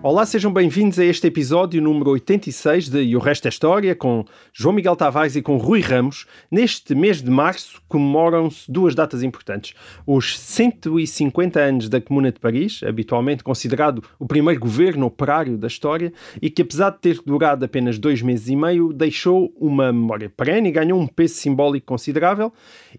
Olá, 0.00 0.24
sejam 0.24 0.52
bem-vindos 0.52 0.96
a 1.00 1.04
este 1.04 1.26
episódio 1.26 1.82
número 1.82 2.10
86 2.10 2.88
de 2.88 3.02
E 3.02 3.16
o 3.16 3.18
Resto 3.18 3.46
é 3.46 3.48
História, 3.48 3.96
com 3.96 4.24
João 4.52 4.72
Miguel 4.72 4.94
Tavares 4.94 5.34
e 5.34 5.42
com 5.42 5.56
Rui 5.56 5.80
Ramos. 5.80 6.24
Neste 6.48 6.94
mês 6.94 7.20
de 7.20 7.28
março 7.28 7.82
comemoram-se 7.88 8.70
duas 8.70 8.94
datas 8.94 9.24
importantes. 9.24 9.74
Os 10.06 10.38
150 10.38 11.58
anos 11.58 11.88
da 11.88 12.00
Comuna 12.00 12.30
de 12.30 12.38
Paris, 12.38 12.80
habitualmente 12.86 13.42
considerado 13.42 14.04
o 14.20 14.26
primeiro 14.26 14.60
governo 14.60 15.04
operário 15.04 15.58
da 15.58 15.66
história, 15.66 16.12
e 16.40 16.48
que 16.48 16.62
apesar 16.62 16.90
de 16.90 16.98
ter 17.00 17.20
durado 17.26 17.64
apenas 17.64 17.98
dois 17.98 18.22
meses 18.22 18.48
e 18.48 18.54
meio, 18.54 18.92
deixou 18.92 19.52
uma 19.58 19.92
memória 19.92 20.30
perene 20.30 20.68
e 20.68 20.72
ganhou 20.72 21.00
um 21.00 21.08
peso 21.08 21.34
simbólico 21.34 21.88
considerável. 21.88 22.52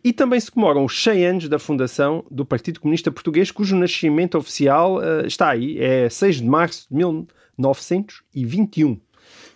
E 0.03 0.11
também 0.11 0.39
se 0.39 0.51
comemoram 0.51 0.83
os 0.83 1.01
100 1.01 1.25
anos 1.25 1.47
da 1.47 1.59
fundação 1.59 2.25
do 2.29 2.45
Partido 2.45 2.81
Comunista 2.81 3.09
Português, 3.09 3.51
cujo 3.51 3.73
nascimento 3.77 4.37
oficial 4.37 5.01
eh, 5.01 5.27
está 5.27 5.47
aí, 5.47 5.79
é 5.79 6.09
6 6.09 6.41
de 6.41 6.45
março 6.45 6.88
de 6.89 6.95
1921. 6.95 8.99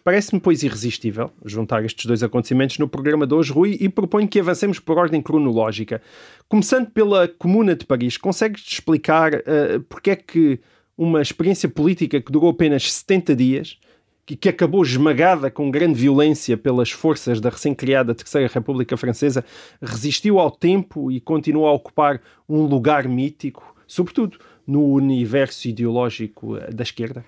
Parece-me, 0.04 0.40
pois, 0.40 0.64
irresistível 0.64 1.32
juntar 1.46 1.84
estes 1.86 2.06
dois 2.06 2.22
acontecimentos 2.22 2.78
no 2.78 2.88
programa 2.88 3.26
de 3.26 3.34
hoje, 3.34 3.52
Rui, 3.52 3.78
e 3.80 3.88
proponho 3.88 4.28
que 4.28 4.40
avancemos 4.40 4.80
por 4.80 4.98
ordem 4.98 5.22
cronológica. 5.22 6.02
Começando 6.50 6.92
pela 6.92 7.28
Comuna 7.28 7.76
de 7.76 7.86
Paris, 7.86 8.18
consegues 8.18 8.64
explicar 8.68 9.34
uh, 9.34 9.82
porque 9.88 10.12
é 10.12 10.16
que 10.16 10.60
uma 10.98 11.22
experiência 11.22 11.70
política 11.70 12.22
que 12.22 12.32
durou 12.32 12.50
apenas 12.50 12.92
70 12.92 13.36
dias, 13.36 13.80
que, 14.26 14.36
que 14.36 14.50
acabou 14.50 14.84
esmagada 14.84 15.50
com 15.50 15.72
grande 15.72 16.00
violência 16.00 16.58
pelas 16.58 16.92
forças 16.92 17.42
da 17.42 17.50
recém-criada 17.50 18.14
Terceira 18.14 18.50
República 18.54 18.96
Francesa, 18.96 19.44
resistiu 19.82 20.40
ao 20.40 20.52
tempo 20.52 21.12
e 21.12 21.20
continua 21.20 21.70
a 21.70 21.74
ocupar 21.74 22.22
um 22.48 22.64
lugar 22.64 23.08
mítico, 23.08 23.76
sobretudo 23.88 24.38
no 24.68 24.84
universo 24.86 25.68
ideológico 25.68 26.58
eh, 26.58 26.72
da 26.72 26.84
esquerda? 26.84 27.26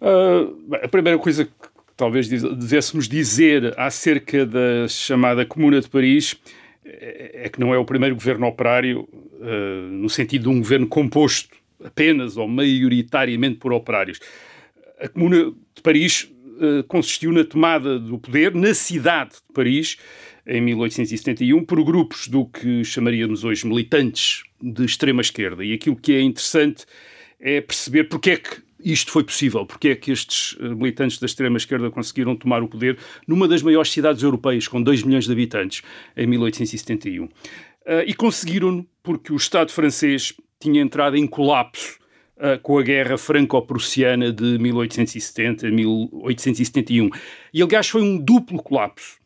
Uh, 0.00 0.74
a 0.82 0.88
primeira 0.88 1.18
coisa 1.18 1.44
que 1.44 1.52
talvez 1.96 2.28
devêssemos 2.28 3.08
dizer 3.08 3.74
acerca 3.78 4.44
da 4.44 4.86
chamada 4.88 5.46
Comuna 5.46 5.80
de 5.80 5.88
Paris 5.88 6.36
é 6.84 7.46
é 7.46 7.48
que 7.48 7.60
não 7.60 7.72
é 7.74 7.78
o 7.78 7.84
primeiro 7.84 8.14
governo 8.14 8.46
operário, 8.46 9.08
uh, 9.12 9.88
no 9.90 10.08
sentido 10.08 10.42
de 10.44 10.48
um 10.48 10.58
governo 10.58 10.86
composto 10.86 11.50
apenas 11.84 12.36
ou 12.36 12.48
maioritariamente 12.48 13.56
por 13.56 13.72
operários. 13.72 14.18
A 15.00 15.08
Comuna 15.08 15.52
de 15.74 15.82
Paris 15.82 16.32
uh, 16.60 16.82
consistiu 16.84 17.32
na 17.32 17.44
tomada 17.44 17.98
do 17.98 18.18
poder 18.18 18.54
na 18.54 18.74
cidade 18.74 19.32
de 19.32 19.52
Paris 19.52 19.96
em 20.46 20.60
1871 20.60 21.64
por 21.64 21.82
grupos 21.82 22.28
do 22.28 22.46
que 22.46 22.84
chamaríamos 22.84 23.44
hoje 23.44 23.66
militantes 23.66 24.44
de 24.62 24.84
extrema 24.84 25.20
esquerda. 25.20 25.64
E 25.64 25.72
aquilo 25.72 25.96
que 25.96 26.12
é 26.14 26.20
interessante 26.20 26.84
é 27.40 27.60
perceber 27.60 28.04
porque 28.04 28.30
é 28.30 28.36
que 28.36 28.66
isto 28.78 29.10
foi 29.10 29.24
possível, 29.24 29.66
porque 29.66 29.88
é 29.88 29.96
que 29.96 30.12
estes 30.12 30.56
eh, 30.60 30.68
militantes 30.68 31.18
da 31.18 31.26
extrema 31.26 31.56
esquerda 31.56 31.90
conseguiram 31.90 32.36
tomar 32.36 32.62
o 32.62 32.68
poder 32.68 32.98
numa 33.26 33.48
das 33.48 33.62
maiores 33.62 33.90
cidades 33.90 34.22
europeias, 34.22 34.68
com 34.68 34.80
2 34.80 35.02
milhões 35.02 35.24
de 35.24 35.32
habitantes, 35.32 35.82
em 36.16 36.26
1871. 36.26 37.28
Eh, 37.84 38.04
e 38.08 38.14
conseguiram-no 38.14 38.86
porque 39.02 39.32
o 39.32 39.36
Estado 39.36 39.72
francês 39.72 40.34
tinha 40.60 40.80
entrado 40.80 41.16
em 41.16 41.26
colapso 41.26 41.98
eh, 42.38 42.58
com 42.62 42.78
a 42.78 42.82
Guerra 42.82 43.16
Franco-Prussiana 43.16 44.30
de 44.30 44.58
1870 44.58 45.66
a 45.66 45.70
1871. 45.70 47.10
E, 47.52 47.62
aliás, 47.62 47.88
foi 47.88 48.02
um 48.02 48.18
duplo 48.18 48.62
colapso. 48.62 49.18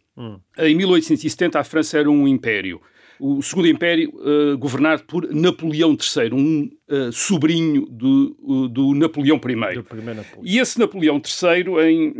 Em 0.59 0.75
1870, 0.75 1.59
a 1.59 1.65
França 1.65 1.99
era 1.99 2.11
um 2.11 2.29
império. 2.29 2.81
O 3.21 3.43
Segundo 3.43 3.69
Império, 3.69 4.11
eh, 4.25 4.57
governado 4.57 5.05
por 5.05 5.29
Napoleão 5.31 5.91
III, 5.91 6.33
um 6.33 6.71
eh, 6.89 7.11
sobrinho 7.13 7.85
do, 7.85 8.35
uh, 8.41 8.69
do 8.69 8.95
Napoleão 8.95 9.37
I. 9.37 9.75
Do 9.75 9.85
primeiro 9.85 10.21
Napoleão. 10.21 10.43
E 10.43 10.59
esse 10.59 10.79
Napoleão 10.79 11.21
III, 11.21 11.91
em, 11.91 12.09
eh, 12.09 12.13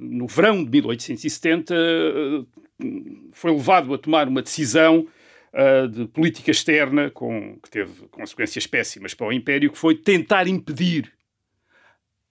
no 0.00 0.26
verão 0.26 0.64
de 0.64 0.70
1870, 0.70 1.74
eh, 1.74 2.44
foi 3.32 3.52
levado 3.52 3.94
a 3.94 3.98
tomar 3.98 4.26
uma 4.28 4.42
decisão 4.42 5.06
de 5.92 6.06
política 6.06 6.50
externa 6.50 7.10
com, 7.10 7.58
que 7.62 7.68
teve 7.68 8.08
consequências 8.10 8.66
péssimas 8.66 9.12
para 9.12 9.26
o 9.26 9.32
Império, 9.32 9.70
que 9.70 9.76
foi 9.76 9.94
tentar 9.94 10.48
impedir 10.48 11.12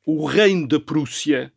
o 0.08 0.26
reino 0.26 0.68
da 0.68 0.80
Prússia 0.80 1.54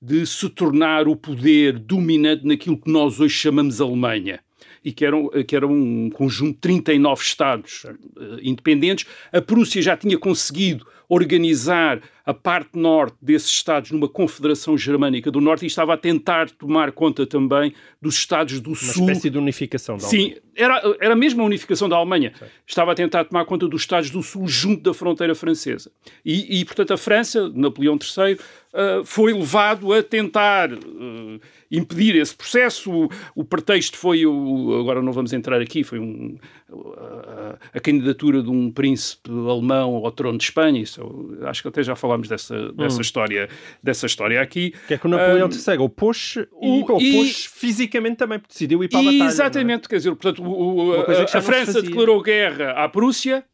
de 0.00 0.24
se 0.26 0.48
tornar 0.48 1.08
o 1.08 1.16
poder 1.16 1.78
dominante 1.78 2.46
naquilo 2.46 2.78
que 2.80 2.90
nós 2.90 3.18
hoje 3.20 3.34
chamamos 3.34 3.80
Alemanha. 3.80 4.40
E 4.84 4.92
que 4.92 5.04
era, 5.04 5.16
um- 5.16 5.28
que 5.46 5.56
era 5.56 5.66
um 5.66 6.08
conjunto 6.10 6.54
de 6.54 6.60
39 6.60 7.22
Estados 7.22 7.84
eh, 7.84 7.94
independentes. 8.42 9.06
A 9.32 9.40
Prússia 9.40 9.82
já 9.82 9.96
tinha 9.96 10.16
conseguido 10.16 10.86
organizar 11.08 12.00
a 12.28 12.34
parte 12.34 12.78
norte 12.78 13.16
desses 13.22 13.48
Estados 13.48 13.90
numa 13.90 14.06
confederação 14.06 14.76
germânica 14.76 15.30
do 15.30 15.40
norte 15.40 15.62
e 15.62 15.66
estava 15.66 15.94
a 15.94 15.96
tentar 15.96 16.50
tomar 16.50 16.92
conta 16.92 17.26
também 17.26 17.72
dos 18.02 18.16
Estados 18.16 18.60
do 18.60 18.68
Uma 18.68 18.76
sul. 18.76 19.08
espécie 19.08 19.30
de 19.30 19.38
unificação 19.38 19.96
da 19.96 20.06
Sim, 20.06 20.34
era, 20.54 20.78
era 21.00 21.16
mesmo 21.16 21.40
a 21.40 21.46
unificação 21.46 21.88
da 21.88 21.96
Alemanha. 21.96 22.34
Estava 22.66 22.92
a 22.92 22.94
tentar 22.94 23.24
tomar 23.24 23.46
conta 23.46 23.66
dos 23.66 23.80
Estados 23.80 24.10
do 24.10 24.22
Sul 24.22 24.46
junto 24.46 24.82
da 24.82 24.92
fronteira 24.92 25.34
francesa. 25.34 25.90
E, 26.22 26.60
e, 26.60 26.64
portanto, 26.66 26.92
a 26.92 26.98
França, 26.98 27.48
Napoleão 27.48 27.94
III, 27.94 28.36
ah, 28.74 29.02
foi 29.04 29.32
levado 29.32 29.92
a 29.92 30.02
tentar 30.02 30.70
ah, 30.72 31.38
impedir 31.70 32.16
esse 32.16 32.34
processo. 32.34 32.90
O, 32.90 33.08
o 33.34 33.44
pretexto 33.44 33.96
foi, 33.96 34.26
o, 34.26 34.78
agora 34.80 35.00
não 35.00 35.12
vamos 35.12 35.32
entrar 35.32 35.60
aqui, 35.60 35.84
foi 35.84 35.98
um, 35.98 36.36
a, 36.72 37.56
a 37.74 37.80
candidatura 37.80 38.42
de 38.42 38.50
um 38.50 38.70
príncipe 38.70 39.30
alemão 39.30 39.96
ao 39.96 40.10
trono 40.10 40.38
de 40.38 40.44
Espanha. 40.44 40.82
Isso, 40.82 41.38
acho 41.42 41.62
que 41.62 41.68
até 41.68 41.82
já 41.82 41.94
falámos 41.94 42.17
dessa, 42.26 42.72
dessa, 42.72 43.00
história, 43.02 43.48
dessa 43.82 44.06
história 44.06 44.40
aqui. 44.40 44.72
Que 44.88 44.94
é 44.94 44.98
que 44.98 45.06
o 45.06 45.10
Napoleão 45.10 45.48
Ah, 45.48 45.70
III 45.72 45.78
opôs-se 45.78 46.40
e 46.40 46.46
o- 46.52 46.80
opôs 46.80 47.02
e- 47.02 47.48
fisicamente 47.48 48.16
também, 48.16 48.40
decidiu 48.48 48.82
ir 48.82 48.88
para 48.88 49.00
a 49.00 49.02
batalha. 49.02 49.22
é? 49.22 49.26
Exatamente, 49.26 49.88
quer 49.88 49.96
dizer, 49.96 50.10
portanto, 50.10 50.42
o- 50.42 50.86
o- 50.88 50.92
a, 51.02 51.26
se 51.26 51.40
França 51.42 51.82
declarou 51.82 52.22
guerra 52.22 52.72
à 52.72 52.88
Prússia 52.88 53.44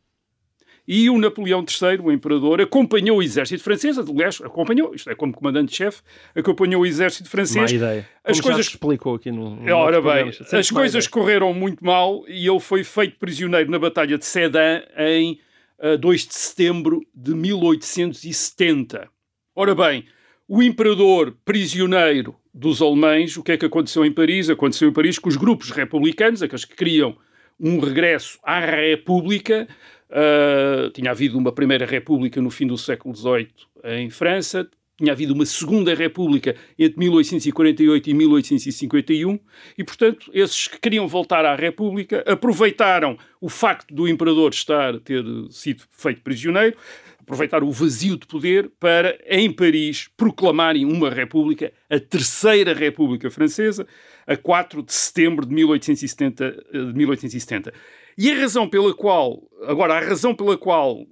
e 0.87 1.09
o 1.09 1.17
Napoleão 1.19 1.61
III, 1.67 1.99
o 2.03 2.13
imperador, 2.13 2.61
acompanhou 2.61 3.17
o 3.19 3.23
exército 3.23 3.63
francês, 3.65 3.97
aliás, 3.99 4.39
acompanhou, 4.45 4.95
isto 4.95 5.09
é, 5.09 5.15
como 5.15 5.33
comandante-chefe, 5.33 6.03
acompanhou 6.37 6.83
o 6.83 6.87
exército 6.87 7.25
Má 7.25 7.31
francês. 7.31 7.73
ideia. 7.73 8.07
As 8.23 8.39
Como 8.39 8.53
coisas 8.53 8.67
explicou 8.71 9.15
aqui 9.15 9.31
no. 9.33 9.57
no 9.57 9.63
Ora 9.75 9.93
nosso 9.97 10.03
programa. 10.03 10.31
bem, 10.31 10.59
as 10.61 10.71
má 10.71 10.79
coisas 10.79 11.05
ideia. 11.07 11.11
correram 11.11 11.55
muito 11.55 11.83
mal 11.83 12.23
e 12.29 12.47
ele 12.47 12.61
foi 12.61 12.85
feito 12.85 13.17
prisioneiro 13.19 13.71
na 13.71 13.79
Batalha 13.79 14.19
de 14.19 14.27
Sedan 14.27 14.83
em 14.99 15.39
ah, 15.79 15.97
2 15.97 16.27
de 16.27 16.35
setembro 16.35 17.01
de 17.15 17.35
1870. 17.35 19.09
Ora 19.55 19.75
bem, 19.75 20.05
o 20.49 20.63
imperador 20.63 21.37
prisioneiro 21.45 22.37
dos 22.53 22.81
alemães, 22.81 23.37
o 23.37 23.43
que 23.43 23.53
é 23.53 23.57
que 23.57 23.67
aconteceu 23.67 24.05
em 24.05 24.13
Paris? 24.13 24.51
Aconteceu 24.51 24.89
em 24.89 24.93
Paris 24.93 25.19
que 25.19 25.29
os 25.29 25.37
grupos 25.37 25.71
republicanos, 25.71 26.43
aqueles 26.43 26.65
que 26.65 26.77
queriam 26.77 27.17
um 27.59 27.79
regresso 27.79 28.39
à 28.43 28.61
República, 28.61 29.69
ah, 30.11 30.91
tinha 30.93 31.11
havido 31.11 31.39
uma 31.39 31.53
primeira 31.53 31.87
República 31.87 32.41
no 32.41 32.51
fim 32.51 32.67
do 32.67 32.79
século 32.79 33.15
XVIII 33.15 33.49
em 33.85 34.11
França, 34.11 34.69
tinha 35.05 35.13
havido 35.13 35.35
uma 35.35 35.45
segunda 35.45 35.95
república 35.95 36.57
entre 36.79 36.99
1848 36.99 38.11
e 38.11 38.15
1851 38.15 39.39
e, 39.77 39.85
portanto, 39.85 40.31
esses 40.33 40.67
que 40.67 40.81
queriam 40.81 41.07
voltar 41.07 41.45
à 41.45 41.55
república 41.55 42.25
aproveitaram 42.27 43.19
o 43.41 43.49
facto 43.51 43.95
do 43.95 44.09
imperador 44.09 44.51
estar 44.51 44.99
ter 45.01 45.23
sido 45.51 45.85
feito 45.91 46.23
prisioneiro, 46.23 46.77
aproveitaram 47.21 47.67
o 47.67 47.73
vazio 47.73 48.17
de 48.17 48.27
poder 48.27 48.71
para, 48.81 49.19
em 49.27 49.53
Paris, 49.53 50.09
proclamarem 50.17 50.85
uma 50.85 51.11
república, 51.11 51.73
a 51.91 52.01
terceira 52.01 52.73
república 52.73 53.31
francesa, 53.31 53.87
a 54.27 54.37
4 54.37 54.83
de 54.83 54.93
setembro 54.93 55.47
de 55.47 55.55
1870. 55.55 56.45
eh, 56.45 56.79
de 56.79 56.93
1870. 56.95 57.73
E 58.17 58.31
a 58.31 58.37
razão 58.37 58.69
pela 58.69 58.95
qual, 58.95 59.43
agora, 59.67 59.95
a 59.95 60.01
razão 60.01 60.35
pela 60.35 60.57
qual 60.57 61.05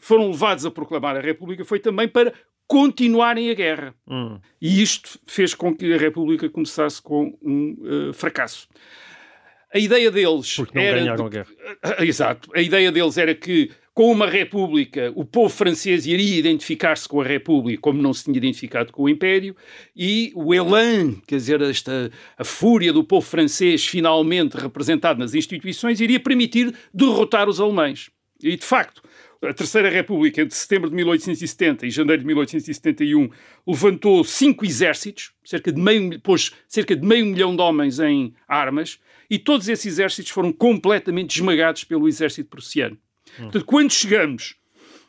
foram 0.00 0.30
levados 0.30 0.64
a 0.64 0.70
proclamar 0.70 1.16
a 1.16 1.20
república 1.20 1.64
foi 1.64 1.78
também 1.80 2.08
para 2.08 2.32
continuarem 2.66 3.50
a 3.50 3.54
guerra. 3.54 3.94
Hum. 4.08 4.38
E 4.60 4.82
isto 4.82 5.18
fez 5.26 5.54
com 5.54 5.74
que 5.74 5.92
a 5.92 5.98
República 5.98 6.48
começasse 6.48 7.00
com 7.00 7.36
um 7.42 7.76
eh, 7.84 8.12
fracasso. 8.12 8.68
A 9.72 9.78
ideia 9.78 10.10
deles 10.10 10.54
Porque 10.56 10.78
não 10.78 10.84
era 10.84 10.98
ganharam 11.00 11.28
de- 11.28 11.38
a 11.38 11.42
guerra. 11.42 12.04
Exato. 12.04 12.50
A 12.54 12.60
ideia 12.60 12.90
deles 12.90 13.18
era 13.18 13.34
que 13.34 13.70
com 13.92 14.12
uma 14.12 14.26
república, 14.26 15.10
o 15.14 15.24
povo 15.24 15.48
francês 15.48 16.06
iria 16.06 16.38
identificar-se 16.38 17.08
com 17.08 17.18
a 17.20 17.24
república 17.24 17.80
como 17.80 18.02
não 18.02 18.12
se 18.12 18.24
tinha 18.24 18.36
identificado 18.36 18.92
com 18.92 19.04
o 19.04 19.08
império, 19.08 19.56
e 19.96 20.32
o 20.34 20.52
elan, 20.52 21.14
quer 21.26 21.36
dizer, 21.36 21.62
esta, 21.62 22.10
a 22.36 22.44
fúria 22.44 22.92
do 22.92 23.02
povo 23.02 23.26
francês 23.26 23.86
finalmente 23.86 24.54
representado 24.54 25.18
nas 25.18 25.32
instituições, 25.34 25.98
iria 25.98 26.20
permitir 26.20 26.74
derrotar 26.92 27.48
os 27.48 27.58
alemães. 27.58 28.10
E, 28.42 28.54
de 28.58 28.66
facto, 28.66 29.02
a 29.48 29.54
Terceira 29.54 29.88
República, 29.88 30.42
entre 30.42 30.56
setembro 30.56 30.90
de 30.90 30.96
1870 30.96 31.86
e 31.86 31.90
janeiro 31.90 32.20
de 32.20 32.26
1871, 32.26 33.30
levantou 33.66 34.24
cinco 34.24 34.64
exércitos, 34.64 35.32
cerca 35.44 35.72
de 35.72 35.80
meio, 35.80 36.20
pôs 36.20 36.52
cerca 36.68 36.94
de 36.96 37.06
meio 37.06 37.26
milhão 37.26 37.54
de 37.54 37.62
homens 37.62 37.98
em 37.98 38.34
armas, 38.48 38.98
e 39.28 39.38
todos 39.38 39.68
esses 39.68 39.86
exércitos 39.86 40.30
foram 40.30 40.52
completamente 40.52 41.36
esmagados 41.36 41.84
pelo 41.84 42.08
exército 42.08 42.48
prussiano. 42.48 42.96
Portanto, 43.36 43.64
quando 43.64 43.92
chegamos 43.92 44.56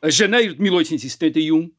a 0.01 0.10
janeiro 0.10 0.54
de 0.54 0.62
1871, 0.62 1.60
uh, 1.60 1.72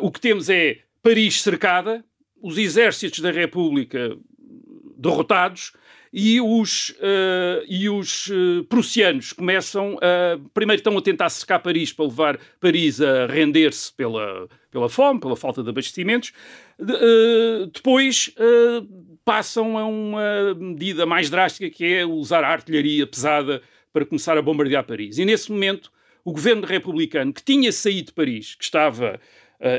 o 0.00 0.10
que 0.10 0.20
temos 0.20 0.48
é 0.48 0.80
Paris 1.02 1.42
cercada, 1.42 2.04
os 2.42 2.58
exércitos 2.58 3.20
da 3.20 3.30
República 3.30 4.16
derrotados 4.96 5.72
e 6.12 6.40
os, 6.40 6.90
uh, 6.90 7.64
e 7.68 7.88
os 7.88 8.28
uh, 8.28 8.64
prussianos 8.64 9.32
começam 9.32 9.96
a. 10.02 10.38
Primeiro 10.52 10.80
estão 10.80 10.96
a 10.98 11.02
tentar 11.02 11.28
cercar 11.28 11.62
Paris 11.62 11.92
para 11.92 12.04
levar 12.04 12.40
Paris 12.58 13.00
a 13.00 13.26
render-se 13.26 13.92
pela, 13.92 14.48
pela 14.70 14.88
fome, 14.88 15.20
pela 15.20 15.36
falta 15.36 15.62
de 15.62 15.70
abastecimentos. 15.70 16.32
De, 16.78 16.92
uh, 16.92 17.66
depois 17.72 18.34
passam 19.24 19.78
a 19.78 19.86
uma 19.86 20.54
medida 20.54 21.06
mais 21.06 21.30
drástica 21.30 21.70
que 21.70 21.84
é 21.84 22.04
usar 22.04 22.42
a 22.42 22.48
artilharia 22.48 23.06
pesada 23.06 23.62
para 23.92 24.04
começar 24.04 24.36
a 24.36 24.42
bombardear 24.42 24.84
Paris. 24.84 25.18
E 25.18 25.24
nesse 25.24 25.52
momento, 25.52 25.92
o 26.24 26.32
governo 26.32 26.66
republicano, 26.66 27.32
que 27.32 27.42
tinha 27.42 27.70
saído 27.70 28.06
de 28.06 28.12
Paris, 28.12 28.56
que 28.56 28.64
estava 28.64 29.20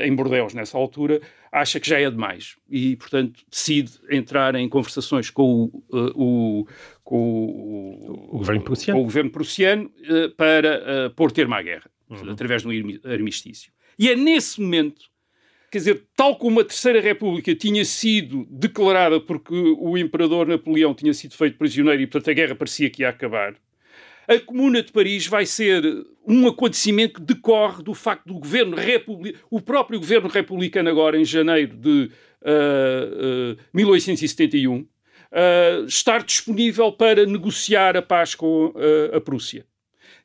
em 0.04 0.14
Bordeaux 0.14 0.54
nessa 0.54 0.78
altura, 0.78 1.20
acha 1.52 1.78
que 1.78 1.88
já 1.88 2.00
é 2.00 2.10
demais 2.10 2.56
e, 2.68 2.96
portanto, 2.96 3.44
decide 3.48 3.92
entrar 4.10 4.54
em 4.54 4.68
conversações 4.68 5.28
com 5.28 5.64
o, 5.64 5.96
uh, 5.96 6.12
o 6.14 6.68
com 7.04 7.18
o, 7.18 8.36
o, 8.36 8.38
governo 8.38 8.62
prussiano, 8.62 9.00
o 9.00 9.04
governo 9.04 9.30
prussiano 9.30 9.84
uh, 9.84 10.30
para 10.34 11.10
pôr 11.10 11.30
termo 11.30 11.54
à 11.54 11.60
guerra, 11.60 11.90
uhum. 12.08 12.30
através 12.30 12.62
de 12.62 12.68
um 12.68 13.10
armistício. 13.10 13.70
E 13.98 14.08
é 14.08 14.16
nesse 14.16 14.60
momento 14.60 15.12
quer 15.72 15.78
dizer, 15.78 16.04
tal 16.14 16.36
como 16.36 16.60
a 16.60 16.64
Terceira 16.64 17.00
República 17.00 17.54
tinha 17.54 17.82
sido 17.82 18.46
declarada 18.50 19.18
porque 19.18 19.54
o 19.54 19.96
imperador 19.96 20.46
Napoleão 20.46 20.92
tinha 20.94 21.14
sido 21.14 21.34
feito 21.34 21.56
prisioneiro 21.56 22.02
e, 22.02 22.06
portanto, 22.06 22.30
a 22.30 22.34
guerra 22.34 22.54
parecia 22.54 22.90
que 22.90 23.00
ia 23.00 23.08
acabar, 23.08 23.54
a 24.28 24.38
Comuna 24.38 24.82
de 24.82 24.92
Paris 24.92 25.26
vai 25.26 25.46
ser 25.46 25.82
um 26.26 26.46
acontecimento 26.46 27.14
que 27.14 27.34
decorre 27.34 27.82
do 27.82 27.94
facto 27.94 28.26
do 28.26 28.34
governo 28.34 28.76
republicano, 28.76 29.44
o 29.50 29.60
próprio 29.60 29.98
governo 29.98 30.28
republicano 30.28 30.88
agora 30.88 31.18
em 31.18 31.24
janeiro 31.24 31.76
de 31.76 32.10
uh, 32.42 33.52
uh, 33.52 33.58
1871, 33.74 34.78
uh, 34.78 34.86
estar 35.86 36.22
disponível 36.22 36.92
para 36.92 37.26
negociar 37.26 37.96
a 37.96 38.02
paz 38.02 38.34
com 38.34 38.66
uh, 38.66 39.16
a 39.16 39.20
Prússia. 39.20 39.66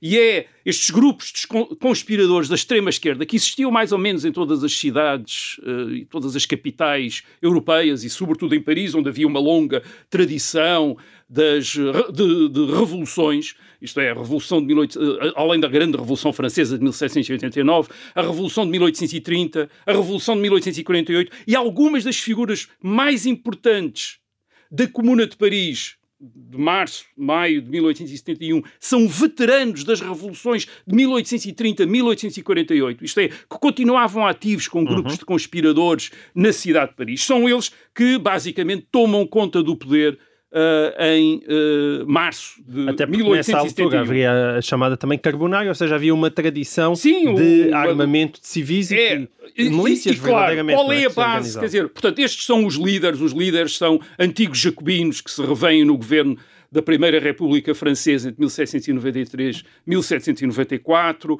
E 0.01 0.17
é 0.17 0.47
estes 0.65 0.89
grupos 0.89 1.45
conspiradores 1.79 2.47
da 2.47 2.55
extrema-esquerda 2.55 3.25
que 3.25 3.35
existiam 3.35 3.71
mais 3.71 3.91
ou 3.91 3.97
menos 3.97 4.25
em 4.25 4.31
todas 4.31 4.63
as 4.63 4.73
cidades 4.73 5.57
uh, 5.59 5.89
e 5.91 6.05
todas 6.05 6.35
as 6.35 6.45
capitais 6.45 7.23
europeias 7.41 8.03
e, 8.03 8.09
sobretudo, 8.09 8.53
em 8.53 8.61
Paris, 8.61 8.93
onde 8.93 9.09
havia 9.09 9.25
uma 9.25 9.39
longa 9.39 9.81
tradição 10.09 10.97
das, 11.29 11.67
de, 11.67 12.49
de 12.49 12.65
revoluções, 12.65 13.55
isto 13.81 13.99
é, 13.99 14.11
a 14.11 14.13
Revolução 14.13 14.61
de 14.61 14.67
18, 14.67 14.99
eh, 14.99 15.33
além 15.35 15.59
da 15.59 15.67
grande 15.67 15.97
Revolução 15.97 16.31
Francesa 16.31 16.77
de 16.77 16.83
1789, 16.83 17.89
a 18.15 18.21
Revolução 18.21 18.63
de 18.63 18.71
1830, 18.71 19.69
a 19.85 19.91
Revolução 19.91 20.35
de 20.35 20.41
1848 20.41 21.31
e 21.45 21.55
algumas 21.55 22.03
das 22.03 22.17
figuras 22.17 22.69
mais 22.81 23.25
importantes 23.25 24.19
da 24.71 24.87
Comuna 24.87 25.27
de 25.27 25.35
Paris 25.35 25.97
de 26.19 26.57
março, 26.57 27.05
maio 27.15 27.61
de 27.61 27.69
1871, 27.69 28.63
são 28.79 29.07
veteranos 29.07 29.83
das 29.83 30.01
revoluções 30.01 30.67
de 30.85 30.95
1830, 30.95 31.85
1848, 31.85 33.05
isto 33.05 33.19
é, 33.19 33.27
que 33.27 33.59
continuavam 33.59 34.25
ativos 34.25 34.67
com 34.67 34.83
grupos 34.83 35.13
uhum. 35.13 35.19
de 35.19 35.25
conspiradores 35.25 36.11
na 36.33 36.51
cidade 36.51 36.91
de 36.91 36.97
Paris. 36.97 37.23
São 37.23 37.47
eles 37.47 37.71
que, 37.93 38.17
basicamente, 38.17 38.87
tomam 38.91 39.27
conta 39.27 39.61
do 39.61 39.75
poder 39.75 40.17
Uh, 40.49 41.03
em 41.03 41.43
uh, 41.43 42.09
março 42.09 42.53
de 42.65 42.87
Até 42.87 43.05
1871. 43.05 43.35
nessa 43.35 43.57
altura 43.57 43.99
havia 43.99 44.57
a 44.57 44.61
chamada 44.61 44.95
também 44.95 45.19
carbonária, 45.19 45.67
ou 45.67 45.75
seja, 45.75 45.95
havia 45.95 46.13
uma 46.13 46.31
tradição 46.31 46.95
Sim, 46.95 47.35
de 47.35 47.67
o, 47.69 47.75
armamento 47.75 48.39
de 48.39 48.47
civis 48.47 48.89
é, 48.93 49.27
e, 49.57 49.69
milícias 49.69 50.15
e, 50.15 50.17
e, 50.17 50.21
verdadeiramente. 50.21 50.75
Claro, 50.75 50.87
qual 50.89 50.97
é 50.97 51.05
a 51.05 51.09
base? 51.09 51.59
Quer 51.59 51.65
dizer, 51.65 51.89
portanto, 51.89 52.19
estes 52.19 52.45
são 52.45 52.65
os 52.65 52.75
líderes, 52.75 53.19
os 53.19 53.33
líderes 53.33 53.77
são 53.77 53.99
antigos 54.17 54.57
jacobinos 54.57 55.19
que 55.19 55.29
se 55.29 55.45
revêem 55.45 55.83
no 55.83 55.97
governo 55.97 56.37
da 56.77 56.81
Primeira 56.83 57.19
República 57.19 57.73
Francesa 57.73 58.29
entre 58.29 58.39
1793 58.39 59.57
e 59.57 59.89
1794, 59.89 61.33
uh, 61.33 61.39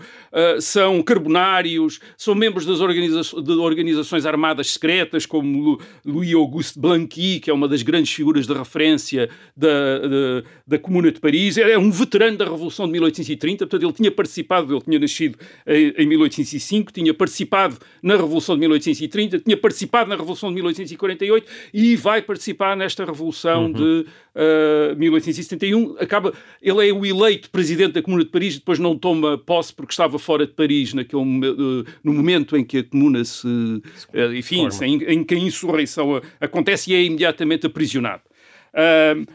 são 0.59 1.03
carbonários, 1.03 1.99
são 2.17 2.33
membros 2.33 2.65
das 2.65 2.79
organiza 2.79 3.21
de 3.39 3.51
organizações 3.51 4.25
armadas 4.25 4.71
secretas, 4.71 5.27
como 5.27 5.79
Louis 6.03 6.33
Auguste 6.33 6.79
Blanqui, 6.79 7.39
que 7.39 7.51
é 7.51 7.53
uma 7.53 7.67
das 7.67 7.83
grandes 7.83 8.11
figuras 8.11 8.47
de 8.47 8.53
referência 8.53 9.29
da, 9.55 9.99
da, 9.99 10.43
da 10.65 10.79
Comuna 10.79 11.11
de 11.11 11.19
Paris, 11.19 11.55
é 11.59 11.77
um 11.77 11.91
veterano 11.91 12.35
da 12.35 12.45
Revolução 12.45 12.87
de 12.87 12.93
1830, 12.93 13.67
portanto 13.67 13.83
ele 13.83 13.93
tinha 13.93 14.11
participado, 14.11 14.73
ele 14.73 14.81
tinha 14.81 14.99
nascido 14.99 15.37
em, 15.67 15.93
em 15.99 16.07
1805, 16.07 16.91
tinha 16.91 17.13
participado 17.13 17.77
na 18.01 18.15
Revolução 18.15 18.55
de 18.55 18.61
1830, 18.61 19.39
tinha 19.39 19.57
participado 19.57 20.09
na 20.09 20.15
Revolução 20.15 20.49
de 20.49 20.55
1848 20.55 21.47
e 21.71 21.95
vai 21.95 22.23
participar 22.23 22.75
nesta 22.75 23.05
Revolução 23.05 23.65
uhum. 23.65 23.73
de 23.73 24.05
uh, 24.37 24.95
1871, 24.95 25.97
acaba, 25.99 26.33
ele 26.61 26.89
é 26.89 26.93
o 26.93 27.05
eleito 27.05 27.49
presidente 27.49 27.93
da 27.93 28.01
Comuna 28.01 28.23
de 28.23 28.29
Paris, 28.29 28.55
depois 28.55 28.77
não 28.77 28.97
toma 28.97 29.37
posse 29.37 29.73
porque 29.73 29.91
estava 29.91 30.19
fora 30.19 30.45
de 30.45 30.53
Paris 30.53 30.93
naquele, 30.93 31.21
uh, 31.21 31.85
no 32.03 32.13
momento 32.13 32.55
em 32.55 32.63
que 32.63 32.77
a 32.77 32.83
Comuna 32.83 33.25
se, 33.25 33.47
uh, 33.47 34.33
enfim, 34.35 34.69
se, 34.69 34.85
em, 34.85 35.03
em, 35.03 35.23
que 35.23 35.33
a 35.33 35.37
insurreição 35.37 36.21
acontece 36.39 36.91
e 36.91 36.95
é 36.95 37.03
imediatamente 37.03 37.65
aprisionado. 37.65 38.21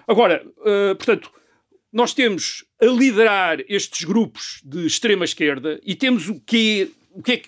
Agora, 0.06 0.44
portanto, 0.96 1.28
nós 1.92 2.14
temos 2.14 2.64
a 2.80 2.86
liderar 2.86 3.58
estes 3.68 4.04
grupos 4.04 4.60
de 4.64 4.86
extrema 4.86 5.24
esquerda 5.24 5.80
e 5.84 5.96
temos 5.96 6.28
o 6.28 6.40
que, 6.40 6.92
o 7.10 7.20
que 7.20 7.32
é, 7.32 7.42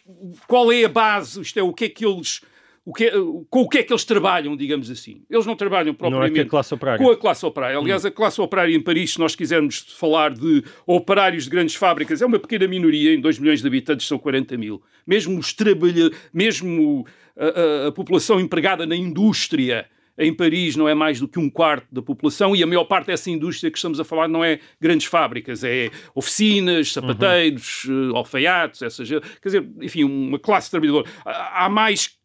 qual 0.49 0.73
é 0.73 0.85
a 0.85 0.89
base, 0.89 1.41
isto 1.41 1.59
é, 1.59 1.63
o 1.63 1.73
que 1.73 1.85
é 1.85 1.89
que 1.89 2.05
eles 2.05 2.41
o 2.85 2.93
que 2.93 3.05
é, 3.05 3.13
com 3.13 3.63
o 3.63 3.69
que 3.69 3.79
é 3.79 3.83
que 3.83 3.93
eles 3.93 4.05
trabalham, 4.05 4.55
digamos 4.55 4.91
assim. 4.91 5.23
Eles 5.31 5.47
não 5.47 5.57
trabalham 5.57 5.95
propriamente 5.95 6.35
não 6.35 6.41
é 6.41 6.45
com 6.45 6.49
a 6.49 6.51
classe 6.51 6.75
operária. 6.75 7.05
Com 7.05 7.11
a 7.11 7.17
classe 7.17 7.47
operária. 7.47 7.79
Aliás, 7.79 8.05
hum. 8.05 8.09
a 8.09 8.11
classe 8.11 8.41
operária 8.41 8.75
em 8.75 8.81
Paris, 8.81 9.15
se 9.15 9.19
nós 9.19 9.35
quisermos 9.35 9.79
falar 9.97 10.35
de 10.35 10.63
operários 10.87 11.45
de 11.45 11.51
grandes 11.51 11.75
fábricas, 11.77 12.21
é 12.21 12.27
uma 12.27 12.39
pequena 12.39 12.69
minoria, 12.69 13.15
em 13.15 13.21
2 13.21 13.39
milhões 13.39 13.63
de 13.63 13.67
habitantes 13.67 14.07
são 14.07 14.19
40 14.19 14.57
mil. 14.59 14.83
Mesmo 15.07 15.39
os 15.39 15.55
trabalhadores, 15.55 16.19
mesmo 16.33 17.07
a, 17.37 17.47
a, 17.47 17.89
a 17.89 17.93
população 17.93 18.39
empregada 18.39 18.85
na 18.85 18.95
indústria, 18.95 19.87
em 20.19 20.33
Paris 20.33 20.77
não 20.77 20.87
é 20.87 20.95
mais 20.95 21.19
do 21.19 21.27
que 21.27 21.39
um 21.39 21.49
quarto 21.49 21.87
da 21.91 22.03
população 22.03 22.55
e 22.55 22.63
a 22.63 22.67
maior 22.67 22.85
parte 22.85 23.07
dessa 23.07 23.31
indústria 23.31 23.71
que 23.71 23.79
estamos 23.79 23.99
a 23.99 24.05
falar 24.05 24.29
não 24.29 24.45
é 24.45 24.61
grandes 24.79 25.07
fábricas, 25.07 25.65
é 25.65 25.91
oficinas, 26.15 26.93
sapateiros, 26.93 27.85
uhum. 27.87 28.15
alfaiates, 28.15 28.83
essas, 28.83 29.09
quer 29.09 29.21
dizer, 29.43 29.69
enfim, 29.81 30.05
uma 30.05 30.39
classe 30.39 30.71
trabalhadora. 30.71 31.09
Há 31.25 31.69
mais 31.69 32.17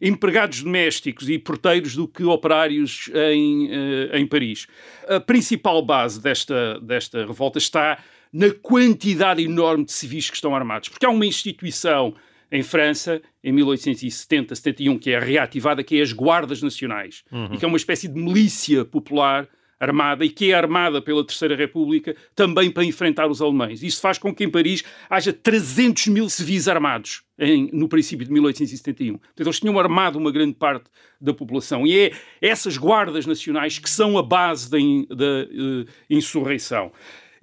empregados 0.00 0.62
domésticos 0.62 1.28
e 1.28 1.38
porteiros 1.38 1.94
do 1.96 2.06
que 2.06 2.24
operários 2.24 3.10
em, 3.14 3.66
uh, 3.66 4.16
em 4.16 4.26
Paris. 4.26 4.66
A 5.08 5.20
principal 5.20 5.82
base 5.82 6.20
desta, 6.20 6.80
desta 6.80 7.26
revolta 7.26 7.58
está 7.58 7.98
na 8.32 8.50
quantidade 8.50 9.42
enorme 9.42 9.84
de 9.84 9.92
civis 9.92 10.28
que 10.28 10.36
estão 10.36 10.54
armados, 10.54 10.88
porque 10.88 11.06
há 11.06 11.10
uma 11.10 11.26
instituição 11.26 12.14
em 12.50 12.62
França, 12.62 13.20
em 13.42 13.52
1870, 13.52 14.54
71, 14.54 14.98
que 14.98 15.10
é 15.10 15.18
reativada, 15.18 15.82
que 15.82 15.98
é 15.98 16.02
as 16.02 16.12
Guardas 16.12 16.62
Nacionais, 16.62 17.24
uhum. 17.30 17.54
e 17.54 17.58
que 17.58 17.64
é 17.64 17.68
uma 17.68 17.76
espécie 17.76 18.08
de 18.08 18.14
milícia 18.14 18.84
popular 18.84 19.48
armada 19.78 20.24
e 20.24 20.30
que 20.30 20.50
é 20.50 20.54
armada 20.54 21.02
pela 21.02 21.24
Terceira 21.24 21.54
República 21.54 22.16
também 22.34 22.70
para 22.70 22.84
enfrentar 22.84 23.28
os 23.28 23.42
alemães. 23.42 23.82
Isso 23.82 24.00
faz 24.00 24.18
com 24.18 24.34
que 24.34 24.44
em 24.44 24.50
Paris 24.50 24.82
haja 25.08 25.32
300 25.32 26.08
mil 26.08 26.28
civis 26.28 26.68
armados 26.68 27.22
em, 27.38 27.70
no 27.72 27.88
princípio 27.88 28.24
de 28.24 28.32
1871. 28.32 29.18
Portanto, 29.18 29.46
eles 29.46 29.60
tinham 29.60 29.78
armado 29.78 30.18
uma 30.18 30.32
grande 30.32 30.54
parte 30.54 30.86
da 31.20 31.34
população. 31.34 31.86
E 31.86 31.98
é 31.98 32.12
essas 32.40 32.76
guardas 32.76 33.26
nacionais 33.26 33.78
que 33.78 33.88
são 33.88 34.16
a 34.18 34.22
base 34.22 34.70
da, 34.70 34.78
da 35.14 35.44
uh, 35.44 35.86
insurreição. 36.08 36.92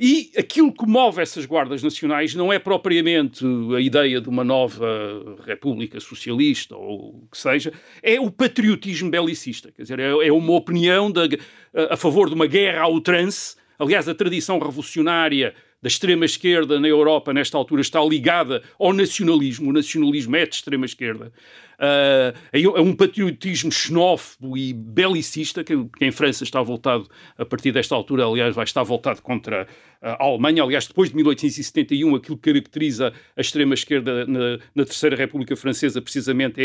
E 0.05 0.31
aquilo 0.37 0.69
que 0.69 0.85
move 0.85 1.21
essas 1.21 1.45
guardas 1.45 1.81
nacionais 1.81 2.35
não 2.35 2.51
é 2.51 2.59
propriamente 2.59 3.45
a 3.73 3.79
ideia 3.79 4.19
de 4.19 4.27
uma 4.27 4.43
nova 4.43 5.37
república 5.45 5.97
socialista 5.97 6.75
ou 6.75 7.23
o 7.23 7.27
que 7.31 7.37
seja, 7.37 7.71
é 8.01 8.19
o 8.19 8.29
patriotismo 8.29 9.09
belicista. 9.09 9.71
Quer 9.71 9.83
dizer, 9.83 9.99
é, 9.99 10.09
é 10.09 10.29
uma 10.33 10.51
opinião 10.51 11.09
de, 11.09 11.39
a 11.89 11.95
favor 11.95 12.27
de 12.27 12.35
uma 12.35 12.45
guerra 12.45 12.81
ao 12.81 12.99
trance. 12.99 13.55
Aliás, 13.79 14.09
a 14.09 14.13
tradição 14.13 14.59
revolucionária 14.59 15.55
da 15.81 15.87
extrema-esquerda 15.87 16.81
na 16.81 16.87
Europa, 16.89 17.31
nesta 17.31 17.57
altura, 17.57 17.79
está 17.79 18.03
ligada 18.03 18.61
ao 18.77 18.91
nacionalismo. 18.91 19.69
O 19.69 19.73
nacionalismo 19.73 20.35
é 20.35 20.45
de 20.45 20.55
extrema-esquerda. 20.55 21.31
Uh, 21.79 22.37
é 22.51 22.81
um 22.81 22.95
patriotismo 22.95 23.71
xenófobo 23.71 24.57
e 24.57 24.73
belicista, 24.73 25.63
que, 25.63 25.75
que, 25.97 26.05
em 26.05 26.11
França 26.11 26.43
está 26.43 26.61
voltado, 26.61 27.07
a 27.37 27.45
partir 27.45 27.71
desta 27.71 27.95
altura, 27.95 28.25
aliás, 28.25 28.55
vai 28.55 28.63
estar 28.63 28.83
voltado 28.83 29.21
contra 29.21 29.67
a 30.01 30.23
Alemanha. 30.23 30.63
Aliás, 30.63 30.85
depois 30.85 31.09
de 31.09 31.15
1871, 31.15 32.15
aquilo 32.15 32.37
que 32.37 32.51
caracteriza 32.51 33.13
a 33.35 33.41
extrema-esquerda 33.41 34.25
na, 34.25 34.59
na, 34.75 34.85
Terceira 34.85 35.15
República 35.15 35.55
Francesa, 35.55 36.01
precisamente, 36.01 36.61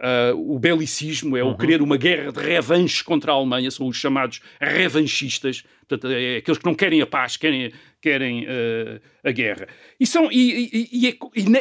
é 0.00 0.32
uh, 0.32 0.54
o 0.54 0.58
belicismo, 0.58 1.36
é 1.36 1.44
uhum. 1.44 1.50
o 1.50 1.56
querer 1.56 1.82
uma 1.82 1.96
guerra 1.96 2.32
de 2.32 2.40
revanche 2.40 3.04
contra 3.04 3.32
a 3.32 3.34
Alemanha, 3.34 3.70
são 3.70 3.86
os 3.86 3.96
chamados 3.96 4.40
revanchistas, 4.60 5.62
portanto, 5.86 6.12
é 6.12 6.38
aqueles 6.38 6.58
que 6.58 6.66
não 6.66 6.74
querem 6.74 7.02
a 7.02 7.06
paz, 7.06 7.36
querem 7.36 7.70
querem 8.00 8.44
uh, 8.44 9.00
a 9.22 9.30
guerra. 9.30 9.68
E, 9.98 10.06
são, 10.06 10.30
e, 10.32 10.88
e, 10.90 11.08
é, 11.08 11.16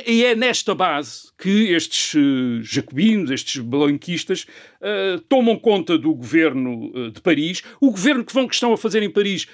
e, 0.09 0.23
é, 0.23 0.35
nesta 0.35 0.73
base 0.73 1.31
que 1.37 1.73
estes 1.73 2.13
uh, 2.13 2.63
jacobinos, 2.79 3.31
estes 3.31 3.61
blanquistas, 3.61 4.45
uh, 4.81 5.19
tomam 5.29 5.57
conta 5.57 5.97
do 5.97 6.13
governo 6.13 7.11
de 7.11 7.21
Paris. 7.21 7.63
O 7.79 7.91
governo 7.91 8.23
que, 8.23 8.33
vão, 8.33 8.47
que 8.47 8.53
estão 8.53 8.73
a 8.73 8.77
fazer 8.77 9.03
em 9.03 9.09
Paris 9.09 9.47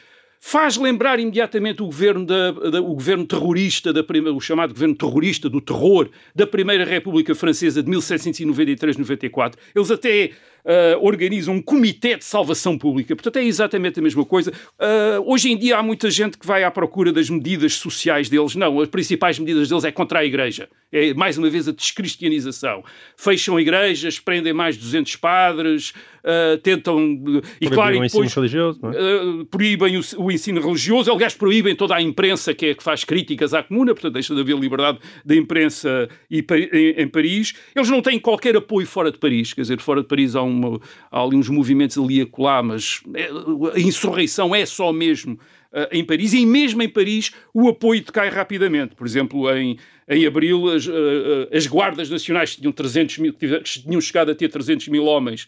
faz 0.47 0.77
lembrar 0.77 1.19
imediatamente 1.19 1.81
o 1.81 1.85
governo, 1.85 2.23
da, 2.23 2.51
da, 2.51 2.79
o 2.79 2.93
governo 2.93 3.25
terrorista, 3.25 3.91
da, 3.91 4.05
o 4.31 4.39
chamado 4.39 4.75
governo 4.75 4.95
terrorista 4.95 5.49
do 5.49 5.59
terror 5.59 6.07
da 6.35 6.45
Primeira 6.45 6.85
República 6.85 7.33
Francesa 7.33 7.81
de 7.81 7.89
1793-94. 7.89 9.55
Eles 9.75 9.89
até 9.89 10.31
uh, 10.65 10.99
organizam 11.05 11.55
um 11.55 11.61
comitê 11.61 12.17
de 12.17 12.25
salvação 12.25 12.77
pública. 12.77 13.15
Portanto, 13.15 13.37
é 13.37 13.43
exatamente 13.43 13.99
a 13.99 14.03
mesma 14.03 14.25
coisa. 14.25 14.51
Uh, 14.51 15.31
hoje 15.31 15.51
em 15.51 15.57
dia 15.57 15.77
há 15.77 15.83
muita 15.83 16.09
gente 16.09 16.37
que 16.37 16.45
vai 16.45 16.63
à 16.63 16.71
procura 16.71 17.13
das 17.13 17.29
medidas 17.29 17.73
sociais 17.75 18.27
deles. 18.27 18.55
Não, 18.55 18.81
as 18.81 18.89
principais 18.89 19.37
medidas 19.39 19.69
deles 19.69 19.83
é 19.83 19.91
contra 19.91 20.19
a 20.19 20.25
Igreja. 20.25 20.67
É, 20.91 21.13
mais 21.13 21.37
uma 21.37 21.49
vez, 21.49 21.67
a 21.67 21.71
descristianização. 21.71 22.83
Fecham 23.17 23.59
igrejas, 23.59 24.19
prendem 24.19 24.53
mais 24.53 24.75
de 24.75 24.81
200 24.81 25.15
padres, 25.17 25.93
uh, 26.25 26.57
tentam... 26.57 26.99
E, 27.61 27.69
claro, 27.69 27.99
o 27.99 28.03
ensino 28.03 28.27
religioso, 28.27 28.79
não 28.81 28.89
é? 28.89 29.45
proíbem 29.49 29.97
o, 29.97 30.01
o, 30.17 30.31
ensino 30.31 30.59
religioso. 30.59 31.11
Aliás, 31.11 31.35
proíbem 31.35 31.75
toda 31.75 31.95
a 31.95 32.01
imprensa 32.01 32.53
que, 32.53 32.67
é, 32.67 32.73
que 32.73 32.83
faz 32.83 33.03
críticas 33.03 33.53
à 33.53 33.61
comuna, 33.61 33.93
portanto, 33.93 34.13
deixa 34.13 34.33
de 34.33 34.41
haver 34.41 34.57
liberdade 34.57 34.97
da 35.23 35.35
imprensa 35.35 36.09
em, 36.29 36.43
em 36.97 37.07
Paris. 37.07 37.53
Eles 37.75 37.89
não 37.89 38.01
têm 38.01 38.19
qualquer 38.19 38.55
apoio 38.57 38.87
fora 38.87 39.11
de 39.11 39.19
Paris. 39.19 39.53
Quer 39.53 39.61
dizer, 39.61 39.79
fora 39.79 40.01
de 40.01 40.07
Paris 40.07 40.35
há 40.35 40.41
um 40.41 40.55
uma, 40.55 40.79
há 41.11 41.21
ali 41.21 41.35
uns 41.35 41.49
movimentos 41.49 41.97
ali 41.97 42.21
a 42.21 42.25
colar, 42.25 42.63
mas 42.63 43.01
a 43.73 43.79
insurreição 43.79 44.55
é 44.55 44.65
só 44.65 44.91
mesmo 44.91 45.33
uh, 45.33 45.37
em 45.91 46.03
Paris, 46.03 46.33
e 46.33 46.45
mesmo 46.45 46.81
em 46.81 46.89
Paris 46.89 47.31
o 47.53 47.67
apoio 47.67 48.03
decai 48.03 48.29
rapidamente. 48.29 48.95
Por 48.95 49.05
exemplo, 49.05 49.51
em, 49.51 49.77
em 50.07 50.25
abril, 50.25 50.69
as, 50.69 50.87
uh, 50.87 50.93
as 51.51 51.67
guardas 51.67 52.09
nacionais 52.09 52.55
que 52.55 52.61
tinham, 52.61 52.71
300 52.71 53.17
mil, 53.17 53.33
que 53.33 53.47
tinham 53.81 54.01
chegado 54.01 54.31
a 54.31 54.35
ter 54.35 54.49
300 54.49 54.87
mil 54.87 55.05
homens 55.05 55.47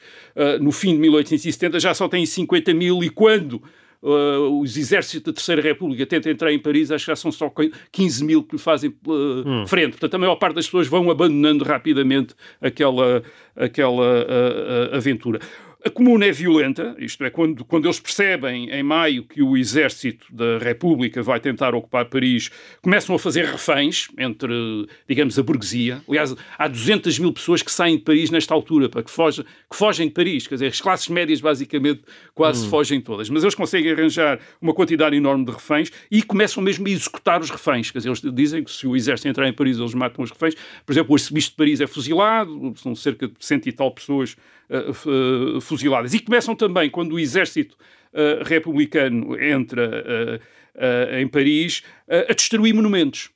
no 0.60 0.72
fim 0.72 0.93
de 0.93 1.00
1870 1.00 1.79
já 1.79 1.93
só 1.93 2.07
têm 2.07 2.25
50 2.25 2.74
mil, 2.74 3.03
e 3.03 3.10
quando 3.10 3.62
Uh, 4.00 4.62
os 4.62 4.77
exércitos 4.77 5.24
da 5.24 5.34
Terceira 5.34 5.60
República 5.60 6.05
tentam 6.05 6.31
entrar 6.31 6.53
em 6.53 6.60
Paris, 6.60 6.91
acho 6.91 7.05
que 7.05 7.12
já 7.12 7.15
são 7.15 7.31
só 7.31 7.51
15 7.91 8.24
mil 8.24 8.43
que 8.43 8.55
lhe 8.55 8.62
fazem 8.62 8.91
uh, 9.07 9.12
hum. 9.12 9.65
frente. 9.65 9.91
Portanto, 9.91 10.13
a 10.13 10.17
maior 10.19 10.36
parte 10.36 10.55
das 10.55 10.65
pessoas 10.65 10.88
vão 10.88 11.10
abandonando 11.10 11.65
rapidamente 11.65 12.36
aquela, 12.62 13.24
aquela 13.55 14.24
uh, 14.24 14.96
aventura. 14.96 15.39
A 15.86 15.91
Comuna 15.91 16.25
é 16.25 16.31
violenta, 16.31 16.96
isto 16.98 17.24
é, 17.24 17.29
quando, 17.29 17.63
quando 17.63 17.86
eles 17.86 18.00
percebem 18.00 18.69
em 18.72 18.81
maio 18.81 19.24
que 19.24 19.43
o 19.43 19.55
exército 19.55 20.25
da 20.34 20.57
República 20.57 21.22
vai 21.22 21.39
tentar 21.39 21.75
ocupar 21.75 22.05
Paris, 22.05 22.50
começam 22.81 23.15
a 23.15 23.19
fazer 23.19 23.46
reféns 23.46 24.07
entre, 24.17 24.88
digamos, 25.07 25.38
a 25.38 25.43
burguesia. 25.43 26.01
Aliás, 26.10 26.36
há 26.57 26.67
200 26.67 27.19
mil 27.19 27.31
pessoas 27.31 27.62
que 27.62 27.72
saem 27.72 27.98
de 27.98 28.03
Paris 28.03 28.31
nesta 28.31 28.55
altura, 28.55 28.89
para 28.89 29.03
que, 29.03 29.12
foge, 29.12 29.43
que 29.43 29.75
fogem 29.75 30.07
de 30.07 30.13
Paris. 30.13 30.48
Quer 30.48 30.55
dizer, 30.55 30.67
as 30.67 30.81
classes 30.81 31.07
médias, 31.10 31.39
basicamente, 31.39 32.01
quase 32.34 32.65
hum. 32.65 32.69
fogem 32.69 33.00
todas. 33.00 33.29
Mas 33.29 33.43
eles 33.43 33.55
conseguem 33.55 33.91
arranjar 33.91 34.39
uma 34.60 34.74
quantidade 34.74 35.15
enorme 35.15 35.46
de 35.46 35.51
reféns 35.51 35.91
e 36.10 36.24
começam 36.24 36.62
mesmo 36.62 36.88
a 36.88 36.89
executar 36.89 37.39
os 37.39 37.51
reféns. 37.51 37.91
Quer 37.91 38.00
dizer, 38.00 38.10
eles 38.10 38.22
dizem 38.34 38.63
que 38.63 38.72
se 38.72 38.88
o 38.88 38.96
exército 38.96 39.29
entrar 39.29 39.48
em 39.48 39.53
Paris, 39.53 39.77
eles 39.77 39.93
matam 39.93 40.24
os 40.24 40.31
reféns. 40.31 40.55
Por 40.84 40.91
exemplo, 40.91 41.12
o 41.12 41.15
arcebispo 41.15 41.51
de 41.51 41.57
Paris 41.57 41.81
é 41.81 41.88
fuzilado, 41.88 42.74
são 42.77 42.96
cerca 42.96 43.27
de 43.27 43.36
cento 43.39 43.69
e 43.69 43.72
tal 43.72 43.91
pessoas 43.91 44.36
uh, 44.69 45.62
fuziladas. 45.62 46.13
E 46.13 46.19
começam 46.19 46.55
também, 46.55 46.89
quando 46.89 47.13
o 47.13 47.19
exército 47.19 47.75
uh, 48.13 48.43
republicano 48.43 49.39
entra 49.41 50.41
em 51.19 51.27
Paris, 51.27 51.81
a 52.07 52.33
destruir 52.33 52.71
monumentos. 52.71 53.31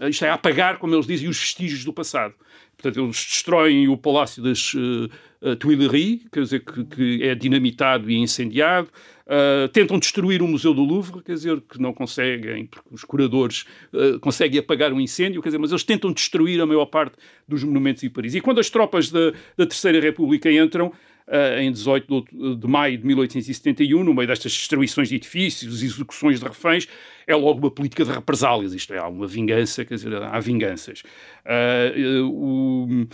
Isto 0.00 0.24
é, 0.24 0.30
a 0.30 0.34
apagar, 0.34 0.78
como 0.78 0.94
eles 0.94 1.06
dizem, 1.06 1.28
os 1.28 1.38
vestígios 1.38 1.84
do 1.84 1.92
passado. 1.92 2.34
Portanto, 2.76 3.04
eles 3.04 3.16
destroem 3.16 3.88
o 3.88 3.96
Palácio 3.96 4.42
das 4.42 4.74
uh, 4.74 5.56
Tuileries, 5.56 6.26
quer 6.30 6.42
dizer, 6.42 6.60
que, 6.60 6.84
que, 6.84 7.22
é 7.22 7.34
dinamitado 7.34 8.10
e 8.10 8.16
incendiado. 8.16 8.88
Uh, 9.26 9.66
tentam 9.68 9.98
destruir 9.98 10.40
o 10.40 10.46
Museu 10.46 10.72
do 10.72 10.84
Louvre, 10.84 11.20
quer 11.20 11.32
dizer, 11.32 11.60
que 11.60 11.80
não 11.80 11.92
conseguem, 11.92 12.66
porque 12.66 12.88
os 12.92 13.02
curadores 13.02 13.64
uh, 13.92 14.20
conseguem 14.20 14.60
apagar 14.60 14.92
um 14.92 15.00
incêndio, 15.00 15.42
quer 15.42 15.48
dizer, 15.48 15.58
mas 15.58 15.72
eles 15.72 15.82
tentam 15.82 16.12
destruir 16.12 16.60
a 16.60 16.66
maior 16.66 16.86
parte 16.86 17.16
dos 17.46 17.64
monumentos 17.64 18.04
em 18.04 18.08
Paris. 18.08 18.36
E 18.36 18.40
quando 18.40 18.60
as 18.60 18.70
tropas 18.70 19.10
da, 19.10 19.32
da 19.56 19.66
Terceira 19.66 20.00
República 20.00 20.50
entram, 20.50 20.92
Uh, 21.28 21.58
em 21.58 21.72
18 21.72 22.24
de, 22.30 22.54
de, 22.54 22.68
maio 22.68 22.96
de 22.96 23.04
1871, 23.04 24.04
no 24.04 24.14
meio 24.14 24.28
destas 24.28 24.52
destruições 24.52 25.08
de 25.08 25.16
edifícios, 25.16 25.82
execuções 25.82 26.38
de 26.38 26.46
reféns, 26.46 26.86
é 27.26 27.34
logo 27.34 27.58
uma 27.58 27.68
política 27.68 28.04
de 28.04 28.12
represálias, 28.12 28.72
isto 28.72 28.94
é, 28.94 28.98
há 28.98 29.08
uma 29.08 29.26
vingança, 29.26 29.84
quer 29.84 29.96
dizer, 29.96 30.14
há 30.14 30.38
vinganças. 30.38 31.02
Uh, 31.44 32.30
o, 32.30 33.08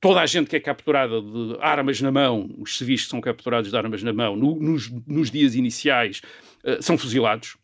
toda 0.00 0.20
a 0.20 0.26
gente 0.26 0.48
que 0.48 0.56
é 0.56 0.60
capturada 0.60 1.20
de 1.20 1.56
armas 1.60 2.00
na 2.00 2.10
mão, 2.10 2.50
os 2.58 2.76
civis 2.76 3.04
que 3.04 3.10
são 3.10 3.20
capturados 3.20 3.70
de 3.70 3.76
armas 3.76 4.02
na 4.02 4.12
mão, 4.12 4.36
no, 4.36 4.56
nos, 4.56 4.90
nos, 5.06 5.30
dias 5.30 5.54
iniciais, 5.54 6.20
uh, 6.64 6.82
são 6.82 6.96
fuzilados. 6.96 7.56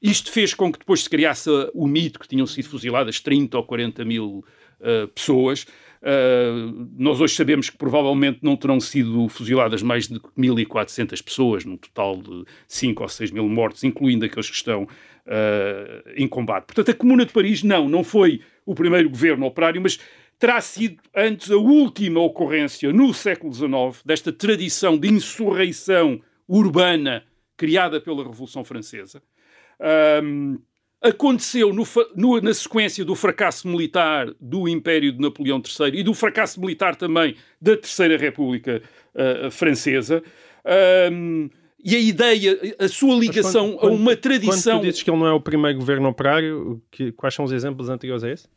Isto 0.00 0.30
fez 0.30 0.54
com 0.54 0.72
que 0.72 0.78
depois 0.78 1.02
se 1.02 1.10
criasse 1.10 1.50
o 1.74 1.86
mito 1.86 2.20
que 2.20 2.28
tinham 2.28 2.46
sido 2.46 2.68
fuziladas 2.68 3.20
30 3.20 3.56
ou 3.56 3.64
40 3.64 4.04
mil 4.04 4.44
uh, 4.80 5.08
pessoas. 5.08 5.66
Uh, 6.00 6.88
nós 6.96 7.20
hoje 7.20 7.34
sabemos 7.34 7.68
que 7.68 7.76
provavelmente 7.76 8.38
não 8.42 8.56
terão 8.56 8.78
sido 8.78 9.28
fuziladas 9.28 9.82
mais 9.82 10.06
de 10.06 10.20
1.400 10.20 11.22
pessoas, 11.22 11.64
num 11.64 11.76
total 11.76 12.16
de 12.22 12.44
5 12.68 13.02
ou 13.02 13.08
6 13.08 13.32
mil 13.32 13.48
mortos, 13.48 13.82
incluindo 13.82 14.24
aqueles 14.24 14.48
que 14.48 14.56
estão 14.56 14.84
uh, 14.84 16.10
em 16.14 16.28
combate. 16.28 16.66
Portanto, 16.66 16.90
a 16.90 16.94
Comuna 16.94 17.26
de 17.26 17.32
Paris, 17.32 17.64
não, 17.64 17.88
não 17.88 18.04
foi 18.04 18.40
o 18.64 18.74
primeiro 18.74 19.10
governo 19.10 19.46
operário, 19.46 19.80
mas 19.80 19.98
terá 20.38 20.60
sido 20.60 21.02
antes 21.14 21.50
a 21.50 21.56
última 21.56 22.20
ocorrência 22.20 22.92
no 22.92 23.12
século 23.12 23.52
XIX 23.52 24.02
desta 24.04 24.32
tradição 24.32 24.96
de 24.96 25.08
insurreição 25.08 26.20
urbana 26.46 27.24
criada 27.56 28.00
pela 28.00 28.22
Revolução 28.22 28.64
Francesa. 28.64 29.20
Um, 30.22 30.58
aconteceu 31.02 31.72
no, 31.72 31.84
no, 32.14 32.40
na 32.40 32.54
sequência 32.54 33.04
do 33.04 33.14
fracasso 33.14 33.68
militar 33.68 34.32
do 34.40 34.68
Império 34.68 35.12
de 35.12 35.20
Napoleão 35.20 35.58
III 35.58 36.00
e 36.00 36.02
do 36.02 36.14
fracasso 36.14 36.60
militar 36.60 36.96
também 36.96 37.36
da 37.60 37.76
Terceira 37.76 38.16
República 38.16 38.82
uh, 39.14 39.50
Francesa. 39.50 40.22
Um, 41.12 41.50
e 41.84 41.94
a 41.94 42.00
ideia, 42.00 42.58
a 42.78 42.88
sua 42.88 43.14
ligação 43.14 43.72
quando, 43.72 43.80
quando, 43.80 43.92
a 43.92 43.96
uma 43.96 44.16
tradição. 44.16 44.74
Quando 44.74 44.82
tu 44.82 44.86
dizes 44.86 45.02
que 45.02 45.10
ele 45.10 45.18
não 45.18 45.26
é 45.26 45.32
o 45.32 45.40
primeiro 45.40 45.78
governo 45.78 46.08
operário, 46.08 46.82
que, 46.90 47.12
quais 47.12 47.34
são 47.34 47.44
os 47.44 47.52
exemplos 47.52 47.88
anteriores 47.88 48.24
a 48.24 48.30
esse? 48.30 48.48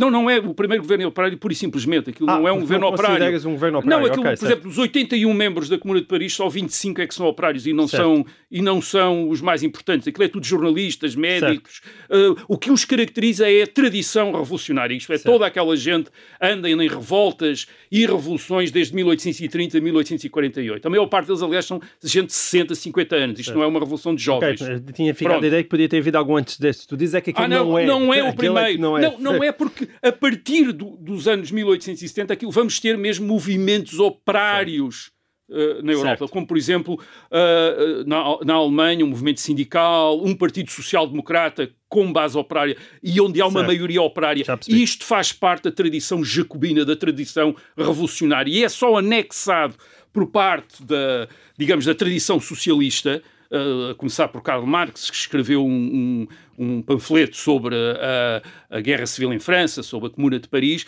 Não, 0.00 0.10
não 0.10 0.30
é 0.30 0.38
o 0.38 0.54
primeiro 0.54 0.82
governo 0.82 1.06
operário, 1.08 1.36
pura 1.36 1.52
e 1.52 1.56
simplesmente. 1.56 2.08
Aquilo 2.08 2.30
ah, 2.30 2.38
não 2.38 2.48
é 2.48 2.52
um 2.52 2.60
governo 2.60 2.86
operário. 2.86 3.48
um 3.48 3.52
governo 3.52 3.78
operário. 3.80 4.04
Não, 4.04 4.10
aquilo, 4.10 4.22
okay, 4.22 4.32
por 4.32 4.38
certo. 4.38 4.52
exemplo, 4.52 4.68
dos 4.70 4.78
81 4.78 5.34
membros 5.34 5.68
da 5.68 5.76
Comuna 5.76 6.00
de 6.00 6.06
Paris, 6.06 6.32
só 6.32 6.48
25 6.48 7.02
é 7.02 7.06
que 7.06 7.14
são 7.14 7.26
operários 7.26 7.66
e 7.66 7.74
não, 7.74 7.86
são, 7.86 8.24
e 8.50 8.62
não 8.62 8.80
são 8.80 9.28
os 9.28 9.42
mais 9.42 9.62
importantes. 9.62 10.08
Aquilo 10.08 10.24
é 10.24 10.28
tudo 10.28 10.46
jornalistas, 10.46 11.14
médicos. 11.14 11.82
Uh, 12.08 12.34
o 12.48 12.56
que 12.56 12.70
os 12.70 12.86
caracteriza 12.86 13.46
é 13.50 13.62
a 13.62 13.66
tradição 13.66 14.32
revolucionária. 14.32 14.94
Isto 14.94 15.12
é, 15.12 15.18
certo. 15.18 15.30
toda 15.30 15.46
aquela 15.46 15.76
gente 15.76 16.08
anda 16.40 16.70
em 16.70 16.88
revoltas 16.88 17.66
e 17.92 18.06
revoluções 18.06 18.70
desde 18.70 18.94
1830 18.94 19.76
a 19.76 19.80
1848. 19.82 20.86
A 20.86 20.90
maior 20.90 21.06
parte 21.08 21.26
deles, 21.26 21.42
aliás, 21.42 21.66
são 21.66 21.78
gente 22.02 22.28
de 22.28 22.32
60, 22.32 22.74
50 22.74 23.16
anos. 23.16 23.38
Isto 23.38 23.52
não 23.54 23.62
é 23.62 23.66
uma 23.66 23.78
revolução 23.78 24.14
de 24.14 24.22
jovens. 24.22 24.62
Okay, 24.62 24.80
tinha 24.94 25.14
ficado 25.14 25.32
Pronto. 25.32 25.44
a 25.44 25.48
ideia 25.48 25.62
que 25.62 25.68
podia 25.68 25.88
ter 25.88 25.98
havido 25.98 26.16
algum 26.16 26.36
antes 26.36 26.58
deste. 26.58 26.88
Tu 26.88 26.96
dizes 26.96 27.14
é 27.14 27.20
que 27.20 27.30
aquilo 27.30 27.44
ah, 27.44 27.48
não, 27.48 27.66
não 27.66 27.78
é. 27.78 27.86
Não 27.86 28.14
é 28.14 28.22
o 28.22 28.34
primeiro. 28.34 28.70
É 28.70 28.78
não, 28.78 28.96
é. 28.96 29.02
Não, 29.02 29.18
não 29.18 29.44
é 29.44 29.52
porque 29.52 29.89
a 30.02 30.12
partir 30.12 30.72
do, 30.72 30.96
dos 30.96 31.26
anos 31.28 31.50
1870, 31.50 32.32
aquilo, 32.32 32.50
vamos 32.50 32.78
ter 32.80 32.96
mesmo 32.96 33.26
movimentos 33.26 33.98
operários 33.98 35.10
uh, 35.48 35.82
na 35.82 35.92
Europa, 35.92 36.18
certo. 36.18 36.32
como 36.32 36.46
por 36.46 36.56
exemplo 36.56 36.94
uh, 36.94 38.04
na, 38.06 38.38
na 38.44 38.54
Alemanha, 38.54 39.04
um 39.04 39.08
movimento 39.08 39.40
sindical, 39.40 40.22
um 40.24 40.34
partido 40.34 40.70
social-democrata 40.70 41.70
com 41.88 42.12
base 42.12 42.38
operária 42.38 42.76
e 43.02 43.20
onde 43.20 43.40
há 43.40 43.46
uma 43.46 43.60
certo. 43.60 43.66
maioria 43.66 44.02
operária. 44.02 44.44
E 44.68 44.82
isto 44.82 45.04
faz 45.04 45.32
parte 45.32 45.64
da 45.64 45.72
tradição 45.72 46.24
jacobina, 46.24 46.84
da 46.84 46.96
tradição 46.96 47.54
revolucionária. 47.76 48.50
E 48.50 48.62
é 48.64 48.68
só 48.68 48.96
anexado 48.96 49.74
por 50.12 50.26
parte 50.26 50.84
da, 50.84 51.28
digamos, 51.58 51.84
da 51.84 51.94
tradição 51.94 52.40
socialista 52.40 53.22
a 53.52 53.94
começar 53.94 54.28
por 54.28 54.42
Karl 54.42 54.64
Marx, 54.64 55.10
que 55.10 55.16
escreveu 55.16 55.66
um, 55.66 55.70
um, 55.70 56.28
um 56.60 56.82
panfleto 56.82 57.38
sobre 57.38 57.74
a, 57.74 58.42
a, 58.68 58.80
Guerra 58.82 59.06
Civil 59.06 59.32
em 59.32 59.38
França, 59.38 59.82
sobre 59.82 60.08
a 60.08 60.10
Comuna 60.10 60.38
de 60.38 60.46
Paris, 60.46 60.86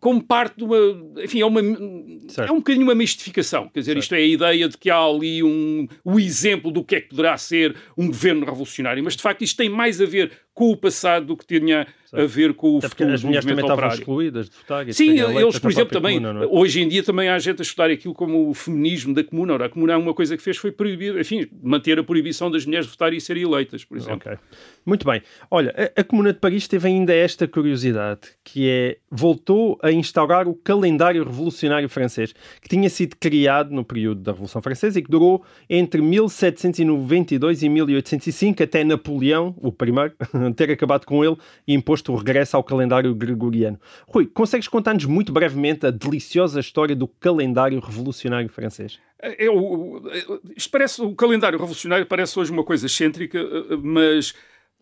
como 0.00 0.22
parte 0.22 0.56
de 0.56 0.64
uma. 0.64 0.76
Enfim, 1.22 1.42
é, 1.42 1.46
uma, 1.46 1.60
é 1.60 2.50
um 2.50 2.56
bocadinho 2.56 2.84
uma 2.84 2.94
mistificação. 2.94 3.68
Quer 3.68 3.80
dizer, 3.80 3.92
certo. 3.92 4.02
isto 4.02 4.14
é 4.14 4.18
a 4.18 4.26
ideia 4.26 4.68
de 4.70 4.78
que 4.78 4.88
há 4.88 4.98
ali 4.98 5.42
um, 5.42 5.86
o 6.02 6.18
exemplo 6.18 6.70
do 6.70 6.82
que 6.82 6.96
é 6.96 7.00
que 7.02 7.10
poderá 7.10 7.36
ser 7.36 7.76
um 7.96 8.06
governo 8.06 8.46
revolucionário, 8.46 9.04
mas 9.04 9.14
de 9.14 9.22
facto 9.22 9.42
isto 9.42 9.58
tem 9.58 9.68
mais 9.68 10.00
a 10.00 10.06
ver 10.06 10.32
com 10.56 10.70
o 10.70 10.76
passado 10.76 11.26
do 11.26 11.36
que 11.36 11.46
tinha 11.46 11.86
a 12.10 12.24
ver 12.24 12.54
com 12.54 12.76
o 12.76 12.78
Até 12.78 12.88
futuro 12.88 13.12
as 13.12 13.22
mulheres 13.22 13.44
também 13.44 13.62
estavam 13.62 13.88
excluídas 13.88 14.48
de 14.48 14.56
votar. 14.56 14.92
Sim, 14.92 15.20
eles, 15.20 15.58
por 15.58 15.70
exemplo, 15.70 15.92
também, 15.92 16.18
comuna, 16.18 16.44
é? 16.44 16.48
hoje 16.50 16.80
em 16.80 16.88
dia 16.88 17.02
também 17.02 17.28
há 17.28 17.38
gente 17.38 17.60
a 17.60 17.62
estudar 17.62 17.90
aquilo 17.90 18.14
como 18.14 18.48
o 18.48 18.54
feminismo 18.54 19.12
da 19.12 19.22
comuna. 19.22 19.52
Ora, 19.52 19.66
a 19.66 19.68
comuna, 19.68 19.98
uma 19.98 20.14
coisa 20.14 20.34
que 20.34 20.42
fez 20.42 20.56
foi 20.56 20.72
proibir, 20.72 21.18
enfim, 21.18 21.46
manter 21.62 21.98
a 21.98 22.02
proibição 22.02 22.50
das 22.50 22.64
mulheres 22.64 22.86
de 22.86 22.92
votar 22.92 23.12
e 23.12 23.20
serem 23.20 23.42
eleitas, 23.42 23.84
por 23.84 23.98
exemplo. 23.98 24.16
Ok. 24.16 24.38
Muito 24.86 25.04
bem. 25.04 25.20
Olha, 25.50 25.74
a, 25.76 26.00
a 26.00 26.04
Comuna 26.04 26.32
de 26.32 26.38
Paris 26.38 26.68
teve 26.68 26.86
ainda 26.86 27.12
esta 27.12 27.48
curiosidade, 27.48 28.20
que 28.44 28.70
é, 28.70 28.98
voltou 29.10 29.76
a 29.82 29.90
instaurar 29.90 30.46
o 30.46 30.54
calendário 30.54 31.24
revolucionário 31.24 31.88
francês, 31.88 32.32
que 32.62 32.68
tinha 32.68 32.88
sido 32.88 33.16
criado 33.16 33.74
no 33.74 33.84
período 33.84 34.20
da 34.20 34.30
Revolução 34.30 34.62
Francesa 34.62 35.00
e 35.00 35.02
que 35.02 35.10
durou 35.10 35.44
entre 35.68 36.00
1792 36.00 37.64
e 37.64 37.68
1805, 37.68 38.62
até 38.62 38.84
Napoleão, 38.84 39.56
o 39.58 39.72
primeiro, 39.72 40.14
ter 40.54 40.70
acabado 40.70 41.04
com 41.04 41.24
ele 41.24 41.36
e 41.66 41.74
imposto 41.74 42.12
o 42.12 42.16
regresso 42.16 42.56
ao 42.56 42.62
calendário 42.62 43.12
gregoriano. 43.12 43.80
Rui, 44.06 44.26
consegues 44.26 44.68
contar-nos 44.68 45.04
muito 45.04 45.32
brevemente 45.32 45.84
a 45.84 45.90
deliciosa 45.90 46.60
história 46.60 46.94
do 46.94 47.08
calendário 47.08 47.80
revolucionário 47.80 48.48
francês? 48.48 49.00
É, 49.20 49.46
é, 49.46 49.48
é, 49.48 50.24
isto 50.56 50.70
parece, 50.70 51.02
o 51.02 51.12
calendário 51.14 51.58
revolucionário 51.58 52.06
parece 52.06 52.38
hoje 52.38 52.52
uma 52.52 52.62
coisa 52.62 52.86
excêntrica, 52.86 53.38
eh, 53.38 53.76
mas 53.82 54.34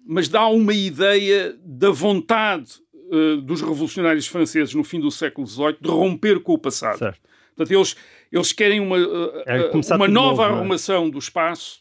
mas 0.06 0.28
dá 0.28 0.46
uma 0.48 0.74
ideia 0.74 1.56
da 1.64 1.90
vontade 1.90 2.72
uh, 3.10 3.40
dos 3.40 3.60
revolucionários 3.60 4.26
franceses 4.26 4.74
no 4.74 4.84
fim 4.84 5.00
do 5.00 5.10
século 5.10 5.46
XVIII 5.46 5.76
de 5.80 5.88
romper 5.88 6.40
com 6.40 6.52
o 6.52 6.58
passado. 6.58 6.98
Certo. 6.98 7.20
Portanto, 7.56 7.76
eles, 7.76 7.96
eles 8.30 8.52
querem 8.52 8.80
uma, 8.80 8.98
uh, 8.98 9.42
é 9.46 9.70
uma 9.94 10.08
nova 10.08 10.42
novo, 10.48 10.58
arrumação 10.58 11.06
é? 11.06 11.10
do 11.10 11.18
espaço, 11.18 11.80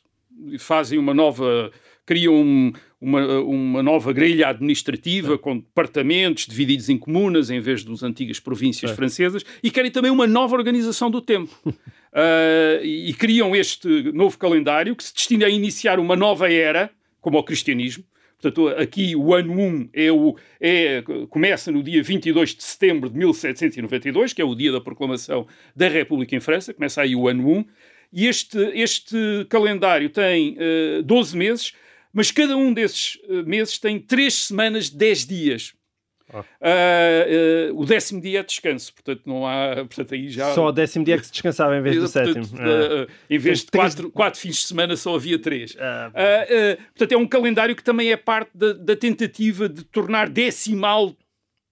fazem 0.59 0.97
uma 0.97 1.13
nova. 1.13 1.71
criam 2.05 2.35
um, 2.35 2.71
uma, 3.01 3.39
uma 3.39 3.83
nova 3.83 4.13
grelha 4.13 4.47
administrativa 4.47 5.37
com 5.37 5.57
departamentos 5.57 6.45
divididos 6.45 6.87
em 6.87 6.97
comunas 6.97 7.49
em 7.49 7.59
vez 7.59 7.83
das 7.83 8.03
antigas 8.03 8.39
províncias 8.39 8.91
francesas 8.91 9.43
e 9.61 9.69
querem 9.69 9.91
também 9.91 10.11
uma 10.11 10.25
nova 10.25 10.55
organização 10.55 11.11
do 11.11 11.19
tempo. 11.19 11.51
uh, 11.65 11.73
e, 12.81 13.09
e 13.09 13.13
criam 13.13 13.53
este 13.53 14.11
novo 14.13 14.37
calendário 14.37 14.95
que 14.95 15.03
se 15.03 15.13
destina 15.13 15.47
a 15.47 15.49
iniciar 15.49 15.99
uma 15.99 16.15
nova 16.15 16.49
era, 16.49 16.89
como 17.19 17.37
o 17.37 17.43
cristianismo, 17.43 18.05
Portanto, 18.43 18.67
aqui 18.77 19.15
o 19.15 19.33
ano 19.33 19.53
1 19.53 19.89
é 19.93 20.11
o, 20.11 20.35
é, 20.59 21.01
começa 21.29 21.71
no 21.71 21.81
dia 21.81 22.03
22 22.03 22.53
de 22.53 22.63
setembro 22.63 23.09
de 23.09 23.17
1792, 23.17 24.33
que 24.33 24.41
é 24.41 24.45
o 24.45 24.53
dia 24.53 24.69
da 24.69 24.81
proclamação 24.81 25.47
da 25.73 25.87
República 25.87 26.35
em 26.35 26.41
França, 26.41 26.73
começa 26.73 27.01
aí 27.01 27.15
o 27.15 27.29
ano 27.29 27.49
1. 27.49 27.65
E 28.11 28.27
este, 28.27 28.59
este 28.73 29.47
calendário 29.49 30.09
tem 30.09 30.51
uh, 30.51 30.99
eh, 30.99 31.01
12 31.03 31.37
meses, 31.37 31.73
mas 32.11 32.29
cada 32.31 32.55
um 32.55 32.73
desses 32.73 33.15
uh, 33.27 33.43
meses 33.45 33.79
tem 33.79 33.97
3 33.97 34.33
semanas, 34.33 34.89
10 34.89 35.25
dias. 35.25 35.73
Uh, 36.39 37.73
uh, 37.73 37.81
o 37.81 37.85
décimo 37.85 38.21
dia 38.21 38.39
é 38.39 38.43
descanso, 38.43 38.93
portanto 38.93 39.21
não 39.25 39.45
há. 39.45 39.75
Portanto, 39.93 40.13
aí 40.13 40.29
já... 40.29 40.53
Só 40.53 40.67
o 40.67 40.71
décimo 40.71 41.05
dia 41.05 41.15
é 41.15 41.17
que 41.17 41.25
se 41.25 41.31
descansava 41.31 41.77
em 41.77 41.81
vez 41.81 41.95
do 41.95 42.01
portanto, 42.01 42.45
sétimo. 42.45 42.59
Uh, 42.59 43.07
em 43.29 43.37
vez 43.37 43.59
de 43.59 43.65
três... 43.67 43.93
quatro, 43.93 44.11
quatro 44.11 44.39
fins 44.39 44.55
de 44.55 44.67
semana 44.67 44.95
só 44.95 45.15
havia 45.15 45.37
três. 45.37 45.75
Ah, 45.79 46.11
portanto, 46.95 47.11
é 47.11 47.17
um 47.17 47.27
calendário 47.27 47.75
que 47.75 47.83
também 47.83 48.11
é 48.11 48.17
parte 48.17 48.51
da, 48.55 48.73
da 48.73 48.95
tentativa 48.95 49.69
de 49.69 49.83
tornar 49.83 50.29
decimal 50.29 51.15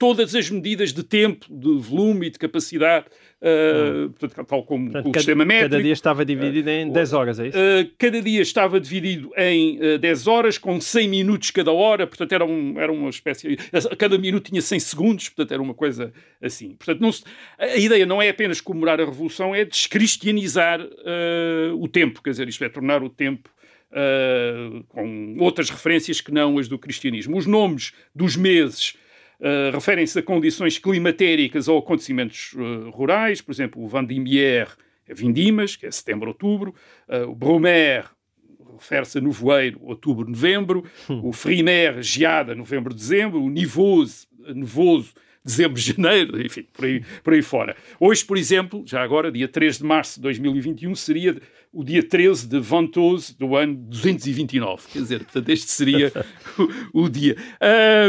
todas 0.02 0.34
as 0.34 0.50
medidas 0.50 0.92
de 0.92 1.04
tempo, 1.04 1.46
de 1.50 1.78
volume 1.78 2.26
e 2.26 2.30
de 2.32 2.40
capacidade, 2.40 3.06
uh, 3.42 4.10
portanto, 4.12 4.48
tal 4.48 4.64
como 4.64 4.86
portanto, 4.86 5.08
o 5.08 5.12
cada, 5.12 5.20
sistema 5.20 5.46
métrico. 5.46 5.72
Cada 5.72 5.84
dia 5.84 5.94
estava 5.94 6.26
dividido 6.26 6.70
em 6.70 6.92
10 6.92 7.14
horas, 7.14 7.40
é 7.40 7.48
isso? 7.48 7.58
Uh, 7.58 7.92
cada 7.98 8.22
dia 8.22 8.42
estava 8.42 8.80
dividido 8.80 9.32
em 9.38 9.96
uh, 9.96 9.98
10 9.98 10.28
horas, 10.28 10.58
com 10.58 10.80
100 10.80 11.08
minutos 11.08 11.52
cada 11.52 11.72
hora, 11.72 12.06
portanto 12.06 12.32
era, 12.32 12.46
um, 12.46 12.80
era 12.80 12.92
uma 12.92 13.10
espécie... 13.10 13.58
Cada 13.98 14.18
minuto 14.18 14.50
tinha 14.50 14.62
100 14.62 14.80
segundos, 14.80 15.30
portanto 15.30 15.52
era 15.52 15.62
uma 15.62 15.74
coisa 15.74 16.14
assim. 16.42 16.76
Portanto, 16.76 17.02
não 17.02 17.12
se, 17.12 17.24
a 17.58 17.78
ideia 17.78 18.06
não 18.06 18.22
é 18.22 18.30
apenas 18.30 18.62
comemorar 18.62 19.02
a 19.02 19.06
Revolução, 19.06 19.54
é 19.56 19.66
descristianizar 19.66 20.82
uh, 20.82 21.76
o 21.82 21.88
tempo, 21.88 22.22
quer 22.22 22.32
dizer, 22.32 22.48
isto 22.48 22.64
é, 22.64 22.70
tornar 22.70 23.04
o 23.04 23.10
tempo 23.10 23.50
Uh, 23.94 24.86
com 24.88 25.36
outras 25.40 25.70
referências 25.70 26.22
que 26.22 26.32
não 26.32 26.58
as 26.58 26.70
do 26.70 26.80
cristianismo. 26.80 27.38
Os 27.38 27.46
nomes 27.46 27.92
dos 28.16 28.38
meses 28.38 28.96
uh, 29.42 29.74
referem-se 29.74 30.18
a 30.20 30.24
condições 30.24 30.78
climatéricas 30.78 31.68
ou 31.68 31.80
acontecimentos 31.80 32.54
uh, 32.54 32.90
rurais, 32.92 33.42
por 33.42 33.52
exemplo, 33.52 33.84
o 33.84 33.88
Vendimiaire 33.88 34.72
é 35.08 35.14
vindimas, 35.14 35.76
que 35.76 35.86
é 35.86 35.92
setembro-outubro, 35.92 36.74
uh, 37.10 37.30
o 37.30 37.36
Brumaire 37.36 38.08
refere-se 38.80 39.18
a 39.18 39.22
nevoeiro, 39.22 39.80
outubro-novembro, 39.84 40.84
hum. 41.10 41.22
o 41.24 41.34
Frimaire, 41.34 42.02
geada, 42.02 42.56
novembro-dezembro, 42.56 43.42
o 43.42 43.50
Nivoso, 43.50 44.28
nevoso, 44.56 45.14
dezembro-janeiro, 45.44 46.42
enfim, 46.42 46.66
por 46.74 46.86
aí, 46.86 47.04
por 47.24 47.34
aí 47.34 47.42
fora. 47.42 47.76
Hoje, 48.00 48.24
por 48.26 48.38
exemplo, 48.38 48.84
já 48.86 49.02
agora, 49.02 49.32
dia 49.32 49.48
3 49.48 49.80
de 49.80 49.84
março 49.84 50.16
de 50.16 50.22
2021, 50.22 50.96
seria 50.96 51.42
o 51.74 51.84
dia 51.84 52.04
13 52.04 52.48
de 52.48 52.60
Ventose 52.60 53.38
do 53.38 53.56
ano 53.56 53.76
229. 53.76 54.88
Quer 54.92 55.00
dizer, 55.00 55.20
portanto, 55.20 55.50
este 55.50 55.72
seria 55.72 56.12
o, 56.94 57.04
o 57.04 57.10
dia. 57.10 57.36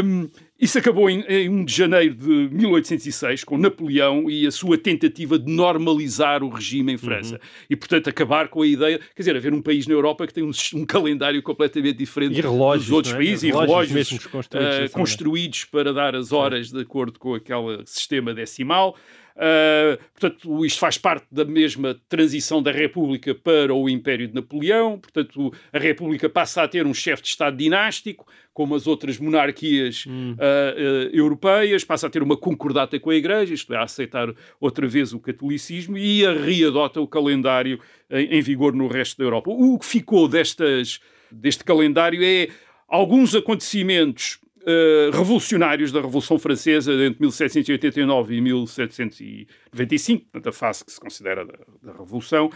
Um, 0.03 0.29
isso 0.63 0.77
acabou 0.77 1.09
em, 1.09 1.21
em 1.27 1.49
1 1.49 1.65
de 1.65 1.75
janeiro 1.75 2.15
de 2.15 2.49
1806, 2.55 3.43
com 3.43 3.57
Napoleão 3.57 4.29
e 4.29 4.47
a 4.47 4.51
sua 4.51 4.77
tentativa 4.77 5.37
de 5.37 5.51
normalizar 5.51 6.41
o 6.41 6.47
regime 6.47 6.93
em 6.93 6.97
França. 6.97 7.35
Uhum. 7.35 7.39
E, 7.69 7.75
portanto, 7.75 8.09
acabar 8.09 8.47
com 8.47 8.61
a 8.61 8.67
ideia, 8.67 8.97
quer 8.97 9.21
dizer, 9.21 9.35
haver 9.35 9.53
um 9.53 9.61
país 9.61 9.85
na 9.87 9.93
Europa 9.93 10.25
que 10.25 10.33
tem 10.33 10.43
um, 10.43 10.51
um 10.75 10.85
calendário 10.85 11.43
completamente 11.43 11.97
diferente 11.97 12.39
relógios, 12.39 12.85
dos 12.85 12.93
outros 12.93 13.13
é? 13.13 13.17
países, 13.17 13.43
e 13.43 13.47
relógios, 13.47 14.11
uh, 14.11 14.89
construídos 14.93 15.65
para 15.65 15.91
dar 15.91 16.15
as 16.15 16.31
horas 16.31 16.71
de 16.71 16.79
acordo 16.79 17.19
com 17.19 17.33
aquele 17.35 17.83
sistema 17.85 18.33
decimal. 18.33 18.95
Uh, 19.35 19.97
portanto, 20.13 20.65
isto 20.65 20.79
faz 20.79 20.97
parte 20.97 21.25
da 21.31 21.43
mesma 21.43 21.99
transição 22.07 22.61
da 22.61 22.71
República 22.71 23.33
para 23.33 23.73
o 23.73 23.89
Império 23.89 24.27
de 24.27 24.33
Napoleão. 24.33 24.99
Portanto, 24.99 25.51
a 25.71 25.79
República 25.79 26.29
passa 26.29 26.63
a 26.63 26.67
ter 26.67 26.85
um 26.85 26.93
chefe 26.93 27.23
de 27.23 27.29
Estado 27.29 27.57
dinástico, 27.57 28.27
como 28.53 28.75
as 28.75 28.85
outras 28.85 29.17
monarquias 29.17 30.05
hum. 30.07 30.33
uh, 30.33 30.35
uh, 30.35 31.15
europeias, 31.15 31.83
passa 31.83 32.07
a 32.07 32.09
ter 32.09 32.21
uma 32.21 32.37
concordata 32.37 32.99
com 32.99 33.09
a 33.09 33.15
Igreja, 33.15 33.53
isto 33.53 33.73
é, 33.73 33.77
a 33.77 33.83
aceitar 33.83 34.31
outra 34.59 34.87
vez 34.87 35.13
o 35.13 35.19
catolicismo 35.19 35.97
e 35.97 36.25
a 36.25 36.33
readota 36.33 37.01
o 37.01 37.07
calendário 37.07 37.79
em, 38.09 38.37
em 38.37 38.41
vigor 38.41 38.73
no 38.73 38.87
resto 38.87 39.17
da 39.17 39.23
Europa. 39.23 39.49
O 39.49 39.79
que 39.79 39.85
ficou 39.85 40.27
destas, 40.27 40.99
deste 41.31 41.63
calendário 41.63 42.23
é 42.23 42.49
alguns 42.87 43.33
acontecimentos 43.33 44.39
uh, 44.63 45.11
revolucionários 45.11 45.91
da 45.91 46.01
Revolução 46.01 46.39
Francesa 46.39 46.93
entre 46.93 47.21
1789 47.21 48.35
e 48.35 48.41
1795, 48.41 50.25
portanto, 50.25 50.49
a 50.49 50.51
fase 50.51 50.85
que 50.85 50.91
se 50.91 50.99
considera 50.99 51.45
da, 51.45 51.53
da 51.81 51.91
Revolução, 51.97 52.49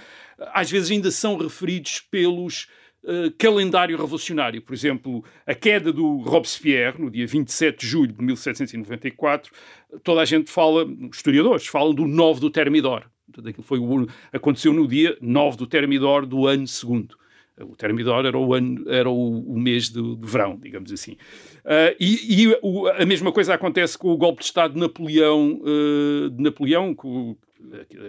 às 0.54 0.70
vezes 0.72 0.91
ainda 0.91 1.12
são 1.12 1.38
referidos 1.38 2.00
pelos 2.00 2.67
Uh, 3.04 3.32
calendário 3.38 3.96
revolucionário. 3.96 4.62
Por 4.62 4.74
exemplo, 4.74 5.24
a 5.46 5.54
queda 5.54 5.93
do 5.93 6.17
Robespierre, 6.17 7.00
no 7.00 7.10
dia 7.10 7.26
27 7.26 7.80
de 7.80 7.88
julho 7.88 8.12
de 8.12 8.22
1794, 8.22 9.54
toda 10.04 10.20
a 10.20 10.26
gente 10.26 10.52
fala, 10.52 10.86
historiadores, 11.10 11.67
falam 11.67 11.93
do 11.93 12.06
9 12.06 12.41
do 12.41 12.50
Termidor. 12.50 13.06
Portanto, 13.32 13.62
foi 13.62 13.80
o, 13.80 14.08
aconteceu 14.34 14.74
no 14.74 14.88
dia 14.88 15.15
9 15.22 15.56
do 15.56 15.67
Termidor 15.67 16.26
do 16.26 16.48
ano 16.48 16.67
segundo. 16.67 17.15
O 17.62 17.76
Termidor 17.76 18.26
era 18.26 18.38
o, 18.38 18.54
ano, 18.54 18.84
era 18.88 19.10
o, 19.10 19.39
o 19.39 19.60
mês 19.60 19.89
de, 19.89 20.15
de, 20.15 20.28
verão, 20.28 20.60
digamos 20.62 20.91
assim. 20.91 21.13
Uh, 21.65 21.96
e, 22.00 22.43
e 22.43 22.58
o, 22.62 22.88
a 22.88 23.06
mesma 23.06 23.32
coisa 23.32 23.54
acontece 23.54 23.98
com 23.98 24.10
o 24.10 24.17
golpe 24.17 24.39
de 24.39 24.46
Estado 24.46 24.76
de 24.76 24.80
Napoleão, 24.80 25.60
uh, 25.62 26.30
de 26.30 26.41
Napoleão 26.41 26.96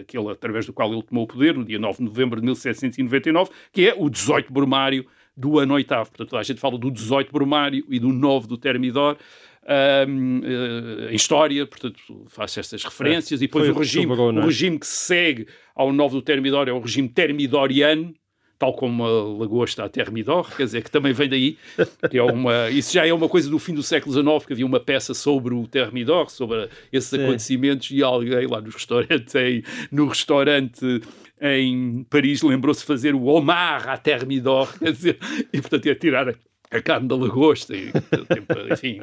aquele 0.00 0.30
através 0.30 0.66
do 0.66 0.72
qual 0.72 0.92
ele 0.92 1.02
tomou 1.02 1.24
o 1.24 1.26
poder, 1.26 1.54
no 1.54 1.64
dia 1.64 1.78
9 1.78 1.98
de 1.98 2.04
novembro 2.04 2.40
de 2.40 2.46
1799, 2.46 3.50
que 3.72 3.88
é 3.88 3.94
o 3.96 4.10
18 4.10 4.52
Brumário 4.52 5.06
do 5.36 5.58
ano 5.58 5.74
oitavo. 5.74 6.10
Portanto, 6.10 6.36
a 6.36 6.42
gente 6.42 6.60
fala 6.60 6.76
do 6.76 6.90
18 6.90 7.32
Brumário 7.32 7.84
e 7.88 7.98
do 7.98 8.08
9 8.08 8.46
do 8.46 8.58
Termidor. 8.58 9.16
Um, 10.08 10.38
uh, 10.38 11.10
em 11.10 11.14
história, 11.14 11.66
portanto, 11.66 12.00
faço 12.28 12.58
estas 12.58 12.82
referências, 12.82 13.40
é, 13.40 13.44
e 13.44 13.46
depois 13.46 13.68
o 13.68 13.72
regime, 13.74 14.10
é? 14.14 14.16
o 14.16 14.40
regime 14.40 14.78
que 14.78 14.86
se 14.86 15.06
segue 15.06 15.46
ao 15.74 15.92
9 15.92 16.14
do 16.14 16.22
Termidor 16.22 16.68
é 16.68 16.72
o 16.72 16.80
regime 16.80 17.08
termidoriano, 17.08 18.14
tal 18.58 18.74
como 18.74 19.04
a 19.04 19.38
lagosta 19.38 19.84
a 19.84 19.88
Termidor, 19.88 20.54
quer 20.56 20.64
dizer, 20.64 20.82
que 20.82 20.90
também 20.90 21.12
vem 21.12 21.28
daí, 21.28 21.56
que 22.10 22.18
é 22.18 22.22
uma, 22.22 22.68
isso 22.70 22.92
já 22.92 23.06
é 23.06 23.12
uma 23.12 23.28
coisa 23.28 23.48
do 23.48 23.58
fim 23.58 23.72
do 23.72 23.82
século 23.82 24.12
XIX, 24.12 24.46
que 24.46 24.52
havia 24.52 24.66
uma 24.66 24.80
peça 24.80 25.14
sobre 25.14 25.54
o 25.54 25.66
Termidor, 25.66 26.28
sobre 26.30 26.68
esses 26.92 27.10
Sim. 27.10 27.22
acontecimentos, 27.22 27.90
e 27.90 28.02
alguém 28.02 28.46
lá 28.46 28.60
no 28.60 28.70
restaurante, 28.70 29.38
em, 29.38 29.62
no 29.92 30.06
restaurante 30.08 31.00
em 31.40 32.04
Paris 32.10 32.42
lembrou-se 32.42 32.80
de 32.80 32.86
fazer 32.86 33.14
o 33.14 33.24
Omar 33.26 33.88
a 33.88 33.96
Termidor, 33.96 34.76
quer 34.78 34.92
dizer, 34.92 35.18
e 35.52 35.60
portanto 35.60 35.86
ia 35.86 35.94
tirar 35.94 36.34
a 36.70 36.80
carne 36.82 37.08
da 37.08 37.16
lagosta, 37.16 37.74
e, 37.74 37.90
enfim, 38.72 39.02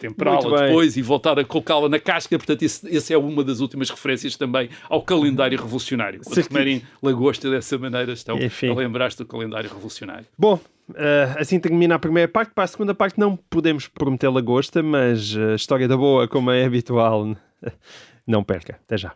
temperá-la 0.00 0.66
depois 0.66 0.96
e 0.96 1.02
voltar 1.02 1.38
a 1.38 1.44
colocá-la 1.44 1.88
na 1.88 1.98
casca. 1.98 2.36
Portanto, 2.38 2.62
esse, 2.62 3.12
é 3.12 3.18
uma 3.18 3.44
das 3.44 3.60
últimas 3.60 3.90
referências 3.90 4.36
também 4.36 4.68
ao 4.88 5.02
calendário 5.02 5.58
revolucionário. 5.58 6.20
Quando 6.24 6.48
comerem 6.48 6.82
lagosta 7.02 7.50
dessa 7.50 7.76
maneira, 7.78 8.12
estão 8.12 8.38
enfim. 8.38 8.70
a 8.70 8.74
lembrar-se 8.74 9.18
do 9.18 9.26
calendário 9.26 9.68
revolucionário. 9.68 10.26
Bom, 10.38 10.58
Uh, 10.86 11.40
assim 11.40 11.58
termina 11.58 11.94
a 11.94 11.98
primeira 11.98 12.28
parte. 12.28 12.52
Para 12.54 12.64
a 12.64 12.66
segunda 12.66 12.94
parte, 12.94 13.18
não 13.18 13.36
podemos 13.36 13.88
prometer 13.88 14.28
lagosta, 14.28 14.82
mas 14.82 15.34
a 15.34 15.54
história 15.54 15.88
da 15.88 15.96
boa, 15.96 16.28
como 16.28 16.50
é 16.50 16.62
habitual, 16.62 17.34
não 18.28 18.44
perca. 18.44 18.78
Até 18.84 18.98
já. 18.98 19.14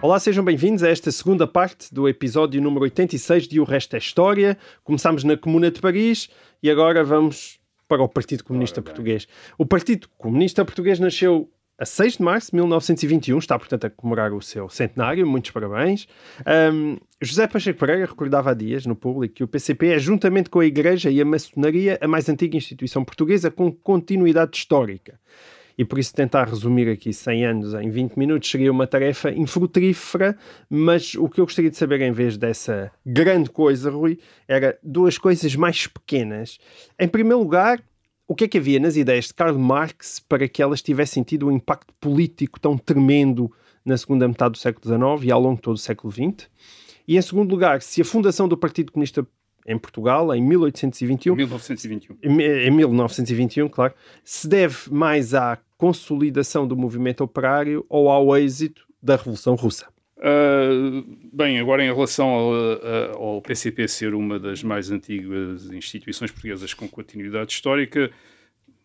Olá, 0.00 0.20
sejam 0.20 0.44
bem-vindos 0.44 0.84
a 0.84 0.88
esta 0.88 1.10
segunda 1.10 1.44
parte 1.44 1.92
do 1.92 2.08
episódio 2.08 2.62
número 2.62 2.84
86 2.84 3.48
de 3.48 3.60
O 3.60 3.64
Resto 3.64 3.96
é 3.96 3.98
História. 3.98 4.56
Começámos 4.84 5.24
na 5.24 5.36
Comuna 5.36 5.72
de 5.72 5.80
Paris 5.80 6.30
e 6.62 6.70
agora 6.70 7.02
vamos 7.02 7.58
para 7.88 8.00
o 8.00 8.08
Partido 8.08 8.44
Comunista 8.44 8.80
Português. 8.80 9.26
O 9.58 9.66
Partido 9.66 10.08
Comunista 10.16 10.64
Português 10.64 11.00
nasceu 11.00 11.50
a 11.76 11.84
6 11.84 12.18
de 12.18 12.22
março 12.22 12.52
de 12.52 12.56
1921, 12.58 13.38
está 13.38 13.58
portanto 13.58 13.86
a 13.86 13.90
comemorar 13.90 14.32
o 14.32 14.40
seu 14.40 14.68
centenário, 14.68 15.26
muitos 15.26 15.50
parabéns. 15.50 16.06
Um, 16.72 16.96
José 17.20 17.48
Pacheco 17.48 17.80
Pereira 17.80 18.06
recordava 18.06 18.52
há 18.52 18.54
dias 18.54 18.86
no 18.86 18.94
público 18.94 19.34
que 19.34 19.44
o 19.44 19.48
PCP 19.48 19.88
é, 19.88 19.98
juntamente 19.98 20.48
com 20.48 20.60
a 20.60 20.66
Igreja 20.66 21.10
e 21.10 21.20
a 21.20 21.24
Maçonaria, 21.24 21.98
a 22.00 22.06
mais 22.06 22.28
antiga 22.28 22.56
instituição 22.56 23.04
portuguesa 23.04 23.50
com 23.50 23.72
continuidade 23.72 24.56
histórica 24.56 25.18
e 25.78 25.84
por 25.84 26.00
isso 26.00 26.12
tentar 26.12 26.48
resumir 26.48 26.88
aqui 26.90 27.12
100 27.12 27.46
anos 27.46 27.74
em 27.74 27.88
20 27.88 28.16
minutos 28.16 28.50
seria 28.50 28.72
uma 28.72 28.84
tarefa 28.84 29.30
infrutífera, 29.30 30.36
mas 30.68 31.14
o 31.14 31.28
que 31.28 31.40
eu 31.40 31.46
gostaria 31.46 31.70
de 31.70 31.76
saber 31.76 32.00
em 32.00 32.10
vez 32.10 32.36
dessa 32.36 32.90
grande 33.06 33.48
coisa, 33.48 33.88
Rui, 33.88 34.18
era 34.48 34.76
duas 34.82 35.16
coisas 35.16 35.54
mais 35.54 35.86
pequenas. 35.86 36.58
Em 36.98 37.06
primeiro 37.06 37.38
lugar, 37.38 37.80
o 38.26 38.34
que 38.34 38.44
é 38.44 38.48
que 38.48 38.58
havia 38.58 38.80
nas 38.80 38.96
ideias 38.96 39.26
de 39.26 39.34
Karl 39.34 39.56
Marx 39.56 40.18
para 40.18 40.48
que 40.48 40.60
elas 40.60 40.82
tivessem 40.82 41.22
tido 41.22 41.46
um 41.46 41.52
impacto 41.52 41.94
político 42.00 42.58
tão 42.58 42.76
tremendo 42.76 43.50
na 43.84 43.96
segunda 43.96 44.26
metade 44.26 44.52
do 44.52 44.58
século 44.58 44.84
XIX 44.84 45.28
e 45.28 45.30
ao 45.32 45.40
longo 45.40 45.56
de 45.56 45.62
todo 45.62 45.76
o 45.76 45.78
século 45.78 46.12
XX? 46.12 46.50
E 47.06 47.16
em 47.16 47.22
segundo 47.22 47.50
lugar, 47.50 47.80
se 47.80 48.02
a 48.02 48.04
fundação 48.04 48.48
do 48.48 48.58
Partido 48.58 48.92
Comunista 48.92 49.26
em 49.68 49.78
Portugal, 49.78 50.34
em 50.34 50.42
1821. 50.42 51.36
1921. 51.36 52.16
Em 52.22 52.70
1921, 52.70 53.68
claro. 53.68 53.92
Se 54.24 54.48
deve 54.48 54.90
mais 54.90 55.34
à 55.34 55.58
consolidação 55.76 56.66
do 56.66 56.74
movimento 56.74 57.22
operário 57.22 57.84
ou 57.88 58.08
ao 58.08 58.34
êxito 58.36 58.86
da 59.00 59.16
Revolução 59.16 59.54
Russa? 59.54 59.86
Uh, 60.16 61.06
bem, 61.32 61.60
agora 61.60 61.84
em 61.84 61.94
relação 61.94 62.28
ao, 62.28 62.52
ao, 63.16 63.42
PCP 63.42 63.86
ser 63.86 64.14
uma 64.14 64.36
das 64.36 64.64
mais 64.64 64.90
antigas 64.90 65.70
instituições 65.70 66.32
portuguesas 66.32 66.74
com 66.74 66.88
continuidade 66.88 67.52
histórica, 67.52 68.10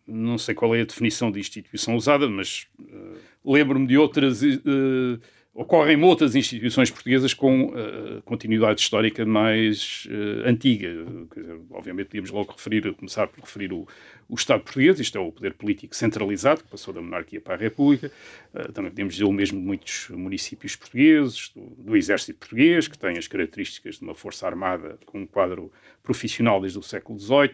não 0.06 0.38
sei 0.38 0.54
qual 0.54 0.76
é 0.76 0.82
a 0.82 0.84
definição 0.84 1.32
de 1.32 1.40
instituição 1.40 1.96
usada, 1.96 2.28
mas 2.28 2.68
uh, 2.78 3.52
lembro-me 3.52 3.86
de 3.86 3.98
outras 3.98 4.42
uh, 4.42 5.20
ocorrem 5.54 6.02
outras 6.02 6.34
instituições 6.34 6.90
portuguesas 6.90 7.32
com 7.32 7.66
uh, 7.66 8.20
continuidade 8.24 8.80
histórica 8.80 9.24
mais 9.24 10.06
uh, 10.10 10.48
antiga. 10.48 10.88
Dizer, 11.34 11.60
obviamente, 11.70 12.06
podíamos 12.06 12.30
logo 12.30 12.52
referir, 12.52 12.92
começar 12.94 13.28
por 13.28 13.40
referir 13.40 13.72
o, 13.72 13.86
o, 14.28 14.34
Estado 14.34 14.64
português, 14.64 14.98
isto 14.98 15.16
é 15.16 15.20
o 15.20 15.30
poder 15.30 15.54
político 15.54 15.94
centralizado, 15.94 16.64
que 16.64 16.70
passou 16.70 16.92
da 16.92 17.00
monarquia 17.00 17.40
para 17.40 17.54
a 17.54 17.56
República. 17.56 18.10
Uh, 18.52 18.72
também 18.72 18.90
podemos 18.90 19.14
dizer 19.14 19.24
o 19.24 19.32
mesmo 19.32 19.60
de 19.60 19.64
muitos 19.64 20.08
municípios 20.10 20.74
portugueses, 20.74 21.52
do, 21.54 21.62
do, 21.84 21.96
Exército 21.96 22.36
português, 22.40 22.88
que 22.88 22.98
tem 22.98 23.16
as 23.16 23.28
características 23.28 23.98
de 23.98 24.02
uma 24.02 24.14
força 24.14 24.46
armada 24.46 24.98
com 25.06 25.20
um 25.20 25.26
quadro 25.26 25.70
profissional 26.02 26.60
desde 26.60 26.78
o 26.78 26.82
século 26.82 27.18
XVIII 27.18 27.52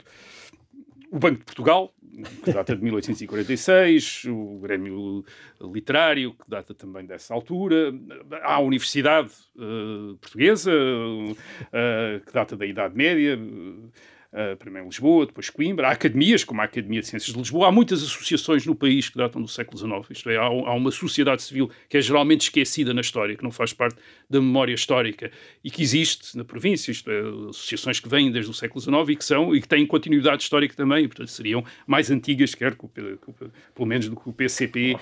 o 1.11 1.19
Banco 1.19 1.39
de 1.39 1.45
Portugal, 1.45 1.93
que 2.45 2.53
data 2.53 2.75
de 2.75 2.83
1846, 2.83 4.25
o 4.27 4.59
Grêmio 4.61 5.25
Literário, 5.61 6.33
que 6.33 6.49
data 6.49 6.75
também 6.75 7.05
dessa 7.05 7.35
altura, 7.35 7.93
a 8.43 8.61
Universidade 8.61 9.31
uh, 9.57 10.17
Portuguesa, 10.17 10.73
uh, 10.73 12.21
que 12.25 12.33
data 12.33 12.57
da 12.57 12.67
Idade 12.67 12.97
Média, 12.97 13.39
uh, 13.39 13.91
primeiro 14.59 14.87
em 14.87 14.89
Lisboa, 14.89 15.27
depois 15.27 15.51
Coimbra, 15.51 15.89
há 15.89 15.91
academias, 15.91 16.45
como 16.45 16.61
a 16.61 16.65
Academia 16.65 17.01
de 17.01 17.07
Ciências 17.09 17.33
de 17.33 17.39
Lisboa, 17.39 17.69
há 17.69 17.73
muitas 17.73 18.03
associações 18.03 18.65
no 18.65 18.77
país 18.77 19.09
que 19.09 19.17
datam 19.17 19.43
do 19.43 19.49
século 19.49 19.77
XIX, 19.77 20.11
isto 20.11 20.31
é, 20.31 20.37
há, 20.37 20.45
há, 20.45 20.75
uma 20.75 20.91
sociedade 20.93 21.43
civil 21.43 21.69
que 21.89 21.97
é 21.97 22.01
geralmente 22.01 22.43
esquecida 22.43 22.95
na 22.95 23.01
história, 23.01 23.37
que 23.37 23.43
não 23.43 23.51
faz 23.51 23.73
parte 23.73 23.97
da 24.29 24.41
memória 24.41 24.73
histórica 24.73 25.33
e 25.65 25.71
que 25.71 25.83
existe 25.83 26.37
na 26.37 26.45
província, 26.45 26.93
isto 26.93 27.11
é, 27.11 27.21
associações 27.49 27.99
que 27.99 28.09
vêm 28.09 28.31
desde 28.31 28.51
o 28.51 28.55
século 28.55 28.81
XIX 28.81 29.09
e 29.09 29.17
que 29.17 29.25
são, 29.25 29.55
e 29.55 29.61
que 29.61 29.67
têm 29.67 29.85
continuidade 29.85 30.43
histórica 30.43 30.77
também, 30.77 31.05
e, 31.05 31.09
portanto 31.09 31.29
seriam 31.29 31.65
mais 31.87 32.11
antigas, 32.11 32.55
quer 32.55 32.77
que, 32.77 32.87
que, 32.87 33.51
pelo 33.75 33.87
menos 33.87 34.09
do 34.09 34.17
que 34.17 34.29
o 34.29 34.33
PCP. 34.33 34.97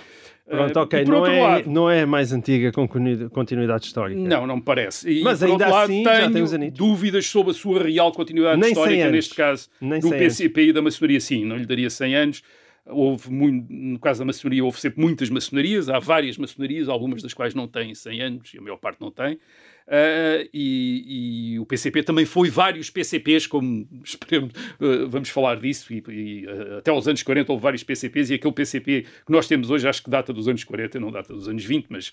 Pronto, 0.49 0.77
uh, 0.77 0.83
ok, 0.83 1.05
não 1.05 1.27
é, 1.27 1.43
lado, 1.43 1.71
não 1.71 1.91
é 1.91 2.07
mais 2.07 2.33
antiga 2.33 2.73
com 2.73 2.89
continuidade 3.31 3.85
histórica. 3.85 4.19
Não, 4.19 4.47
não 4.47 4.57
me 4.57 4.63
parece. 4.63 5.11
E, 5.11 5.23
Mas 5.23 5.43
ainda 5.43 5.69
lado, 5.69 5.93
assim 5.93 6.03
já 6.03 6.31
temos 6.31 6.53
dúvidas 6.73 7.27
sobre 7.27 7.51
a 7.51 7.55
sua 7.55 7.83
real 7.83 8.11
continuidade 8.13 8.59
Nem 8.59 8.71
histórica, 8.71 9.11
neste 9.11 9.35
caso, 9.35 9.69
Nem 9.81 10.01
do 10.01 10.09
PCP 10.09 10.61
anos. 10.61 10.71
e 10.71 10.73
da 10.73 10.83
maçonaria, 10.83 11.21
sim, 11.21 11.45
não 11.45 11.57
lhe 11.57 11.67
daria 11.67 11.91
100 11.91 12.15
anos. 12.15 12.43
Houve, 12.87 13.31
muito, 13.31 13.71
no 13.71 13.99
caso 13.99 14.21
da 14.21 14.25
maçonaria, 14.25 14.65
houve 14.65 14.81
sempre 14.81 15.03
muitas 15.03 15.29
maçonarias, 15.29 15.91
há 15.91 15.99
várias 15.99 16.39
maçonarias, 16.39 16.89
algumas 16.89 17.23
das 17.23 17.35
quais 17.35 17.55
não 17.55 17.69
têm 17.69 17.95
100 17.95 18.21
anos, 18.23 18.55
e 18.55 18.59
a 18.59 18.63
maior 18.63 18.79
parte 18.79 18.99
não 19.03 19.11
tem. 19.11 19.39
Uh, 19.88 20.44
e, 20.53 21.55
e, 21.55 21.59
o 21.59 21.64
PCP 21.64 22.03
também 22.03 22.27
foi 22.27 22.51
vários 22.51 22.90
PCPs, 22.90 23.46
como 23.46 23.88
esperemos, 24.05 24.53
uh, 24.79 25.09
vamos 25.09 25.31
falar 25.31 25.57
disso, 25.57 25.90
e, 25.94 26.05
e 26.11 26.46
uh, 26.46 26.77
até 26.77 26.90
aos 26.90 27.09
anos 27.09 27.22
40 27.22 27.51
houve 27.51 27.62
vários 27.62 27.83
PCPs, 27.83 28.29
e 28.29 28.35
aquele 28.35 28.53
PCP 28.53 29.07
que 29.24 29.33
nós 29.33 29.48
temos 29.48 29.70
hoje 29.70 29.88
acho 29.88 30.03
que 30.03 30.11
data 30.11 30.31
dos 30.31 30.46
anos 30.46 30.62
40, 30.62 31.01
não 31.01 31.11
data 31.11 31.33
dos 31.33 31.48
anos 31.48 31.64
20, 31.64 31.87
mas, 31.88 32.12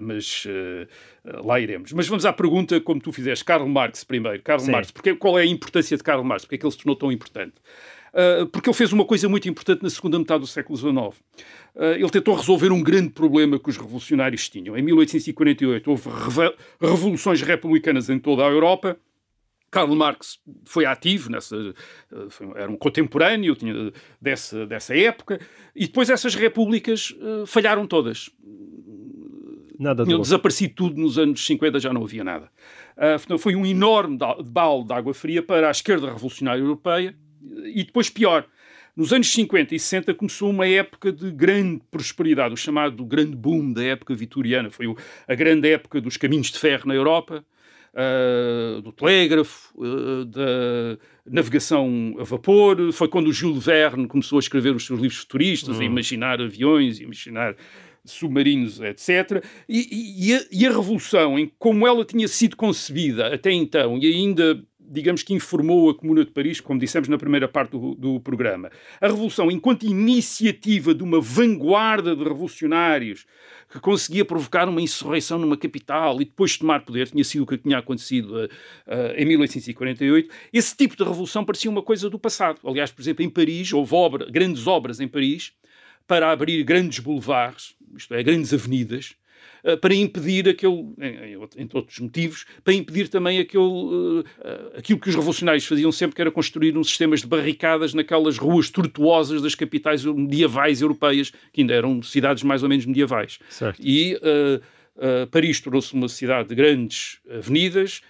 mas 0.00 0.46
lá 1.44 1.60
iremos. 1.60 1.92
Mas 1.92 2.08
vamos 2.08 2.24
à 2.24 2.32
pergunta, 2.32 2.80
como 2.80 3.00
tu 3.00 3.12
fizeste, 3.12 3.44
Karl 3.44 3.68
Marx 3.68 4.02
primeiro. 4.02 4.42
Karl 4.42 4.60
Sim. 4.60 4.72
Marx, 4.72 4.90
porque, 4.90 5.14
qual 5.14 5.38
é 5.38 5.42
a 5.42 5.46
importância 5.46 5.96
de 5.96 6.02
Karl 6.02 6.24
Marx? 6.24 6.44
Porque 6.44 6.54
é 6.54 6.58
que 6.58 6.64
ele 6.64 6.72
se 6.72 6.78
tornou 6.78 6.96
tão 6.96 7.12
importante? 7.12 7.54
Uh, 8.14 8.46
porque 8.46 8.70
ele 8.70 8.76
fez 8.76 8.92
uma 8.92 9.04
coisa 9.04 9.28
muito 9.28 9.48
importante 9.48 9.82
na 9.82 9.90
segunda 9.90 10.16
metade 10.16 10.40
do 10.40 10.46
século 10.46 10.78
XIX. 10.78 10.94
Uh, 10.94 11.82
ele 11.96 12.10
tentou 12.10 12.36
resolver 12.36 12.70
um 12.70 12.80
grande 12.80 13.10
problema 13.10 13.58
que 13.58 13.68
os 13.68 13.76
revolucionários 13.76 14.48
tinham. 14.48 14.78
Em 14.78 14.82
1848 14.82 15.90
houve 15.90 16.08
revoluções 16.80 17.42
republicanas 17.42 18.08
em 18.08 18.20
toda 18.20 18.44
a 18.44 18.48
Europa. 18.48 18.96
Karl 19.68 19.92
Marx 19.96 20.38
foi 20.64 20.84
ativo 20.84 21.28
nessa, 21.28 21.56
ah, 22.12 22.28
era 22.54 22.70
um 22.70 22.76
contemporâneo 22.76 23.56
tinha, 23.56 23.92
dessa, 24.20 24.64
dessa 24.64 24.96
época, 24.96 25.40
e 25.74 25.86
depois 25.88 26.08
essas 26.08 26.36
repúblicas 26.36 27.12
falharam 27.44 27.84
todas. 27.84 28.30
Nada 29.76 30.04
Tinham 30.04 30.20
desaparecido 30.20 30.74
tudo 30.74 31.00
nos 31.00 31.18
anos 31.18 31.44
50, 31.44 31.80
já 31.80 31.92
não 31.92 32.04
havia 32.04 32.22
nada. 32.22 32.48
Uh, 32.96 33.36
foi 33.36 33.56
um 33.56 33.66
enorme 33.66 34.16
balde 34.44 34.86
de 34.86 34.94
água 34.94 35.12
fria 35.12 35.42
para 35.42 35.66
a 35.66 35.70
esquerda 35.72 36.12
revolucionária 36.12 36.60
europeia, 36.60 37.16
e 37.74 37.84
depois 37.84 38.08
pior. 38.08 38.46
Nos 38.96 39.12
anos 39.12 39.32
50 39.32 39.74
e 39.74 39.78
60 39.78 40.14
começou 40.14 40.50
uma 40.50 40.68
época 40.68 41.10
de 41.10 41.30
grande 41.32 41.82
prosperidade, 41.90 42.54
o 42.54 42.56
chamado 42.56 43.04
grande 43.04 43.34
boom 43.34 43.72
da 43.72 43.82
época 43.82 44.14
vitoriana. 44.14 44.70
Foi 44.70 44.86
a 45.26 45.34
grande 45.34 45.68
época 45.68 46.00
dos 46.00 46.16
caminhos 46.16 46.50
de 46.50 46.58
ferro 46.58 46.86
na 46.86 46.94
Europa, 46.94 47.44
uh, 47.92 48.80
do 48.82 48.92
telégrafo, 48.92 49.72
uh, 49.76 50.24
da 50.24 50.98
navegação 51.26 52.14
a 52.20 52.22
vapor. 52.22 52.92
Foi 52.92 53.08
quando 53.08 53.26
o 53.26 53.32
Jules 53.32 53.64
Verne 53.64 54.06
começou 54.06 54.38
a 54.38 54.40
escrever 54.40 54.74
os 54.74 54.86
seus 54.86 55.00
livros 55.00 55.20
futuristas, 55.20 55.76
a 55.76 55.80
hum. 55.80 55.82
imaginar 55.82 56.40
aviões, 56.40 57.00
a 57.00 57.02
imaginar 57.02 57.56
submarinos, 58.04 58.80
etc. 58.80 59.42
E, 59.68 60.28
e, 60.28 60.34
a, 60.34 60.44
e, 60.52 60.66
a, 60.66 60.70
revolução, 60.70 61.38
em 61.38 61.50
como 61.58 61.86
ela 61.86 62.04
tinha 62.04 62.28
sido 62.28 62.54
concebida 62.54 63.34
até 63.34 63.50
então, 63.50 63.98
e 63.98 64.06
ainda 64.06 64.62
digamos 64.88 65.22
que 65.22 65.34
informou 65.34 65.90
a 65.90 65.94
Comuna 65.94 66.24
de 66.24 66.30
Paris, 66.30 66.60
como 66.60 66.78
dissemos 66.78 67.08
na 67.08 67.18
primeira 67.18 67.48
parte 67.48 67.72
do, 67.72 67.94
do, 67.94 68.20
programa. 68.20 68.70
A 69.00 69.06
Revolução, 69.06 69.50
enquanto 69.50 69.84
iniciativa 69.84 70.94
de 70.94 71.02
uma 71.02 71.20
vanguarda 71.20 72.14
de 72.14 72.22
revolucionários 72.22 73.26
que 73.70 73.80
conseguia 73.80 74.24
provocar 74.24 74.68
uma 74.68 74.80
insurreição 74.80 75.38
numa 75.38 75.56
capital 75.56 76.20
e 76.20 76.24
depois 76.24 76.56
tomar 76.56 76.84
poder, 76.84 77.08
tinha 77.08 77.24
sido 77.24 77.42
o 77.42 77.46
que 77.46 77.58
tinha 77.58 77.78
acontecido 77.78 78.34
uh, 78.34 78.44
uh, 78.44 79.14
em 79.16 79.24
1848, 79.24 80.32
esse 80.52 80.76
tipo 80.76 80.96
de 80.96 81.02
revolução 81.02 81.44
parecia 81.44 81.70
uma 81.70 81.82
coisa 81.82 82.08
do 82.10 82.18
passado. 82.18 82.60
Aliás, 82.64 82.92
por 82.92 83.02
exemplo, 83.02 83.24
em 83.24 83.30
Paris, 83.30 83.72
houve 83.72 83.94
obra, 83.94 84.30
grandes 84.30 84.66
obras 84.66 85.00
em 85.00 85.08
Paris 85.08 85.52
para 86.06 86.30
abrir 86.30 86.62
grandes 86.62 86.98
boulevards, 86.98 87.74
isto 87.96 88.14
é, 88.14 88.22
grandes 88.22 88.52
avenidas, 88.52 89.16
para 89.80 89.94
impedir 89.94 90.48
aquele, 90.48 90.94
entre 91.56 91.78
outros 91.78 91.98
motivos, 91.98 92.44
para 92.62 92.74
impedir 92.74 93.08
também 93.08 93.38
aquele, 93.38 94.24
eh, 94.42 94.78
aquilo 94.78 94.98
que 94.98 95.08
os 95.08 95.14
revolucionários 95.14 95.64
faziam 95.64 95.90
sempre, 95.90 96.14
que 96.14 96.20
era 96.20 96.30
construir 96.30 96.76
uns 96.76 96.88
sistemas 96.88 97.20
de 97.20 97.26
barricadas 97.26 97.94
naquelas 97.94 98.36
ruas 98.36 98.68
tortuosas 98.68 99.40
das 99.40 99.54
capitais 99.54 100.04
medievais 100.04 100.82
europeias, 100.82 101.32
que 101.52 101.62
ainda 101.62 101.72
eram 101.72 102.02
cidades 102.02 102.42
mais 102.42 102.62
ou 102.62 102.68
menos 102.68 102.84
medievais. 102.84 103.38
Certo. 103.48 103.80
E 103.82 104.16
uh, 104.16 105.26
Paris 105.30 105.60
tornou-se 105.60 105.92
uma 105.94 106.08
cidade 106.08 106.50
de 106.50 106.54
grandes 106.54 107.18
avenidas, 107.28 108.02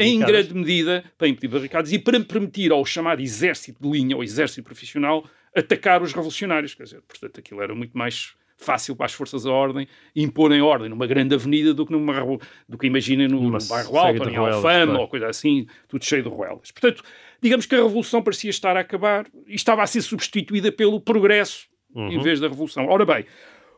em 0.00 0.18
grande 0.20 0.54
medida 0.54 1.04
para 1.16 1.28
impedir 1.28 1.48
barricadas 1.48 1.92
e 1.92 1.98
para 1.98 2.20
permitir 2.20 2.70
ao 2.72 2.84
chamado 2.84 3.20
exército 3.20 3.82
de 3.82 3.90
linha, 3.90 4.16
ou 4.16 4.22
exército 4.22 4.62
profissional, 4.62 5.24
atacar 5.54 6.02
os 6.02 6.12
revolucionários. 6.12 6.74
Quer 6.74 6.84
dizer, 6.84 7.00
portanto, 7.08 7.40
aquilo 7.40 7.62
era 7.62 7.74
muito 7.74 7.96
mais 7.96 8.34
fácil 8.60 8.94
para 8.94 9.06
as 9.06 9.12
forças 9.12 9.44
da 9.44 9.50
ordem 9.50 9.88
imporem 10.14 10.60
ordem 10.60 10.88
numa 10.88 11.06
grande 11.06 11.34
avenida 11.34 11.72
do 11.72 11.86
que, 11.86 11.92
numa, 11.92 12.38
do 12.68 12.78
que 12.78 12.86
imaginem 12.86 13.28
no, 13.28 13.40
no 13.40 13.58
bairro 13.68 13.98
Alto, 13.98 14.28
em 14.28 14.36
Alfama, 14.36 14.62
claro. 14.62 15.00
ou 15.00 15.08
coisa 15.08 15.28
assim, 15.28 15.66
tudo 15.88 16.04
cheio 16.04 16.22
de 16.22 16.28
ruelas. 16.28 16.70
Portanto, 16.70 17.02
digamos 17.42 17.66
que 17.66 17.74
a 17.74 17.78
revolução 17.78 18.22
parecia 18.22 18.50
estar 18.50 18.76
a 18.76 18.80
acabar 18.80 19.26
e 19.46 19.54
estava 19.54 19.82
a 19.82 19.86
ser 19.86 20.02
substituída 20.02 20.70
pelo 20.70 21.00
progresso 21.00 21.70
Uhum. 21.94 22.12
em 22.12 22.20
vez 22.20 22.38
da 22.38 22.48
revolução. 22.48 22.86
Ora 22.86 23.04
bem, 23.04 23.24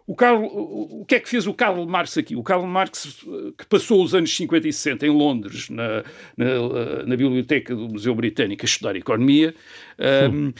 o, 0.07 0.15
Karl, 0.15 0.45
o 0.45 1.05
que 1.07 1.15
é 1.15 1.21
que 1.21 1.29
fez 1.29 1.47
o 1.47 1.55
Karl 1.55 1.87
Marx 1.87 2.19
aqui? 2.19 2.37
O 2.37 2.43
Karl 2.43 2.67
Marx, 2.67 3.25
eh, 3.27 3.53
que 3.57 3.67
passou 3.67 4.03
os 4.03 4.15
anos 4.15 4.35
50 4.35 4.69
e 4.69 4.73
60 4.73 5.07
em 5.07 5.11
Londres, 5.11 5.71
na, 5.71 6.03
na, 6.37 6.47
eh, 6.47 7.07
na 7.07 7.17
biblioteca 7.17 7.75
do 7.75 7.89
Museu 7.89 8.15
Britânico, 8.15 8.63
a 8.63 8.67
estudar 8.67 8.97
economia, 8.97 9.55
ehm, 9.99 10.53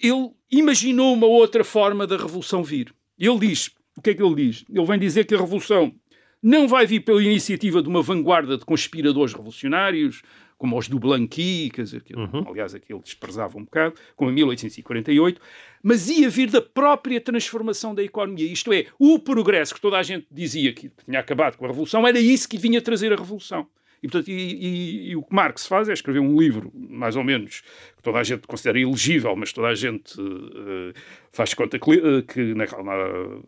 ele 0.00 0.30
imaginou 0.50 1.12
uma 1.12 1.26
outra 1.26 1.62
forma 1.62 2.06
da 2.06 2.16
revolução 2.16 2.62
vir. 2.62 2.92
Ele 3.22 3.38
diz, 3.38 3.70
o 3.96 4.02
que 4.02 4.10
é 4.10 4.14
que 4.14 4.22
ele 4.22 4.34
diz? 4.34 4.64
Ele 4.68 4.84
vem 4.84 4.98
dizer 4.98 5.24
que 5.24 5.34
a 5.34 5.38
revolução 5.38 5.94
não 6.42 6.66
vai 6.66 6.84
vir 6.84 7.00
pela 7.00 7.22
iniciativa 7.22 7.80
de 7.80 7.88
uma 7.88 8.02
vanguarda 8.02 8.58
de 8.58 8.64
conspiradores 8.64 9.32
revolucionários, 9.32 10.22
como 10.58 10.76
os 10.76 10.88
do 10.88 10.98
Blanqui, 10.98 11.70
quer 11.70 11.82
dizer, 11.82 12.02
que, 12.02 12.14
aliás, 12.48 12.74
aquele 12.74 12.98
desprezava 12.98 13.56
um 13.56 13.64
bocado, 13.64 13.94
como 14.16 14.30
em 14.30 14.34
1848, 14.34 15.40
mas 15.82 16.08
ia 16.08 16.28
vir 16.28 16.50
da 16.50 16.60
própria 16.60 17.20
transformação 17.20 17.94
da 17.94 18.02
economia. 18.02 18.50
Isto 18.50 18.72
é, 18.72 18.86
o 18.98 19.20
progresso 19.20 19.72
que 19.72 19.80
toda 19.80 19.98
a 19.98 20.02
gente 20.02 20.26
dizia 20.28 20.72
que 20.72 20.90
tinha 21.04 21.20
acabado 21.20 21.56
com 21.56 21.64
a 21.64 21.68
Revolução, 21.68 22.06
era 22.06 22.18
isso 22.18 22.48
que 22.48 22.58
vinha 22.58 22.82
trazer 22.82 23.12
a 23.12 23.16
Revolução. 23.16 23.68
E, 24.02 24.08
portanto, 24.08 24.28
e, 24.28 24.32
e- 24.32 25.10
e 25.10 25.16
o 25.16 25.22
que 25.22 25.32
Marx 25.34 25.66
faz 25.66 25.88
é 25.88 25.92
escrever 25.92 26.18
um 26.18 26.36
livro, 26.40 26.72
mais 26.74 27.14
ou 27.14 27.22
menos, 27.22 27.60
que 27.96 28.02
toda 28.02 28.18
a 28.18 28.24
gente 28.24 28.46
considera 28.48 28.80
elegível, 28.80 29.36
mas 29.36 29.52
toda 29.52 29.68
a 29.68 29.74
gente 29.74 30.14
eh, 30.20 30.92
faz 31.32 31.54
conta 31.54 31.78
que, 31.78 31.90
eh, 31.92 32.22
que 32.22 32.52
na, 32.54 32.64
na- 32.66 33.40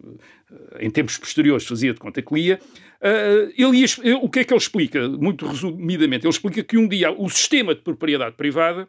em 0.78 0.90
tempos 0.90 1.18
posteriores 1.18 1.66
fazia 1.66 1.92
de 1.92 1.98
conta 1.98 2.22
que 2.22 2.32
lia. 2.34 2.60
Eh, 3.00 3.52
ele 3.58 3.78
ia 3.78 3.86
eh, 4.04 4.14
o 4.14 4.28
que 4.28 4.40
é 4.40 4.44
que 4.44 4.52
ele 4.52 4.58
explica? 4.60 5.08
Muito 5.08 5.46
resumidamente, 5.46 6.24
ele 6.24 6.32
explica 6.32 6.62
que 6.62 6.78
um 6.78 6.86
dia 6.86 7.10
o 7.10 7.28
sistema 7.28 7.74
de 7.74 7.80
propriedade 7.82 8.36
privada 8.36 8.88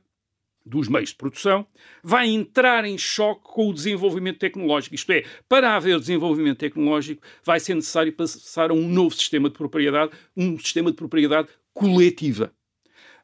dos 0.65 0.88
meios 0.88 1.10
de 1.10 1.15
produção 1.15 1.65
vai 2.04 2.28
entrar 2.28 2.86
em 2.86 2.97
choque 2.97 3.41
com 3.43 3.69
o 3.69 3.73
desenvolvimento 3.73 4.39
tecnológico. 4.39 4.95
Isto 4.95 5.12
é, 5.12 5.23
para 5.47 5.75
haver 5.75 5.99
desenvolvimento 5.99 6.58
tecnológico, 6.58 7.21
vai 7.43 7.60
ser 7.60 7.75
necessário 7.75 8.12
passar 8.13 8.71
a 8.71 8.73
um 8.73 8.88
novo 8.89 9.13
sistema 9.15 9.49
de 9.49 9.56
propriedade, 9.56 10.12
um 10.36 10.58
sistema 10.58 10.89
de 10.89 10.97
propriedade 10.97 11.49
coletiva. 11.73 12.51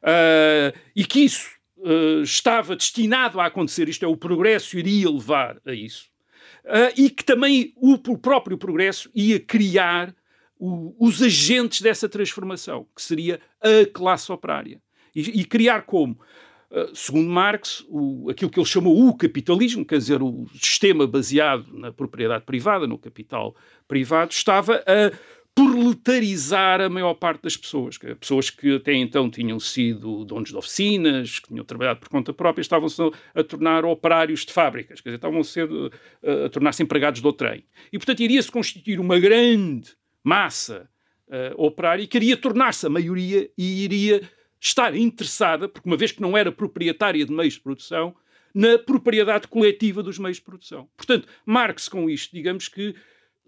Ah, 0.02 0.72
e 0.94 1.04
que 1.04 1.20
isso 1.20 1.50
ah, 1.84 2.22
estava 2.22 2.76
destinado 2.76 3.40
a 3.40 3.46
acontecer, 3.46 3.88
isto 3.88 4.04
é, 4.04 4.08
o 4.08 4.16
progresso 4.16 4.78
iria 4.78 5.10
levar 5.10 5.60
a 5.66 5.72
isso, 5.72 6.10
Ah, 6.64 6.92
e 6.96 7.10
que 7.10 7.24
também 7.24 7.72
o, 7.76 7.94
o 7.94 8.18
próprio 8.18 8.56
progresso 8.56 9.10
ia 9.14 9.40
criar 9.40 10.14
o- 10.56 10.94
os 11.04 11.20
agentes 11.20 11.80
dessa 11.80 12.08
transformação, 12.08 12.86
que 12.94 13.02
seria 13.02 13.40
a 13.60 13.84
classe 13.92 14.30
operária. 14.30 14.80
E, 15.14 15.40
e 15.40 15.44
criar 15.44 15.82
como? 15.82 16.20
Uh, 16.74 16.96
segundo 16.96 17.28
Marx, 17.28 17.84
o- 17.86 18.30
aquilo 18.30 18.50
que 18.50 18.58
ele 18.58 18.66
chamou 18.66 19.06
o 19.06 19.14
capitalismo, 19.14 19.84
quer 19.84 19.98
dizer, 19.98 20.22
o 20.22 20.46
sistema 20.58 21.06
baseado 21.06 21.66
na 21.76 21.92
propriedade 21.92 22.46
privada, 22.46 22.86
no 22.86 22.96
capital 22.96 23.54
privado, 23.86 24.32
estava 24.32 24.76
a 24.86 25.12
proletarizar 25.54 26.80
a 26.80 26.88
maior 26.88 27.12
parte 27.12 27.42
das 27.42 27.58
pessoas. 27.58 27.98
Pessoas 28.18 28.48
que 28.48 28.76
até 28.76 28.94
então 28.94 29.28
tinham 29.30 29.60
sido 29.60 30.24
donos 30.24 30.48
de 30.48 30.56
oficinas, 30.56 31.40
que 31.40 31.48
tinham 31.48 31.62
trabalhado 31.62 32.00
por 32.00 32.08
conta 32.08 32.32
própria, 32.32 32.62
estavam-se 32.62 33.02
a, 33.34 33.44
tornar 33.44 33.84
operários 33.84 34.46
de 34.46 34.52
fábricas, 34.52 35.02
quer 35.02 35.10
dizer, 35.10 35.16
estavam 35.16 35.40
a, 35.40 36.30
uh, 36.32 36.46
a 36.46 36.48
tornar-se 36.48 36.82
empregados 36.82 37.20
do 37.20 37.32
trem. 37.34 37.64
E, 37.92 37.98
portanto, 37.98 38.20
iria-se 38.20 38.50
constituir 38.50 38.98
uma 38.98 39.18
grande 39.18 39.90
massa 40.24 40.88
uh, 41.28 41.62
operária 41.62 42.02
e 42.02 42.06
queria 42.06 42.36
tornar-se 42.36 42.86
a 42.86 42.90
maioria 42.90 43.50
e 43.58 43.84
iria 43.84 44.22
estar 44.62 44.94
interessada, 44.96 45.68
porque 45.68 45.88
uma 45.88 45.96
vez 45.96 46.12
que 46.12 46.22
não 46.22 46.36
era 46.36 46.52
proprietária 46.52 47.26
de 47.26 47.32
meios 47.32 47.54
de 47.54 47.60
produção, 47.60 48.14
na 48.54 48.78
propriedade 48.78 49.48
coletiva 49.48 50.02
dos 50.02 50.18
meios 50.18 50.36
de 50.36 50.44
produção. 50.44 50.88
Portanto, 50.96 51.26
Marx, 51.44 51.88
com 51.88 52.08
isto, 52.08 52.32
digamos 52.32 52.68
que 52.68 52.94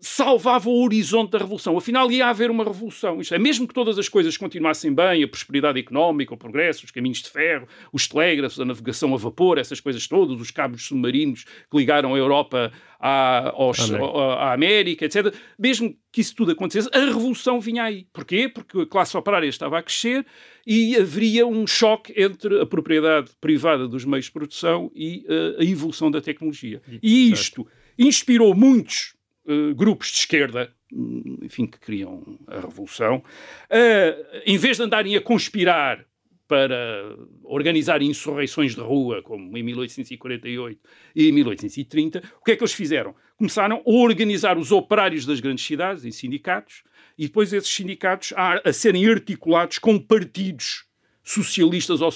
salvava 0.00 0.68
o 0.68 0.82
horizonte 0.84 1.30
da 1.30 1.38
revolução. 1.38 1.78
Afinal, 1.78 2.10
ia 2.10 2.26
haver 2.26 2.50
uma 2.50 2.62
revolução. 2.64 3.20
Isto 3.20 3.34
é, 3.34 3.38
mesmo 3.38 3.66
que 3.66 3.72
todas 3.72 3.98
as 3.98 4.08
coisas 4.08 4.36
continuassem 4.36 4.92
bem, 4.92 5.22
a 5.22 5.28
prosperidade 5.28 5.78
económica, 5.78 6.34
o 6.34 6.36
progresso, 6.36 6.84
os 6.84 6.90
caminhos 6.90 7.22
de 7.22 7.30
ferro, 7.30 7.66
os 7.92 8.06
telégrafos, 8.06 8.60
a 8.60 8.64
navegação 8.64 9.14
a 9.14 9.16
vapor, 9.16 9.56
essas 9.56 9.80
coisas 9.80 10.06
todas, 10.06 10.38
os 10.40 10.50
cabos 10.50 10.84
submarinos 10.86 11.44
que 11.44 11.76
ligaram 11.76 12.14
a 12.14 12.18
Europa 12.18 12.70
à, 13.00 13.50
aos- 13.54 13.80
América. 13.90 14.18
à 14.18 14.52
América, 14.52 15.04
etc. 15.06 15.34
Mesmo 15.58 15.96
que 16.12 16.20
isso 16.20 16.34
tudo 16.34 16.52
acontecesse, 16.52 16.90
a 16.92 16.98
revolução 16.98 17.58
vinha 17.60 17.84
aí. 17.84 18.06
Porquê? 18.12 18.48
Porque 18.48 18.80
a 18.80 18.86
classe 18.86 19.16
operária 19.16 19.48
estava 19.48 19.78
a 19.78 19.82
crescer 19.82 20.26
e 20.66 20.96
haveria 20.96 21.46
um 21.46 21.66
choque 21.66 22.12
entre 22.16 22.60
a 22.60 22.66
propriedade 22.66 23.30
privada 23.40 23.88
dos 23.88 24.04
meios 24.04 24.26
de 24.26 24.32
produção 24.32 24.90
e 24.94 25.24
eh, 25.28 25.56
a 25.60 25.64
evolução 25.64 26.10
da 26.10 26.20
tecnologia. 26.20 26.82
E 27.02 27.30
isto 27.32 27.66
inspirou 27.98 28.54
muitos 28.54 29.14
eh, 29.46 29.74
grupos 29.74 30.08
de 30.08 30.18
esquerda, 30.18 30.72
hum, 30.92 31.38
enfim, 31.42 31.66
que 31.66 31.78
queriam 31.78 32.38
a 32.46 32.60
revolução, 32.60 33.22
a, 33.70 34.42
em 34.46 34.56
vez 34.56 34.76
de 34.76 34.82
andarem 34.82 35.16
a 35.16 35.20
conspirar 35.20 36.04
para 36.46 37.16
organizar 37.42 38.02
insurreições 38.02 38.74
de 38.74 38.80
rua, 38.80 39.22
como 39.22 39.56
em 39.56 39.62
1848 39.62 40.80
e 41.16 41.28
em 41.28 41.32
1830, 41.32 42.22
o 42.40 42.44
que 42.44 42.52
é 42.52 42.56
que 42.56 42.62
eles 42.62 42.74
fizeram? 42.74 43.14
Começaram 43.36 43.82
a 43.84 43.90
organizar 43.90 44.58
os 44.58 44.70
operários 44.70 45.24
das 45.24 45.40
grandes 45.40 45.64
cidades 45.64 46.04
em 46.04 46.10
sindicatos 46.10 46.82
e 47.18 47.26
depois 47.26 47.52
esses 47.52 47.70
sindicatos 47.70 48.32
a, 48.36 48.68
a 48.68 48.72
serem 48.72 49.06
articulados 49.06 49.78
com 49.78 49.98
partidos 49.98 50.84
socialistas 51.22 52.00
ou 52.02 52.12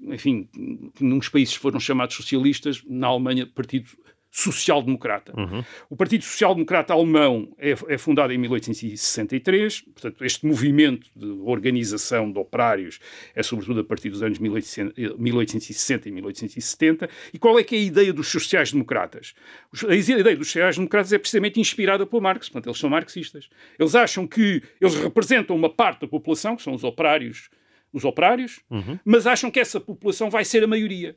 enfim, 0.00 0.48
que 0.94 1.02
nos 1.02 1.28
países 1.28 1.54
foram 1.54 1.80
chamados 1.80 2.14
socialistas, 2.14 2.82
na 2.86 3.08
Alemanha, 3.08 3.46
partido 3.46 3.90
social-democrata. 4.30 5.32
O 5.88 5.96
Partido 5.96 6.22
Social 6.24 6.54
Democrata 6.54 6.92
Alemão 6.92 7.52
é, 7.58 7.70
é 7.88 7.98
fundado 7.98 8.32
em 8.32 8.38
1863, 8.38 9.80
portanto, 9.80 10.24
este 10.24 10.46
movimento 10.46 11.08
de 11.16 11.26
organização 11.44 12.30
de 12.30 12.38
operários 12.38 13.00
é 13.34 13.42
sobretudo 13.42 13.80
a 13.80 13.84
partir 13.84 14.10
dos 14.10 14.22
anos 14.22 14.38
1800 14.38 14.98
eh, 14.98 15.14
1860 15.18 16.08
e 16.08 16.12
1870. 16.12 17.10
E 17.32 17.38
qual 17.38 17.58
é 17.58 17.64
que 17.64 17.74
é 17.74 17.78
a 17.78 17.82
ideia 17.82 18.12
dos 18.12 18.28
sociais-democratas? 18.28 19.34
A 19.88 19.94
ideia 19.94 20.36
dos 20.36 20.48
sociais-democratas 20.48 21.12
é 21.12 21.18
precisamente 21.18 21.58
inspirada 21.60 22.06
por 22.06 22.20
Marx, 22.20 22.48
portanto, 22.48 22.68
eles 22.68 22.78
são 22.78 22.90
marxistas. 22.90 23.48
Eles 23.78 23.94
acham 23.94 24.26
que 24.26 24.62
eles 24.80 24.94
representam 24.94 25.56
uma 25.56 25.70
parte 25.70 26.02
da 26.02 26.08
população, 26.08 26.56
que 26.56 26.62
são 26.62 26.74
os 26.74 26.84
operários, 26.84 27.50
os 27.92 28.04
operários, 28.04 28.60
mas 29.04 29.26
acham 29.26 29.50
que 29.50 29.58
essa 29.58 29.80
população 29.80 30.28
vai 30.28 30.44
ser 30.44 30.62
a 30.62 30.66
maioria 30.66 31.16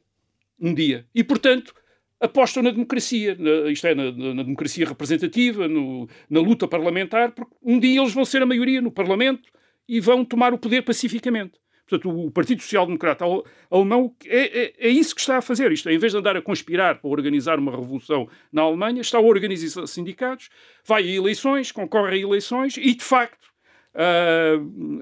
um 0.59 0.73
dia. 0.73 1.05
E, 1.13 1.23
portanto, 1.23 1.73
apostam 2.21 2.61
na 2.63 2.69
democracia, 2.71 3.35
na- 3.37 3.69
isto 3.71 3.85
é, 3.87 3.95
na, 3.95 4.11
na- 4.11 4.43
democracia 4.43 4.85
representativa, 4.87 5.67
no- 5.67 6.07
na 6.29 6.39
luta 6.39 6.67
parlamentar, 6.67 7.31
porque 7.31 7.53
um 7.63 7.79
dia 7.79 7.99
eles 7.99 8.13
vão 8.13 8.23
ser 8.23 8.41
a 8.41 8.45
maioria 8.45 8.79
no 8.81 8.91
Parlamento 8.91 9.49
e 9.89 9.99
vão 9.99 10.23
tomar 10.23 10.53
o 10.53 10.57
poder 10.57 10.83
pacificamente. 10.83 11.53
Portanto, 11.87 12.09
o 12.09 12.31
Partido 12.31 12.61
Social 12.61 12.85
Democrata 12.85 13.25
Al- 13.25 13.43
Alemão 13.69 14.15
é, 14.25 14.61
é- 14.63 14.73
é 14.77 14.89
isso 14.89 15.13
que 15.13 15.19
está 15.19 15.37
a 15.39 15.41
fazer. 15.41 15.71
Isto 15.73 15.89
é, 15.89 15.93
em 15.93 15.97
vez 15.97 16.13
de 16.13 16.19
andar 16.19 16.37
a 16.37 16.41
conspirar 16.41 17.01
para 17.01 17.09
organizar 17.09 17.59
uma 17.59 17.71
revolução 17.71 18.29
na 18.53 18.61
Alemanha, 18.61 19.01
está 19.01 19.17
a 19.17 19.21
organizar 19.21 19.85
sindicatos, 19.87 20.49
vai 20.85 21.03
a 21.03 21.11
eleições, 21.15 21.69
concorre 21.71 22.15
a 22.15 22.17
eleições 22.21 22.77
e, 22.77 22.93
de 22.95 23.03
facto, 23.03 23.45
ah, 23.93 24.53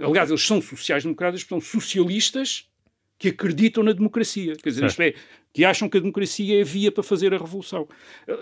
aliás, 0.03 0.29
eles 0.32 0.41
são 0.41 0.60
sociais-democratas, 0.62 1.41
são 1.43 1.62
socialistas 1.62 2.67
que 3.19 3.27
acreditam 3.27 3.84
na 3.84 3.91
democracia. 3.91 4.55
Quer 4.55 4.69
dizer, 4.69 4.86
isto 4.88 5.01
é, 5.01 5.13
que 5.54 5.66
acham 5.66 5.90
que 5.90 5.98
a 5.98 6.00
democracia 6.00 6.60
é 6.60 6.62
a 6.62 6.66
via 6.66 6.92
para 6.92 7.02
fazer 7.04 7.34
a 7.34 7.38
revolução. 7.38 7.88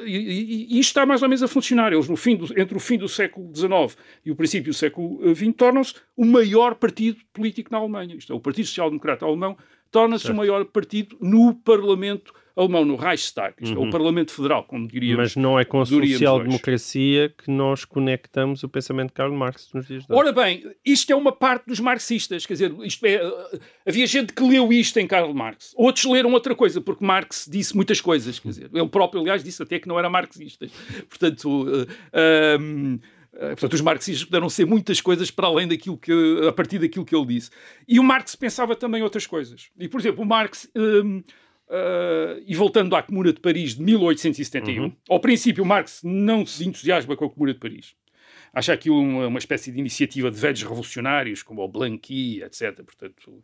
E, 0.05 0.17
e- 0.17 0.67
e 0.75 0.79
isto 0.79 0.89
está 0.89 1.05
mais 1.05 1.21
ou 1.23 1.29
menos 1.29 1.41
a 1.41 1.47
funcionar. 1.47 1.93
Eles, 1.93 2.09
no 2.09 2.17
fim 2.17 2.35
do- 2.35 2.59
entre 2.59 2.75
o 2.75 2.79
fim 2.79 2.97
do 2.97 3.07
século 3.07 3.49
XIX 3.55 3.97
e 4.25 4.31
o 4.31 4.35
princípio 4.35 4.71
do 4.71 4.75
século 4.75 5.19
XX, 5.35 5.53
tornam-se 5.55 5.93
o 6.15 6.25
maior 6.25 6.75
partido 6.75 7.19
político 7.31 7.71
na 7.71 7.77
Alemanha. 7.77 8.15
Isto 8.15 8.33
é, 8.33 8.35
o 8.35 8.39
Partido 8.39 8.65
Social 8.65 8.89
Democrata 8.89 9.25
Alemão 9.25 9.57
torna-se 9.89 10.29
o 10.29 10.35
maior 10.35 10.65
partido 10.65 11.17
no 11.21 11.55
Parlamento 11.55 12.33
alemão, 12.57 12.83
no 12.83 12.95
Reichstag. 12.95 13.53
Isto 13.61 13.81
é, 13.81 13.87
o 13.87 13.89
Parlamento 13.89 14.31
Federal, 14.31 14.63
como 14.63 14.87
diríamos. 14.87 15.17
Mas 15.17 15.35
não 15.35 15.59
é 15.59 15.63
com 15.63 15.79
a 15.79 15.85
social-democracia 15.85 17.33
que 17.37 17.51
nós 17.51 17.85
conectamos 17.85 18.63
o 18.63 18.69
pensamento 18.69 19.09
de 19.09 19.13
Karl 19.13 19.33
Marx 19.33 19.69
nos 19.73 19.87
dias 19.87 20.05
de 20.05 20.11
hoje. 20.11 20.19
Ora 20.19 20.31
bem, 20.31 20.63
isto 20.83 21.11
é 21.11 21.15
uma 21.15 21.31
parte 21.31 21.67
dos 21.67 21.79
marxistas, 21.79 22.45
quer 22.45 22.53
dizer, 22.53 22.75
isto 22.81 23.05
é, 23.05 23.25
uh, 23.25 23.59
havia 23.85 24.07
gente 24.07 24.33
que 24.33 24.43
leu 24.43 24.73
isto 24.73 24.97
em 24.97 25.07
Karl 25.07 25.33
Marx, 25.33 25.73
outros 25.77 26.05
leram 26.05 26.33
outra 26.33 26.55
coisa, 26.55 26.81
porque 26.81 27.05
Marx 27.05 27.47
disse 27.49 27.75
muitas 27.75 28.01
coisas, 28.01 28.39
quer 28.39 28.49
dizer, 28.49 28.69
ele 28.73 28.89
próprio, 28.89 29.21
aliás, 29.21 29.43
disse 29.43 29.61
até 29.61 29.79
que 29.79 29.87
não 29.87 29.99
era 29.99 30.09
marxista. 30.09 30.67
Portanto, 31.07 31.67
uh, 31.67 32.59
um, 32.59 32.99
Uh, 33.37 33.49
portanto, 33.49 33.73
os 33.73 33.81
marxistas 33.81 34.25
puderam 34.25 34.49
ser 34.49 34.65
muitas 34.65 34.99
coisas 34.99 35.29
para 35.29 35.45
além 35.45 35.67
daquilo 35.67 35.95
que, 35.95 36.11
a 36.47 36.51
partir 36.51 36.79
daquilo 36.79 37.05
que 37.05 37.15
ele 37.15 37.25
disse. 37.27 37.51
E 37.87 37.99
o 37.99 38.03
Marx 38.03 38.35
pensava 38.35 38.75
também 38.75 39.03
outras 39.03 39.27
coisas. 39.27 39.69
E, 39.77 39.87
por 39.87 39.99
exemplo, 39.99 40.23
o 40.23 40.25
Marx, 40.25 40.67
um, 40.75 41.21
uh, 41.69 42.41
e 42.45 42.55
voltando 42.55 42.95
à 42.95 43.03
Comuna 43.03 43.33
de 43.33 43.39
Paris 43.39 43.75
de 43.75 43.83
1871, 43.83 44.83
uhum. 44.83 44.91
ao 45.09 45.19
princípio, 45.19 45.65
Marx 45.65 46.01
não 46.03 46.45
se 46.45 46.67
entusiasma 46.67 47.15
com 47.15 47.25
a 47.25 47.29
Comuna 47.29 47.53
de 47.53 47.59
Paris. 47.59 47.95
Acha 48.53 48.73
aquilo 48.73 48.99
uma, 48.99 49.27
uma 49.27 49.39
espécie 49.39 49.71
de 49.71 49.79
iniciativa 49.79 50.31
de 50.31 50.39
velhos 50.39 50.63
revolucionários, 50.63 51.43
como 51.43 51.61
o 51.61 51.67
Blanqui, 51.67 52.41
etc. 52.41 52.83
Portanto, 52.83 53.43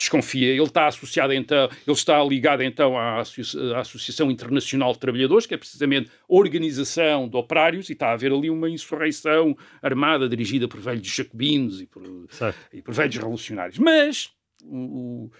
desconfia. 0.00 0.48
Ele 0.48 0.62
está 0.62 0.86
associado 0.86 1.32
então, 1.32 1.68
ele 1.86 1.96
está 1.96 2.22
ligado 2.24 2.62
então 2.62 2.98
à, 2.98 3.20
Associação 3.20 4.30
Internacional 4.30 4.92
de 4.92 4.98
Trabalhadores, 4.98 5.46
que 5.46 5.54
é 5.54 5.58
precisamente 5.58 6.10
a 6.10 6.34
organização 6.34 7.28
de 7.28 7.36
operários, 7.36 7.90
e 7.90 7.92
está 7.92 8.08
a 8.08 8.12
haver 8.12 8.32
ali 8.32 8.48
uma 8.50 8.68
insurreição 8.68 9.56
armada 9.82 10.28
dirigida 10.28 10.66
por 10.66 10.80
velhos 10.80 11.06
jacobinos 11.06 11.80
e 11.80 11.86
por, 11.86 12.02
e 12.72 12.82
por 12.82 12.94
velhos 12.94 13.16
revolucionários. 13.16 13.78
Mas 13.78 14.30
o, 14.64 15.26
o 15.26 15.30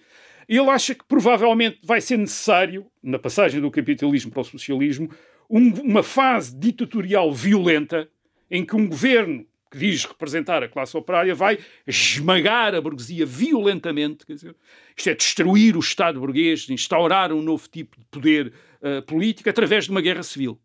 Ele 0.48 0.68
acha 0.68 0.94
que 0.94 1.04
provavelmente 1.04 1.78
vai 1.82 2.00
ser 2.00 2.18
necessário, 2.18 2.86
na 3.02 3.18
passagem 3.18 3.60
do 3.60 3.70
capitalismo 3.70 4.30
para 4.30 4.40
o 4.40 4.44
socialismo, 4.44 5.08
um, 5.48 5.72
uma 5.82 6.02
fase 6.02 6.56
ditatorial 6.56 7.32
violenta 7.32 8.08
em 8.50 8.64
que 8.64 8.74
um 8.76 8.86
governo 8.88 9.46
que 9.70 9.78
diz 9.78 10.04
representar 10.04 10.62
a 10.62 10.68
classe 10.68 10.94
operária 10.94 11.34
vai 11.34 11.58
esmagar 11.86 12.74
a 12.74 12.80
burguesia 12.80 13.24
violentamente, 13.24 14.26
quer 14.26 14.34
dizer, 14.34 14.54
isto 14.94 15.08
é, 15.08 15.14
destruir 15.14 15.76
o 15.76 15.80
Estado 15.80 16.20
burguês, 16.20 16.68
instaurar 16.68 17.32
um 17.32 17.40
novo 17.40 17.66
tipo 17.68 17.98
de 17.98 18.04
poder 18.10 18.52
uh, 18.82 19.00
político 19.02 19.48
através 19.48 19.86
de 19.86 19.90
uma 19.90 20.02
guerra 20.02 20.22
civil. 20.22 20.60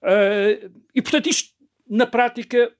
Uh, 0.00 0.70
e, 0.94 1.02
portanto, 1.02 1.28
isto, 1.28 1.53
na 1.88 2.06
prática, 2.06 2.72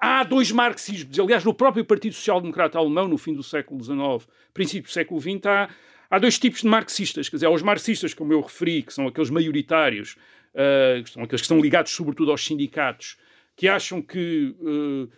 há 0.00 0.24
dois 0.24 0.50
marxismos. 0.50 1.18
Aliás, 1.18 1.44
no 1.44 1.54
próprio 1.54 1.84
Partido 1.84 2.14
Social 2.14 2.40
Democrata 2.40 2.78
Alemão, 2.78 3.08
no 3.08 3.18
fim 3.18 3.34
do 3.34 3.42
século 3.42 3.82
XIX, 3.82 4.28
princípio 4.52 4.88
do 4.88 4.92
século 4.92 5.20
XX, 5.20 5.46
há 5.46 5.68
Há 6.12 6.18
dois 6.18 6.38
tipos 6.38 6.60
de 6.60 6.66
marxistas, 6.66 7.30
quer 7.30 7.36
dizer, 7.36 7.46
há 7.46 7.50
os 7.50 7.62
marxistas, 7.62 8.12
como 8.12 8.34
eu 8.34 8.42
referi, 8.42 8.82
que 8.82 8.92
são 8.92 9.06
aqueles 9.06 9.30
maioritários, 9.30 10.14
uh, 10.52 11.02
que 11.02 11.08
são 11.08 11.22
aqueles 11.22 11.40
que 11.40 11.46
estão 11.46 11.58
ligados 11.58 11.90
sobretudo 11.90 12.30
aos 12.30 12.44
sindicatos, 12.44 13.16
que 13.56 13.66
acham 13.66 14.02
que 14.02 14.54
uh, 14.60 15.10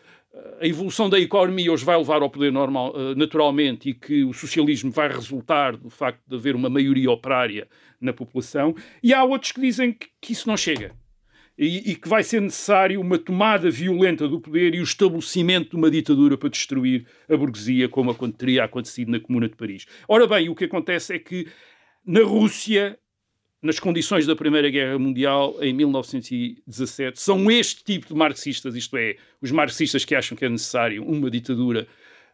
a 0.60 0.64
evolução 0.68 1.10
da 1.10 1.18
economia 1.18 1.72
os 1.72 1.82
vai 1.82 1.98
levar 1.98 2.22
ao 2.22 2.30
poder 2.30 2.52
normal, 2.52 2.94
uh, 2.94 3.12
naturalmente 3.16 3.88
e 3.88 3.94
que 3.94 4.22
o 4.22 4.32
socialismo 4.32 4.92
vai 4.92 5.08
resultar 5.08 5.76
do 5.76 5.90
facto 5.90 6.22
de 6.28 6.36
haver 6.36 6.54
uma 6.54 6.70
maioria 6.70 7.10
operária 7.10 7.66
na 8.00 8.12
população, 8.12 8.72
e 9.02 9.12
há 9.12 9.24
outros 9.24 9.50
que 9.50 9.62
dizem 9.62 9.92
que, 9.92 10.06
que 10.20 10.32
isso 10.32 10.46
não 10.46 10.56
chega 10.56 10.94
e, 11.56 11.92
e, 11.92 11.94
que 11.94 12.08
vai 12.08 12.22
ser 12.22 12.40
necessário 12.40 13.00
uma 13.00 13.16
tomada 13.16 13.70
violenta 13.70 14.26
do 14.26 14.40
poder 14.40 14.74
e 14.74 14.80
o 14.80 14.82
estabelecimento 14.82 15.70
de 15.70 15.76
uma 15.76 15.90
ditadura 15.90 16.36
para 16.36 16.48
destruir 16.48 17.06
a 17.28 17.36
burguesia, 17.36 17.88
como 17.88 18.12
teria 18.32 18.64
acontecido 18.64 19.10
na 19.10 19.20
Comuna 19.20 19.48
de 19.48 19.54
Paris. 19.54 19.86
Ora 20.08 20.26
bem, 20.26 20.48
o 20.48 20.54
que 20.54 20.64
acontece 20.64 21.14
é 21.14 21.18
que 21.18 21.46
na 22.04 22.22
Rússia, 22.22 22.98
nas 23.62 23.78
condições 23.78 24.26
da 24.26 24.34
Primeira 24.34 24.68
Guerra 24.68 24.98
Mundial, 24.98 25.56
em 25.60 25.72
1917, 25.72 27.20
são 27.20 27.48
este 27.50 27.84
tipo 27.84 28.08
de 28.08 28.14
marxistas, 28.14 28.74
isto 28.74 28.96
é, 28.96 29.16
os 29.40 29.52
marxistas 29.52 30.04
que 30.04 30.14
acham 30.14 30.36
que 30.36 30.44
é 30.44 30.48
necessário 30.48 31.04
uma 31.04 31.30
ditadura 31.30 31.86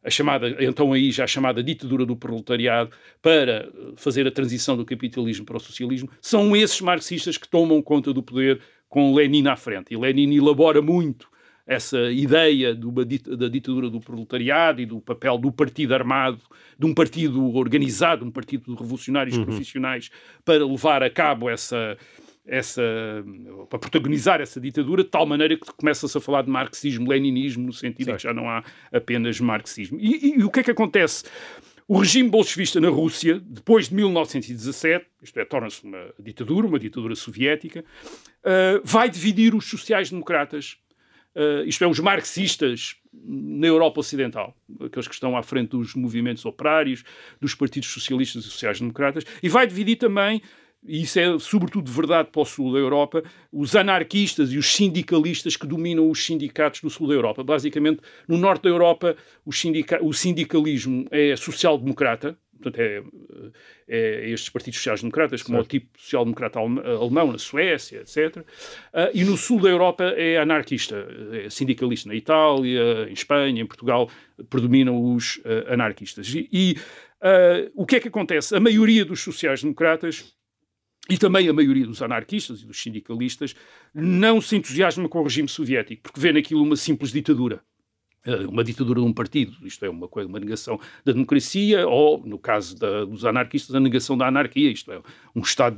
a 0.03 0.09
chamada, 0.09 0.57
então 0.65 0.95
aí 0.95 1.11
já 1.11 1.25
a 1.25 1.27
chamada 1.27 1.63
ditadura 1.63 2.07
do 2.07 2.17
proletariado, 2.17 2.91
para 3.21 3.71
fazer 3.97 4.27
a 4.27 4.31
transição 4.31 4.75
do 4.75 4.85
capitalismo 4.85 5.45
para 5.45 5.59
o 5.59 5.61
socialismo, 5.61 6.09
são 6.23 6.57
esses 6.57 6.81
marxistas 6.81 7.37
que 7.37 7.47
tomam 7.47 7.83
conta 7.83 8.11
do 8.13 8.23
poder 8.23 8.63
com 8.91 9.15
Lenin 9.15 9.47
à 9.47 9.57
frente. 9.57 9.95
E 9.95 9.97
Lenin 9.97 10.37
elabora 10.37 10.83
muito 10.83 11.31
essa 11.67 12.11
ideia 12.11 12.75
do, 12.75 12.91
da 12.91 13.49
ditadura 13.49 13.89
do 13.89 14.01
proletariado 14.01 14.83
e 14.83 14.87
do 14.87 15.01
papel 15.01 15.39
do 15.39 15.53
partido 15.53 15.95
armado, 15.95 16.41
de 16.77 16.85
um 16.85 16.93
partido 16.93 17.55
organizado, 17.55 18.25
um 18.25 18.31
partido 18.31 18.75
de 18.75 18.81
revolucionários 18.81 19.37
uhum. 19.37 19.45
profissionais, 19.45 20.11
para 20.45 20.67
levar 20.67 21.01
a 21.05 21.09
cabo 21.09 21.49
essa, 21.49 21.97
essa 22.45 22.83
para 23.69 23.79
protagonizar 23.79 24.41
essa 24.41 24.61
ditadura, 24.61 25.05
de 25.05 25.11
tal 25.11 25.25
maneira 25.25 25.57
que 25.57 25.73
começa-se 25.73 26.19
a 26.19 26.21
falar 26.21 26.43
de 26.43 26.51
marxismo-leninismo, 26.51 27.67
no 27.67 27.73
sentido 27.73 28.07
certo. 28.07 28.17
de 28.19 28.23
que 28.23 28.29
já 28.29 28.35
não 28.35 28.51
há 28.51 28.65
apenas 28.93 29.39
marxismo. 29.39 29.97
E, 30.01 30.31
e, 30.31 30.41
e 30.41 30.43
o 30.43 30.51
que 30.51 30.59
é 30.59 30.63
que 30.65 30.73
acontece? 30.73 31.23
O 31.93 31.99
regime 31.99 32.29
bolchevista 32.29 32.81
na 32.81 32.89
Rússia, 32.89 33.41
depois 33.45 33.89
de 33.89 33.97
1917, 33.97 35.07
isto 35.25 35.41
é, 35.41 35.45
torna-se 35.45 35.83
uma 35.83 36.15
ditadura, 36.21 36.65
uma 36.69 36.79
ditadura 36.79 37.17
soviética, 37.17 37.85
uh, 38.45 38.81
vai 38.85 39.11
dividir 39.11 39.57
os 39.57 39.69
sociais-democratas, 39.69 40.79
uh, 41.35 41.65
isto 41.67 41.83
é, 41.83 41.89
os 41.89 41.99
marxistas 41.99 42.95
na 43.13 43.67
Europa 43.67 43.99
Ocidental, 43.99 44.57
aqueles 44.81 45.09
que 45.09 45.15
estão 45.15 45.37
à 45.37 45.43
frente 45.43 45.71
dos 45.71 45.97
movimentos 45.97 46.45
operários, 46.45 47.03
dos 47.41 47.57
partidos 47.57 47.89
socialistas 47.89 48.45
e 48.45 48.49
sociais-democratas, 48.49 49.25
e 49.43 49.49
vai 49.49 49.67
dividir 49.67 49.97
também 49.97 50.41
e 50.87 51.03
isso 51.03 51.19
é 51.19 51.39
sobretudo 51.39 51.91
verdade 51.91 52.31
para 52.33 52.41
o 52.41 52.45
sul 52.45 52.73
da 52.73 52.79
Europa, 52.79 53.23
os 53.53 53.77
anarquistas 53.77 54.53
e 54.53 54.59
os 54.59 54.73
sindicalistas 54.73 55.57
que 55.57 55.67
dominam 55.67 56.09
os 56.09 56.25
sindicatos 56.25 56.81
do 56.81 56.89
sul 56.89 57.07
da 57.09 57.15
Europa. 57.15 57.45
Basicamente, 57.45 58.01
no 58.27 58.39
norte 58.39 58.63
da 58.63 58.71
Europa, 58.71 59.17
o, 59.45 59.53
sindica 59.53 60.03
o 60.03 60.13
sindicalismo 60.13 61.07
é 61.11 61.37
social-democrata, 61.37 62.39
portanto, 62.61 62.79
é, 62.79 63.03
é 63.89 64.31
estes 64.31 64.49
partidos 64.49 64.79
sociais-democratas, 64.79 65.43
como 65.43 65.59
certo. 65.59 65.67
o 65.67 65.71
tipo 65.71 65.89
social-democrata 65.99 66.59
alemão 66.59 67.33
na 67.33 67.39
Suécia, 67.39 68.01
etc. 68.01 68.39
Uh, 68.39 68.45
e 69.13 69.25
no 69.25 69.37
sul 69.37 69.61
da 69.61 69.69
Europa 69.69 70.05
é 70.17 70.39
anarquista, 70.39 71.07
é 71.33 71.51
sindicalista. 71.51 72.09
Na 72.09 72.15
Itália, 72.15 73.07
em 73.09 73.13
Espanha, 73.13 73.63
em 73.63 73.67
Portugal, 73.67 74.11
predominam 74.49 75.15
os 75.15 75.37
uh, 75.39 75.73
anarquistas. 75.73 76.27
E, 76.35 76.49
e 76.53 76.77
uh, 77.23 77.71
o 77.75 77.85
que 77.85 77.97
é 77.97 78.01
que 78.01 78.09
acontece? 78.09 78.55
A 78.55 78.61
maioria 78.61 79.05
dos 79.05 79.21
sociais-democratas 79.21 80.35
e 81.11 81.19
também 81.19 81.49
a 81.49 81.53
maioria 81.53 81.87
dos 81.87 82.01
anarquistas 82.01 82.63
e 82.63 82.67
dos 82.67 82.81
sindicalistas 82.81 83.55
não 83.93 84.41
se 84.41 84.57
entusiasma 84.57 85.09
com 85.09 85.19
o 85.19 85.25
regime 85.25 85.49
soviético, 85.49 86.03
porque 86.05 86.21
vê 86.21 86.33
naquilo 86.33 86.63
uma 86.63 86.77
simples 86.77 87.11
ditadura. 87.11 87.61
Eh, 88.25 88.47
uma 88.47 88.63
ditadura 88.63 89.01
de 89.01 89.07
um 89.07 89.13
partido, 89.13 89.57
isto 89.65 89.85
é, 89.85 89.89
uma, 89.89 90.07
coisa, 90.07 90.29
uma 90.29 90.39
negação 90.39 90.79
da 91.05 91.13
democracia, 91.13 91.89
ou, 91.89 92.25
no 92.25 92.39
caso 92.39 92.79
da, 92.79 93.05
dos 93.05 93.25
anarquistas, 93.25 93.75
a 93.75 93.81
negação 93.81 94.17
da 94.17 94.29
anarquia, 94.29 94.71
isto 94.71 94.93
é, 94.93 95.01
um 95.35 95.41
Estado 95.41 95.77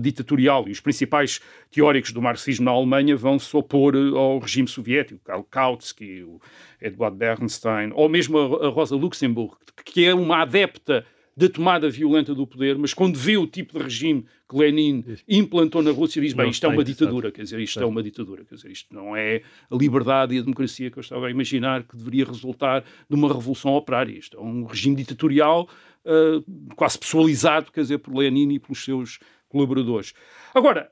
ditatorial. 0.00 0.68
E 0.68 0.70
os 0.70 0.80
principais 0.80 1.40
teóricos 1.70 2.12
do 2.12 2.22
marxismo 2.22 2.64
na 2.64 2.70
Alemanha 2.70 3.16
vão 3.16 3.38
se 3.38 3.54
opor 3.56 3.94
eh, 3.94 4.16
ao 4.16 4.38
regime 4.38 4.68
soviético, 4.68 5.20
Karl 5.24 5.42
Kautsky, 5.42 6.22
o 6.22 6.40
Eduard 6.80 7.16
Bernstein, 7.16 7.90
ou 7.94 8.08
mesmo 8.08 8.38
a, 8.38 8.68
Rosa 8.68 8.94
Luxemburg, 8.94 9.56
que 9.84 10.04
é 10.04 10.14
uma 10.14 10.42
adepta 10.42 11.04
da 11.38 11.48
tomada 11.48 11.88
violenta 11.88 12.34
do 12.34 12.44
poder, 12.44 12.76
mas 12.76 12.92
quando 12.92 13.16
vê 13.16 13.36
o 13.36 13.46
tipo 13.46 13.78
de 13.78 13.84
regime 13.84 14.26
que 14.50 14.56
Lenin 14.56 15.04
implantou 15.28 15.80
na 15.80 15.92
Rússia, 15.92 16.20
diz, 16.20 16.32
bem, 16.32 16.50
isto 16.50 16.66
é 16.66 16.68
uma 16.68 16.82
ditadura, 16.82 17.30
quer 17.30 17.44
dizer, 17.44 17.60
isto 17.60 17.80
é 17.80 17.86
uma 17.86 18.02
ditadura, 18.02 18.44
quer 18.44 18.56
dizer, 18.56 18.72
isto 18.72 18.92
não 18.92 19.14
é 19.14 19.42
a 19.70 19.76
liberdade 19.76 20.34
e 20.34 20.40
a 20.40 20.42
democracia 20.42 20.90
que 20.90 20.98
eu 20.98 21.00
estava 21.00 21.28
a 21.28 21.30
imaginar 21.30 21.84
que 21.84 21.96
deveria 21.96 22.24
resultar 22.24 22.82
de 23.08 23.14
uma 23.14 23.32
revolução 23.32 23.72
operária. 23.74 24.18
Isto 24.18 24.36
é 24.36 24.40
um 24.40 24.64
regime 24.64 24.96
ditatorial 24.96 25.68
uh, 26.04 26.74
quase 26.74 26.98
pessoalizado, 26.98 27.70
quer 27.70 27.82
dizer, 27.82 27.98
por 27.98 28.16
Lenin 28.16 28.54
e 28.54 28.58
pelos 28.58 28.82
seus 28.82 29.20
colaboradores. 29.48 30.14
Agora, 30.52 30.90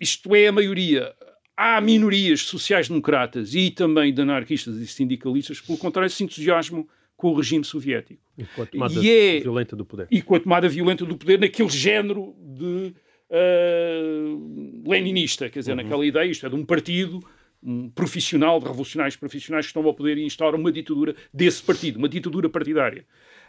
isto 0.00 0.34
é 0.34 0.48
a 0.48 0.52
maioria. 0.52 1.14
Há 1.56 1.80
minorias 1.80 2.40
sociais-democratas 2.40 3.54
e 3.54 3.70
também 3.70 4.12
de 4.12 4.22
anarquistas 4.22 4.74
e 4.78 4.88
sindicalistas 4.88 5.60
que, 5.60 5.68
pelo 5.68 5.78
contrário, 5.78 6.10
se 6.10 6.24
entusiasmam 6.24 6.84
com 7.18 7.32
o 7.32 7.34
regime 7.34 7.64
soviético. 7.64 8.22
E 8.38 8.44
com 8.44 8.62
a 8.62 8.66
tomada 8.66 9.06
é- 9.06 9.40
violenta 9.40 9.74
do 9.74 9.84
poder. 9.84 10.06
E 10.08 10.22
com 10.22 10.36
a 10.36 10.40
tomada 10.40 10.68
violenta 10.68 11.04
do 11.04 11.16
poder 11.16 11.40
naquele 11.40 11.68
género 11.68 12.34
de 12.38 12.94
uh, 13.28 14.88
leninista, 14.88 15.50
quer 15.50 15.58
dizer, 15.58 15.74
naquela 15.74 16.06
ideia, 16.06 16.30
isto 16.30 16.46
é, 16.46 16.48
de 16.48 16.54
um 16.54 16.64
partido 16.64 17.20
um 17.60 17.90
profissional, 17.90 18.60
de 18.60 18.66
revolucionários 18.66 19.16
profissionais 19.16 19.66
que 19.66 19.70
estão 19.70 19.84
ao 19.84 19.92
poder 19.92 20.16
e 20.16 20.24
instauram 20.24 20.60
uma 20.60 20.70
ditadura 20.70 21.16
desse 21.34 21.60
partido, 21.60 21.96
uma 21.98 22.08
ditadura 22.08 22.48
partidária. 22.48 23.04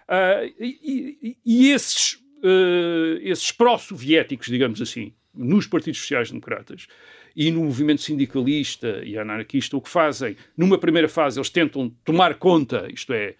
Ah, 0.08 0.42
e, 0.60 1.38
e- 1.46 1.70
esses, 1.70 2.18
ah, 2.44 3.20
esses 3.22 3.52
pró-soviéticos, 3.52 4.48
digamos 4.48 4.82
assim, 4.82 5.14
nos 5.32 5.68
partidos 5.68 6.00
sociais-democratas 6.00 6.88
e 7.36 7.52
no 7.52 7.64
movimento 7.66 8.02
sindicalista 8.02 9.04
e 9.06 9.16
anarquista, 9.16 9.78
o 9.78 9.82
que 9.82 9.90
fazem, 9.90 10.36
numa 10.58 10.80
primeira 10.80 11.08
fase, 11.08 11.38
eles 11.38 11.52
tentam 11.52 11.90
tomar 12.04 12.34
conta, 12.34 12.88
isto 12.92 13.14
é, 13.14 13.36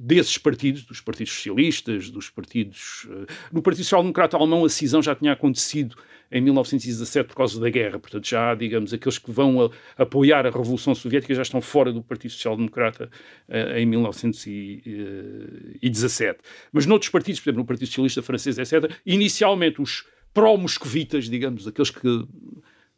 desses 0.00 0.38
partidos, 0.38 0.84
dos 0.84 1.00
partidos 1.00 1.32
socialistas, 1.32 2.08
dos 2.08 2.30
partidos. 2.30 3.08
eh, 3.10 3.26
No 3.52 3.60
Partido 3.60 3.82
Social 3.84 4.00
Democrata 4.02 4.36
Alemão, 4.36 4.64
a 4.64 4.68
cisão 4.68 5.02
já 5.02 5.12
tinha 5.14 5.32
acontecido 5.32 5.96
em 6.30 6.40
1917 6.42 7.26
por 7.26 7.34
causa 7.36 7.58
da 7.58 7.68
guerra, 7.70 7.98
portanto, 7.98 8.28
já, 8.28 8.54
digamos, 8.54 8.92
aqueles 8.94 9.18
que 9.18 9.30
vão 9.32 9.64
a- 9.64 9.70
apoiar 10.02 10.46
a 10.46 10.50
Revolução 10.50 10.94
Soviética 10.94 11.34
já 11.34 11.42
estão 11.42 11.60
fora 11.60 11.90
do 11.92 12.00
Partido 12.02 12.30
Social 12.30 12.56
Democrata 12.56 13.10
eh, 13.48 13.80
em 13.80 13.86
1917. 13.86 16.38
Mas 16.72 16.86
noutros 16.86 17.10
partidos, 17.10 17.40
por 17.40 17.48
exemplo, 17.48 17.62
no 17.62 17.66
Partido 17.66 17.86
Socialista 17.88 18.22
Francês, 18.22 18.56
etc., 18.58 18.92
inicialmente 19.06 19.80
os 19.82 20.04
pró-moscovitas, 20.34 21.28
digamos, 21.28 21.66
aqueles 21.66 21.90
que 21.90 22.24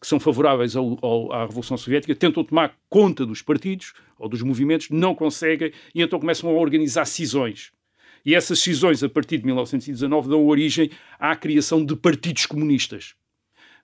que 0.01 0.07
são 0.07 0.18
favoráveis 0.18 0.74
ao- 0.76 0.98
ao- 1.03 1.32
à 1.32 1.42
Revolução 1.44 1.76
Soviética 1.76 2.14
tentam 2.14 2.42
tomar 2.42 2.74
conta 2.88 3.26
dos 3.26 3.42
partidos 3.42 3.92
ou 4.18 4.28
dos 4.28 4.42
movimentos, 4.42 4.88
não 4.90 5.14
conseguem 5.14 5.72
e 5.94 6.01
então 6.03 6.18
começam 6.18 6.48
a 6.48 6.53
organizar 6.53 7.05
cisões. 7.05 7.70
E 8.24 8.34
essas 8.34 8.59
cisões, 8.61 9.03
a 9.03 9.09
partir 9.09 9.38
de 9.38 9.46
1919, 9.46 10.28
dão 10.28 10.46
origem 10.46 10.90
à 11.18 11.34
criação 11.36 11.84
de 11.84 11.94
partidos 11.96 12.46
comunistas. 12.46 13.14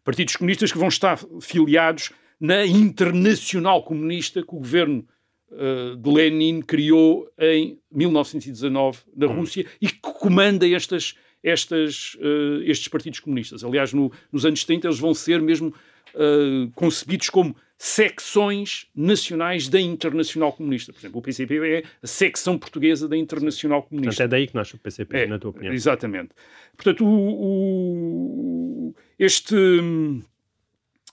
Partidos 0.05 0.37
comunistas 0.37 0.71
que 0.73 0.79
vão 0.79 0.89
estar 0.89 1.19
filiados 1.41 2.11
na 2.41 2.65
Internacional 2.67 3.83
Comunista 3.83 4.43
que 4.43 4.55
o 4.55 4.59
governo 4.59 5.07
eh, 5.53 5.95
de 5.97 6.11
Lenin 6.11 6.61
criou 6.61 7.29
em 7.39 7.79
1919 7.91 8.99
na 9.17 9.27
Rússia 9.27 9.65
e 9.81 9.87
que 9.87 9.99
comanda 10.01 10.69
estas, 10.69 11.15
estas, 11.43 12.17
eh, 12.21 12.65
estes 12.71 12.89
partidos 12.89 13.21
comunistas. 13.21 13.63
Aliás, 13.65 13.93
no- 13.93 14.11
nos 14.33 14.45
anos 14.45 14.65
30 14.65 14.89
eles 14.89 14.99
vão 14.99 15.15
ser 15.15 15.41
mesmo 15.41 15.73
eh, 16.15 16.69
concebidos 16.75 17.29
como 17.31 17.55
secções 17.79 18.87
nacionais 18.95 19.69
da 19.69 19.79
Internacional 19.81 20.53
Comunista. 20.53 20.93
Por 20.93 20.99
exemplo, 21.01 21.19
o 21.19 21.23
PCP 21.23 21.59
é 21.69 21.83
a 22.03 22.07
secção 22.07 22.57
portuguesa 22.59 23.07
da 23.07 23.17
Internacional 23.17 23.83
Comunista. 23.83 24.23
Portanto, 24.23 24.25
é 24.25 24.29
daí 24.29 24.47
que 24.47 24.55
nasce 24.55 24.75
o 24.75 24.79
PCP, 24.79 25.17
É, 25.17 25.27
na 25.27 25.39
tua 25.39 25.51
opinião. 25.51 25.75
Exatamente. 25.75 26.31
Portanto, 26.75 27.05
o, 27.05 28.89
o- 28.89 28.95
este. 29.19 29.55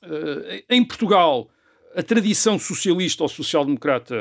eh, 0.04 0.64
em 0.70 0.84
Portugal, 0.84 1.50
a 1.96 2.02
tradição 2.04 2.58
socialista 2.58 3.24
ou 3.24 3.30
social-democrata 3.30 4.16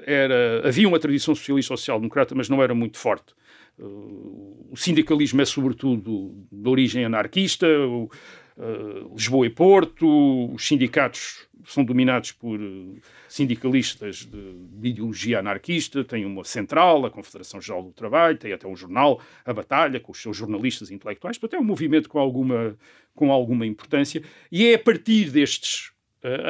era. 0.00 0.66
Havia 0.66 0.88
uma 0.88 0.98
tradição 0.98 1.34
socialista 1.34 1.72
ou 1.72 1.76
social-democrata, 1.76 2.34
mas 2.34 2.48
não 2.48 2.62
era 2.62 2.74
muito 2.74 2.98
forte. 2.98 3.32
Eh, 3.78 3.82
o 3.82 4.74
sindicalismo 4.76 5.40
é, 5.40 5.44
sobretudo, 5.44 6.34
de 6.52 6.68
origem 6.68 7.04
anarquista. 7.04 7.66
o, 7.66 8.10
eh, 8.58 9.06
Lisboa 9.12 9.46
e 9.46 9.50
Porto, 9.50 10.52
os 10.54 10.66
sindicatos 10.66 11.46
são 11.66 11.84
dominados 11.84 12.32
por 12.32 12.58
eh, 12.58 13.00
sindicalistas 13.28 14.24
de, 14.24 14.54
de 14.54 14.88
ideologia 14.88 15.40
anarquista, 15.40 16.02
tem 16.02 16.24
uma 16.24 16.42
central, 16.42 17.04
a 17.04 17.10
Confederação 17.10 17.60
Geral 17.60 17.82
do 17.82 17.92
Trabalho, 17.92 18.38
tem 18.38 18.52
até 18.52 18.66
um 18.66 18.74
jornal, 18.74 19.20
A 19.44 19.52
Batalha, 19.52 20.00
com 20.00 20.12
os 20.12 20.22
seus 20.22 20.36
jornalistas 20.36 20.90
intelectuais, 20.90 21.36
portanto 21.36 21.60
é 21.60 21.62
um 21.62 21.66
movimento 21.66 22.08
com 22.08 22.18
alguma, 22.18 22.76
com 23.14 23.30
alguma 23.30 23.66
importância, 23.66 24.22
e 24.50 24.66
é 24.66 24.74
a 24.74 24.78
partir 24.78 25.30
destes 25.30 25.92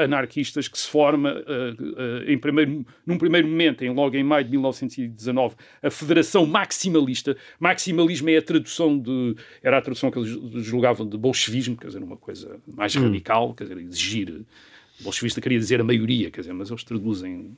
anarquistas 0.04 0.68
que 0.68 0.78
se 0.78 0.88
forma, 0.88 1.30
eh, 1.46 1.74
eh, 2.28 2.32
em 2.32 2.38
primeiro, 2.38 2.86
num 3.06 3.18
primeiro 3.18 3.46
momento, 3.48 3.84
em, 3.84 3.90
logo 3.92 4.16
em 4.16 4.22
maio 4.24 4.44
de 4.44 4.50
1919, 4.52 5.54
a 5.82 5.90
Federação 5.90 6.46
Maximalista. 6.46 7.36
Maximalismo 7.60 8.30
é 8.30 8.36
a 8.38 8.42
tradução 8.42 8.98
de. 8.98 9.34
Era 9.62 9.76
a 9.78 9.82
tradução 9.82 10.10
que 10.10 10.18
eles 10.18 10.30
julgavam 10.64 11.06
de 11.08 11.16
bolchevismo, 11.18 11.76
quer 11.76 11.88
dizer, 11.88 12.02
uma 12.02 12.16
coisa 12.16 12.58
mais 12.66 12.94
radical, 12.94 13.52
quer 13.54 13.64
dizer, 13.64 13.78
exigir. 13.78 14.40
Bolchevista 15.00 15.42
queria 15.42 15.58
dizer 15.58 15.78
a 15.78 15.84
maioria, 15.84 16.30
quer 16.30 16.40
dizer, 16.40 16.54
mas 16.54 16.70
eles 16.70 16.82
traduzem 16.82 17.54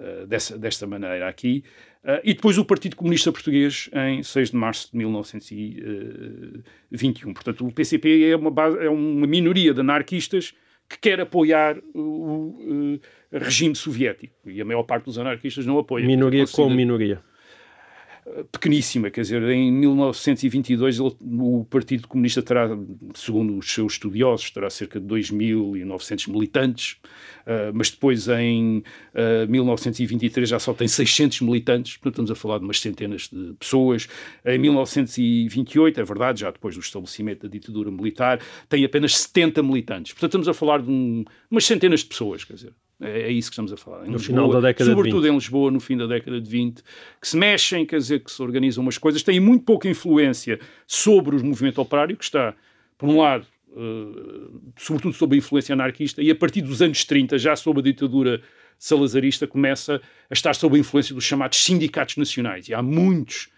eh, 0.00 0.24
dessa, 0.26 0.56
desta 0.56 0.86
maneira 0.86 1.28
aqui. 1.28 1.62
Eh, 2.02 2.22
e 2.24 2.32
depois 2.34 2.56
o 2.56 2.64
Partido 2.64 2.96
Comunista 2.96 3.30
Português 3.30 3.90
em 3.92 4.22
6 4.22 4.52
de 4.52 4.56
março 4.56 4.90
de 4.90 4.96
1921. 4.96 7.34
Portanto, 7.34 7.66
o 7.66 7.70
PCP 7.72 8.30
é 8.30 8.34
uma, 8.36 8.50
base- 8.50 8.78
é 8.78 8.88
uma 8.88 9.26
minoria 9.26 9.74
de 9.74 9.80
anarquistas 9.80 10.54
que 10.88 10.98
quer 10.98 11.20
apoiar 11.20 11.78
o, 11.94 12.00
o, 12.00 13.00
eh, 13.30 13.38
regime 13.38 13.74
soviético. 13.74 14.34
E 14.46 14.60
a 14.60 14.64
maior 14.64 14.82
parte 14.84 15.04
dos 15.04 15.18
anarquistas 15.18 15.66
não 15.66 15.78
apoia. 15.78 16.06
Minoria 16.06 16.46
com 16.46 16.70
minoria. 16.70 17.20
Pequeníssima, 18.52 19.10
quer 19.10 19.22
dizer, 19.22 19.42
em 19.44 19.70
1922 19.72 20.98
ele- 20.98 21.16
o 21.20 21.64
Partido 21.68 22.06
Comunista 22.08 22.42
terá, 22.42 22.68
segundo 23.14 23.56
os 23.58 23.72
seus 23.72 23.94
estudiosos, 23.94 24.50
terá 24.50 24.68
cerca 24.70 25.00
de 25.00 25.06
2.900 25.06 26.26
militantes, 26.28 26.96
ah, 27.46 27.70
mas 27.74 27.90
depois 27.90 28.28
em 28.28 28.82
ah, 29.14 29.46
1923 29.48 30.48
já 30.48 30.58
só 30.58 30.72
tem 30.74 30.86
600 30.88 31.40
militantes, 31.40 31.96
portanto 31.96 32.12
estamos 32.14 32.30
a 32.30 32.34
falar 32.34 32.58
de 32.58 32.64
umas 32.64 32.80
centenas 32.80 33.28
de 33.32 33.54
pessoas. 33.58 34.08
Em 34.44 34.58
1928, 34.58 36.00
é 36.00 36.04
verdade, 36.04 36.40
já 36.40 36.50
depois 36.50 36.74
do 36.74 36.80
estabelecimento 36.80 37.42
da 37.42 37.48
ditadura 37.48 37.90
militar, 37.90 38.40
tem 38.68 38.84
apenas 38.84 39.16
70 39.16 39.62
militantes. 39.62 40.12
Portanto 40.12 40.30
estamos 40.30 40.48
a 40.48 40.54
falar 40.54 40.82
de 40.82 40.90
um- 40.90 41.24
umas 41.50 41.64
centenas 41.64 42.00
de 42.00 42.06
pessoas, 42.06 42.44
quer 42.44 42.54
dizer. 42.54 42.72
É, 43.00 43.22
é 43.22 43.32
isso 43.32 43.50
que 43.50 43.54
estamos 43.54 43.72
a 43.72 43.76
falar. 43.76 44.06
Em 44.06 44.10
No 44.10 44.18
final 44.18 44.48
da 44.48 44.60
década 44.60 44.90
de 44.90 44.96
sobretudo 44.96 45.22
20. 45.22 45.30
em 45.30 45.34
Lisboa, 45.34 45.70
no 45.70 45.80
fim 45.80 45.96
da 45.96 46.06
década 46.06 46.40
de 46.40 46.50
20, 46.50 46.82
que 47.20 47.28
se 47.28 47.36
mexem, 47.36 47.86
quer 47.86 47.98
dizer, 47.98 48.20
que 48.20 48.30
se 48.30 48.42
organizam 48.42 48.82
umas 48.82 48.98
coisas, 48.98 49.22
têm 49.22 49.40
muito 49.40 49.64
pouca 49.64 49.88
influência 49.88 50.58
sobre 50.86 51.36
o 51.36 51.44
movimento 51.44 51.80
operário, 51.80 52.16
que 52.16 52.24
está, 52.24 52.54
por 52.96 53.08
um 53.08 53.18
lado, 53.20 53.46
eh, 53.76 54.50
sobretudo 54.76 55.14
sob 55.14 55.34
a 55.36 55.38
influência 55.38 55.72
anarquista, 55.72 56.22
e 56.22 56.30
a 56.30 56.34
partir 56.34 56.62
dos 56.62 56.82
anos 56.82 57.04
30, 57.04 57.38
já 57.38 57.54
sob 57.54 57.80
a 57.80 57.82
ditadura 57.82 58.42
salazarista, 58.78 59.46
começa 59.46 60.00
a 60.28 60.34
estar 60.34 60.54
sob 60.54 60.76
a 60.76 60.78
influência 60.78 61.14
dos 61.14 61.24
chamados 61.24 61.58
sindicatos 61.58 62.16
nacionais. 62.16 62.68
E 62.68 62.74
há 62.74 62.82
muitos 62.82 63.48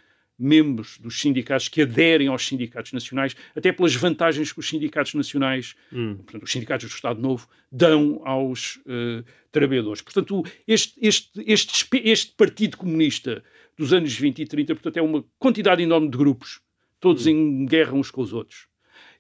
membros 0.40 0.98
dos 0.98 1.20
sindicatos 1.20 1.68
que 1.68 1.82
aderem 1.82 2.28
aos 2.28 2.46
sindicatos 2.46 2.92
nacionais, 2.92 3.36
até 3.54 3.70
pelas 3.70 3.94
vantagens 3.94 4.52
que 4.52 4.58
os 4.58 4.68
sindicatos 4.68 5.14
nacionais, 5.14 5.76
portanto, 6.16 6.42
os 6.42 6.50
sindicatos 6.50 6.88
do 6.88 6.94
Estado 6.94 7.20
Novo, 7.20 7.46
dão 7.70 8.22
aos 8.24 8.80
eh, 8.86 9.22
trabalhadores. 9.52 10.02
Portanto, 10.02 10.42
este, 10.66 10.94
este, 11.00 11.30
este, 11.46 11.86
este 12.04 12.34
Partido 12.34 12.76
Comunista 12.76 13.44
dos 13.76 13.92
anos 13.92 14.14
20 14.14 14.42
e 14.42 14.46
30, 14.46 14.74
portanto, 14.74 14.96
é 14.96 15.02
uma 15.02 15.24
quantidade 15.38 15.82
enorme 15.82 16.08
de 16.08 16.16
grupos, 16.16 16.60
todos 16.98 17.26
em 17.26 17.66
guerra 17.66 17.92
uns 17.92 18.10
com 18.10 18.22
os 18.22 18.32
outros. 18.32 18.69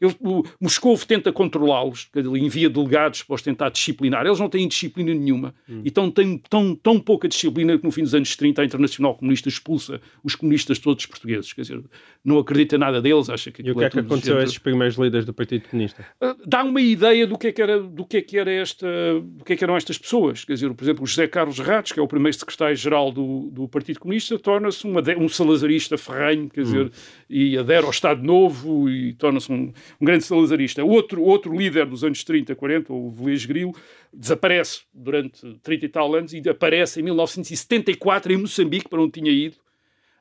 Ele, 0.00 0.14
o 0.20 0.42
Moscou 0.60 0.96
tenta 0.98 1.32
controlá-los, 1.32 2.08
ele 2.14 2.40
envia 2.40 2.70
delegados 2.70 3.22
para 3.22 3.34
os 3.34 3.42
tentar 3.42 3.70
disciplinar. 3.70 4.26
Eles 4.26 4.38
não 4.38 4.48
têm 4.48 4.66
disciplina 4.66 5.12
nenhuma 5.12 5.54
Hum. 5.68 5.82
e 5.84 5.90
tão, 5.90 6.10
têm 6.10 6.38
tão, 6.48 6.74
tão 6.74 6.98
pouca 6.98 7.28
disciplina 7.28 7.78
que 7.78 7.84
no 7.84 7.90
fim 7.90 8.02
dos 8.02 8.14
anos 8.14 8.34
30 8.36 8.62
a 8.62 8.64
Internacional 8.64 9.14
Comunista 9.14 9.48
expulsa 9.48 10.00
os 10.22 10.34
comunistas 10.34 10.78
todos 10.78 11.06
portugueses. 11.06 11.52
Quer 11.52 11.62
dizer, 11.62 11.82
não 12.24 12.38
acredita 12.38 12.76
nada 12.76 13.00
deles, 13.00 13.28
acha 13.30 13.50
que 13.50 13.62
E 13.62 13.70
o 13.70 13.76
que 13.76 13.84
é 13.84 13.90
que 13.90 13.96
tudo 13.96 14.06
aconteceu 14.06 14.38
a 14.38 14.42
esses 14.42 14.58
primeiros 14.58 14.96
líderes 14.96 15.24
do 15.24 15.32
Partido 15.32 15.68
Comunista? 15.68 16.04
Uh, 16.22 16.36
dá 16.46 16.64
uma 16.64 16.80
ideia 16.80 17.26
do 17.26 17.38
que 17.38 17.48
é 17.48 17.52
que 17.52 17.62
era 17.62 17.80
do 17.80 18.04
que 18.04 18.16
é 18.16 18.22
que 18.22 18.38
era 18.38 18.50
esta 18.50 18.86
do 19.20 19.44
que 19.44 19.52
é 19.52 19.56
que 19.56 19.64
eram 19.64 19.76
estas 19.76 19.98
pessoas 19.98 20.44
quer 20.44 20.54
dizer 20.54 20.72
por 20.74 20.84
exemplo 20.84 21.04
o 21.04 21.06
José 21.06 21.26
Carlos 21.26 21.58
Ratos 21.58 21.92
que 21.92 22.00
é 22.00 22.02
o 22.02 22.08
primeiro 22.08 22.36
secretário-geral 22.36 23.12
do, 23.12 23.50
do 23.50 23.68
Partido 23.68 24.00
Comunista 24.00 24.38
torna-se 24.38 24.86
um, 24.86 24.94
um 25.18 25.28
salazarista 25.28 25.96
ferrenho 25.96 26.48
quer 26.48 26.62
dizer 26.62 26.90
e 27.28 27.56
adere 27.56 27.84
ao 27.84 27.90
Estado 27.90 28.22
Novo 28.22 28.88
e 28.88 29.14
torna-se 29.14 29.50
um, 29.52 29.72
um 30.00 30.04
grande 30.04 30.24
salazarista 30.24 30.84
outro 30.84 31.22
outro 31.22 31.56
líder 31.56 31.86
dos 31.86 32.04
anos 32.04 32.22
30 32.24 32.54
40 32.54 32.92
o 32.92 33.10
Velez 33.10 33.46
Grilo 33.46 33.74
desaparece 34.12 34.82
durante 34.92 35.54
30 35.62 35.86
e 35.86 35.88
tal 35.88 36.14
anos 36.14 36.32
e 36.32 36.48
aparece 36.48 37.00
em 37.00 37.04
1974 37.04 38.32
em 38.32 38.36
Moçambique 38.36 38.88
para 38.88 39.00
onde 39.00 39.12
tinha 39.12 39.30
ido 39.30 39.56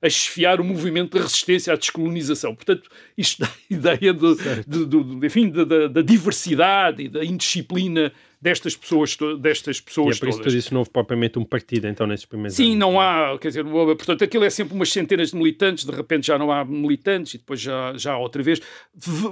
a 0.02 0.08
esfiar 0.08 0.62
o 0.62 0.64
movimento 0.64 1.18
de 1.18 1.24
resistência 1.24 1.74
à 1.74 1.76
descolonização. 1.76 2.56
Portanto, 2.56 2.90
isto 3.18 3.42
dá 3.42 3.48
a 3.48 3.74
ideia 3.74 4.14
do- 4.14 4.36
do- 4.66 5.04
do- 5.04 5.26
enfim, 5.26 5.50
da, 5.50 5.64
da- 5.66 5.88
da 5.88 6.02
diversidade 6.02 7.04
e 7.04 7.10
da 7.10 7.24
indisciplina 7.26 8.12
destas 8.42 8.76
pessoas, 8.78 9.18
destas 9.42 9.78
E 9.78 9.82
é 9.82 9.84
pessoas 9.84 10.18
por 10.20 10.30
isso 10.30 10.38
que 10.38 10.44
tu 10.46 10.50
todas. 10.50 10.66
que 10.68 10.74
não 10.74 10.80
houve 10.80 10.90
propriamente 10.92 11.38
um 11.38 11.44
partido, 11.44 11.88
então, 11.88 12.08
nesses 12.08 12.26
primeiros 12.26 12.56
Sim, 12.56 12.68
anos. 12.68 12.78
não 12.80 13.00
há, 13.02 13.38
quer 13.38 13.50
dizer, 13.50 13.66
portanto, 13.66 14.24
aquilo 14.24 14.46
é 14.46 14.50
sempre 14.50 14.74
umas 14.74 14.90
centenas 14.90 15.32
de 15.32 15.36
militantes, 15.36 15.84
de 15.84 15.92
repente 15.92 16.28
já 16.28 16.38
não 16.38 16.50
há 16.50 16.64
militantes 16.64 17.34
e 17.34 17.38
depois 17.38 17.60
já, 17.60 17.94
já 17.98 18.14
há 18.14 18.18
outra 18.18 18.42
vez. 18.42 18.62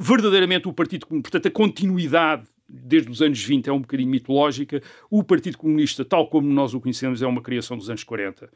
Verdadeiramente 0.01 0.67
o 0.67 0.73
partido, 0.73 1.05
Comun- 1.05 1.21
portanto, 1.21 1.47
a 1.47 1.51
continuidade 1.51 2.43
desde 2.67 3.09
os 3.09 3.21
anos 3.21 3.41
20 3.41 3.69
é 3.69 3.71
um 3.71 3.79
bocadinho 3.79 4.09
mitológica. 4.09 4.81
O 5.09 5.23
Partido 5.23 5.57
Comunista, 5.57 6.03
tal 6.03 6.27
como 6.27 6.51
nós 6.51 6.73
o 6.73 6.81
conhecemos, 6.81 7.21
é 7.21 7.27
uma 7.27 7.41
criação 7.41 7.77
dos 7.77 7.89
anos 7.89 8.03
40, 8.03 8.49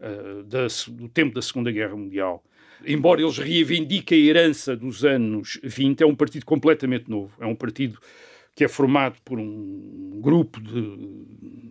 uh, 0.00 0.42
da, 0.44 0.66
do 0.88 1.08
tempo 1.08 1.34
da 1.34 1.42
Segunda 1.42 1.70
Guerra 1.70 1.96
Mundial. 1.96 2.42
Embora 2.86 3.20
eles 3.20 3.36
reivindiquem 3.36 4.22
a 4.22 4.26
herança 4.26 4.74
dos 4.74 5.04
anos 5.04 5.60
20, 5.62 6.02
é 6.02 6.06
um 6.06 6.14
partido 6.14 6.46
completamente 6.46 7.10
novo. 7.10 7.32
É 7.38 7.46
um 7.46 7.54
partido 7.54 7.98
que 8.54 8.64
é 8.64 8.68
formado 8.68 9.18
por 9.24 9.38
um 9.38 10.20
grupo 10.20 10.60
de 10.60 11.20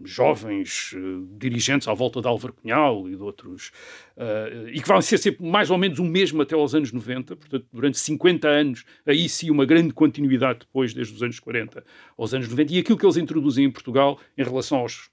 jovens 0.03 0.93
uh, 0.93 1.27
dirigentes 1.37 1.87
à 1.87 1.93
volta 1.93 2.21
de 2.21 2.27
Álvaro 2.27 2.53
Cunhal 2.53 3.07
e 3.07 3.15
de 3.15 3.21
outros, 3.21 3.71
uh, 4.17 4.67
e 4.69 4.81
que 4.81 4.87
vão 4.87 5.01
ser 5.01 5.17
sempre 5.17 5.45
mais 5.45 5.69
ou 5.69 5.77
menos 5.77 5.99
o 5.99 6.03
mesmo 6.03 6.41
até 6.41 6.55
aos 6.55 6.73
anos 6.73 6.91
90, 6.91 7.35
portanto, 7.35 7.65
durante 7.71 7.97
50 7.97 8.47
anos, 8.47 8.85
aí 9.05 9.29
sim 9.29 9.51
uma 9.51 9.65
grande 9.65 9.93
continuidade 9.93 10.59
depois, 10.59 10.93
desde 10.93 11.13
os 11.13 11.21
anos 11.21 11.39
40 11.39 11.83
aos 12.17 12.33
anos 12.33 12.47
90, 12.47 12.73
e 12.73 12.79
aquilo 12.79 12.97
que 12.97 13.05
eles 13.05 13.17
introduzem 13.17 13.65
em 13.65 13.71
Portugal, 13.71 14.19
em 14.37 14.43
relação 14.43 14.79
aos 14.79 15.09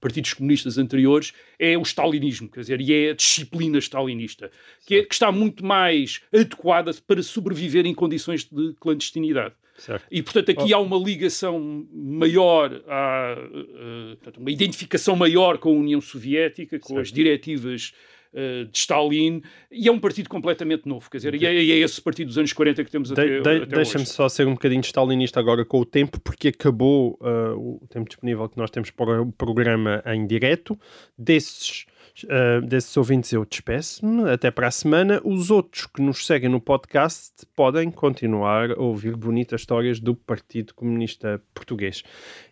partidos 0.00 0.34
comunistas 0.34 0.78
anteriores, 0.78 1.32
é 1.58 1.76
o 1.76 1.82
stalinismo, 1.82 2.48
quer 2.48 2.60
dizer, 2.60 2.80
e 2.80 2.92
é 2.92 3.10
a 3.10 3.14
disciplina 3.14 3.78
stalinista, 3.78 4.50
que, 4.86 4.96
é, 4.96 5.02
que 5.04 5.14
está 5.14 5.30
muito 5.30 5.64
mais 5.64 6.22
adequada 6.32 6.90
para 7.06 7.22
sobreviver 7.22 7.86
em 7.86 7.94
condições 7.94 8.44
de 8.44 8.74
clandestinidade. 8.80 9.54
Certo. 9.80 10.06
E, 10.10 10.22
portanto, 10.22 10.50
aqui 10.50 10.74
oh. 10.74 10.76
há 10.76 10.78
uma 10.78 10.98
ligação 10.98 11.86
maior, 11.90 12.82
há, 12.86 13.34
uh, 13.34 14.38
uma 14.38 14.50
identificação 14.50 15.16
maior 15.16 15.56
com 15.56 15.70
a 15.70 15.72
União 15.72 16.00
Soviética, 16.02 16.78
com 16.78 16.88
certo. 16.88 17.00
as 17.00 17.10
diretivas 17.10 17.94
uh, 18.34 18.66
de 18.66 18.76
Stalin, 18.76 19.40
e 19.72 19.88
é 19.88 19.92
um 19.92 19.98
partido 19.98 20.28
completamente 20.28 20.86
novo, 20.86 21.10
quer 21.10 21.16
dizer, 21.16 21.34
e 21.34 21.46
é, 21.46 21.54
e 21.54 21.72
é 21.72 21.76
esse 21.76 21.98
partido 21.98 22.26
dos 22.28 22.36
anos 22.36 22.52
40 22.52 22.84
que 22.84 22.90
temos 22.90 23.08
de, 23.08 23.14
até, 23.14 23.40
de, 23.40 23.62
até 23.62 23.76
Deixa-me 23.76 24.04
só 24.04 24.28
ser 24.28 24.46
um 24.46 24.52
bocadinho 24.52 24.82
stalinista 24.82 25.40
agora 25.40 25.64
com 25.64 25.80
o 25.80 25.84
tempo, 25.86 26.20
porque 26.20 26.48
acabou 26.48 27.18
uh, 27.22 27.80
o 27.82 27.86
tempo 27.88 28.06
disponível 28.06 28.46
que 28.50 28.58
nós 28.58 28.70
temos 28.70 28.90
para 28.90 29.22
o 29.22 29.32
programa 29.32 30.02
em 30.04 30.26
direto. 30.26 30.78
Desses 31.16 31.86
Uh, 32.24 32.60
desses 32.66 32.96
ouvintes 32.96 33.32
eu 33.32 33.44
despeço-me. 33.44 34.30
Até 34.30 34.50
para 34.50 34.68
a 34.68 34.70
semana. 34.70 35.20
Os 35.24 35.50
outros 35.50 35.86
que 35.86 36.02
nos 36.02 36.26
seguem 36.26 36.48
no 36.48 36.60
podcast 36.60 37.46
podem 37.54 37.90
continuar 37.90 38.72
a 38.72 38.80
ouvir 38.80 39.16
bonitas 39.16 39.60
histórias 39.62 40.00
do 40.00 40.14
Partido 40.14 40.74
Comunista 40.74 41.42
Português. 41.54 42.02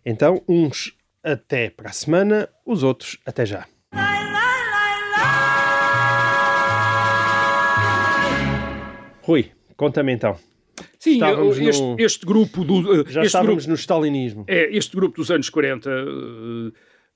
Então, 0.05 0.41
uns 0.47 0.93
até 1.23 1.69
para 1.69 1.89
a 1.89 1.93
semana, 1.93 2.49
os 2.65 2.83
outros 2.83 3.17
até 3.25 3.45
já. 3.45 3.67
Rui, 9.21 9.51
conta-me 9.77 10.11
então. 10.11 10.37
Sim, 10.97 11.19
este, 11.61 11.81
no... 11.81 11.95
este, 11.99 12.25
grupo 12.25 12.63
do. 12.63 13.09
Já 13.09 13.21
estávamos 13.21 13.65
grupo, 13.65 13.69
no 13.69 13.75
stalinismo. 13.75 14.43
É, 14.47 14.75
este 14.75 14.95
grupo 14.95 15.17
dos 15.17 15.29
anos 15.29 15.49
40. 15.49 15.89
Uh, 15.89 16.73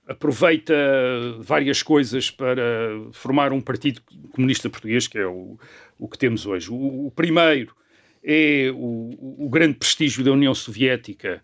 aproveita 0.07 0.73
várias 1.39 1.81
coisas 1.81 2.29
para 2.29 2.63
formar 3.11 3.53
um 3.53 3.61
partido 3.61 4.01
comunista 4.31 4.69
português, 4.69 5.07
que 5.07 5.17
é 5.17 5.25
o, 5.25 5.57
o 5.97 6.07
que 6.07 6.17
temos 6.17 6.45
hoje. 6.45 6.69
O, 6.69 7.07
o 7.07 7.11
primeiro 7.11 7.73
é 8.23 8.69
o, 8.73 9.45
o, 9.45 9.49
grande 9.49 9.75
prestígio 9.75 10.23
da 10.23 10.31
União 10.31 10.53
Soviética 10.53 11.41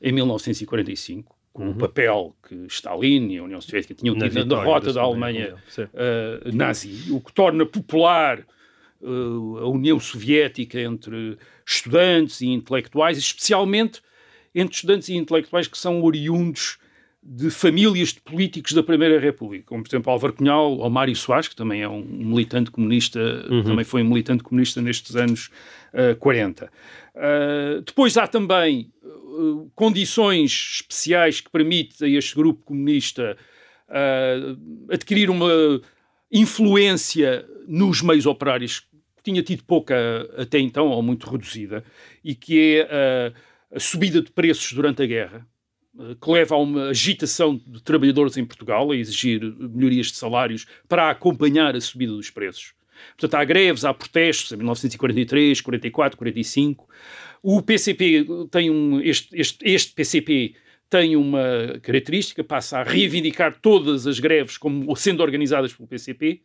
em 0.00 0.12
1945, 0.12 1.36
com 1.52 1.64
uhum. 1.64 1.70
o 1.70 1.74
papel 1.74 2.36
que 2.48 2.54
Stalin 2.66 3.32
e 3.32 3.38
a 3.38 3.42
União 3.42 3.60
Soviética 3.60 3.94
tinham 3.94 4.16
tido 4.16 4.34
na, 4.34 4.56
derrota 4.56 4.92
da, 4.92 5.02
Alemanha 5.02 5.54
uh, 5.78 6.56
nazi, 6.56 7.10
o 7.12 7.20
que 7.20 7.32
torna 7.32 7.66
popular 7.66 8.40
uh, 9.00 9.58
a 9.58 9.68
União 9.68 9.98
Soviética 9.98 10.80
entre 10.80 11.36
estudantes 11.66 12.40
e 12.40 12.46
intelectuais, 12.48 13.18
especialmente 13.18 14.00
entre 14.54 14.74
estudantes 14.74 15.08
e 15.08 15.14
intelectuais 15.14 15.68
que 15.68 15.78
são 15.78 16.02
oriundos 16.02 16.78
de 17.22 17.50
famílias 17.50 18.14
de 18.14 18.20
políticos 18.20 18.72
da 18.72 18.82
Primeira 18.82 19.20
República, 19.20 19.66
como 19.66 19.82
por 19.82 19.90
exemplo 19.90 20.10
Álvaro 20.10 20.32
Cunhal 20.32 20.78
ou 20.78 20.88
Mário 20.88 21.14
Soares, 21.14 21.48
que 21.48 21.56
também 21.56 21.82
é 21.82 21.88
um 21.88 22.02
militante 22.02 22.70
comunista, 22.70 23.20
uhum. 23.48 23.62
também 23.62 23.84
foi 23.84 24.02
um 24.02 24.08
militante 24.08 24.42
comunista 24.42 24.80
nestes 24.80 25.14
anos 25.16 25.50
uh, 25.92 26.16
40. 26.16 26.70
Uh, 27.14 27.82
depois 27.82 28.16
há 28.16 28.26
também 28.26 28.90
uh, 29.02 29.70
condições 29.74 30.80
especiais 30.80 31.40
que 31.42 31.50
permitem 31.50 32.14
a 32.14 32.18
este 32.18 32.34
grupo 32.34 32.62
comunista 32.64 33.36
uh, 33.88 34.92
adquirir 34.92 35.28
uma 35.28 35.50
influência 36.32 37.44
nos 37.68 38.00
meios 38.00 38.24
operários 38.24 38.80
que 38.80 39.22
tinha 39.22 39.42
tido 39.42 39.62
pouca 39.64 39.94
até 40.38 40.58
então, 40.58 40.88
ou 40.88 41.02
muito 41.02 41.28
reduzida, 41.28 41.84
e 42.24 42.34
que 42.34 42.78
é 42.78 43.34
a 43.74 43.78
subida 43.78 44.22
de 44.22 44.30
preços 44.30 44.72
durante 44.72 45.02
a 45.02 45.06
guerra 45.06 45.46
que 46.20 46.30
leva 46.30 46.54
a 46.54 46.58
uma 46.58 46.88
agitação 46.88 47.60
de 47.66 47.82
trabalhadores 47.82 48.36
em 48.36 48.44
Portugal 48.44 48.90
a 48.90 48.96
exigir 48.96 49.40
melhorias 49.58 50.06
de 50.06 50.16
salários 50.16 50.66
para 50.88 51.10
acompanhar 51.10 51.74
a 51.74 51.80
subida 51.80 52.12
dos 52.12 52.30
preços. 52.30 52.74
Portanto, 53.16 53.34
há 53.34 53.44
greves, 53.44 53.84
há 53.84 53.92
protestos 53.92 54.52
em 54.52 54.56
1943, 54.56 55.60
44, 55.60 56.18
45. 56.18 56.88
O 57.42 57.62
PCP 57.62 58.26
tem 58.50 58.70
um. 58.70 59.00
Este, 59.00 59.28
este, 59.32 59.58
este 59.62 59.92
PCP 59.94 60.54
tem 60.88 61.16
uma 61.16 61.78
característica, 61.82 62.42
passa 62.42 62.78
a 62.78 62.82
reivindicar 62.82 63.58
todas 63.60 64.06
as 64.06 64.18
greves 64.18 64.58
como 64.58 64.94
sendo 64.96 65.22
organizadas 65.22 65.72
pelo 65.72 65.88
PCP. 65.88 66.42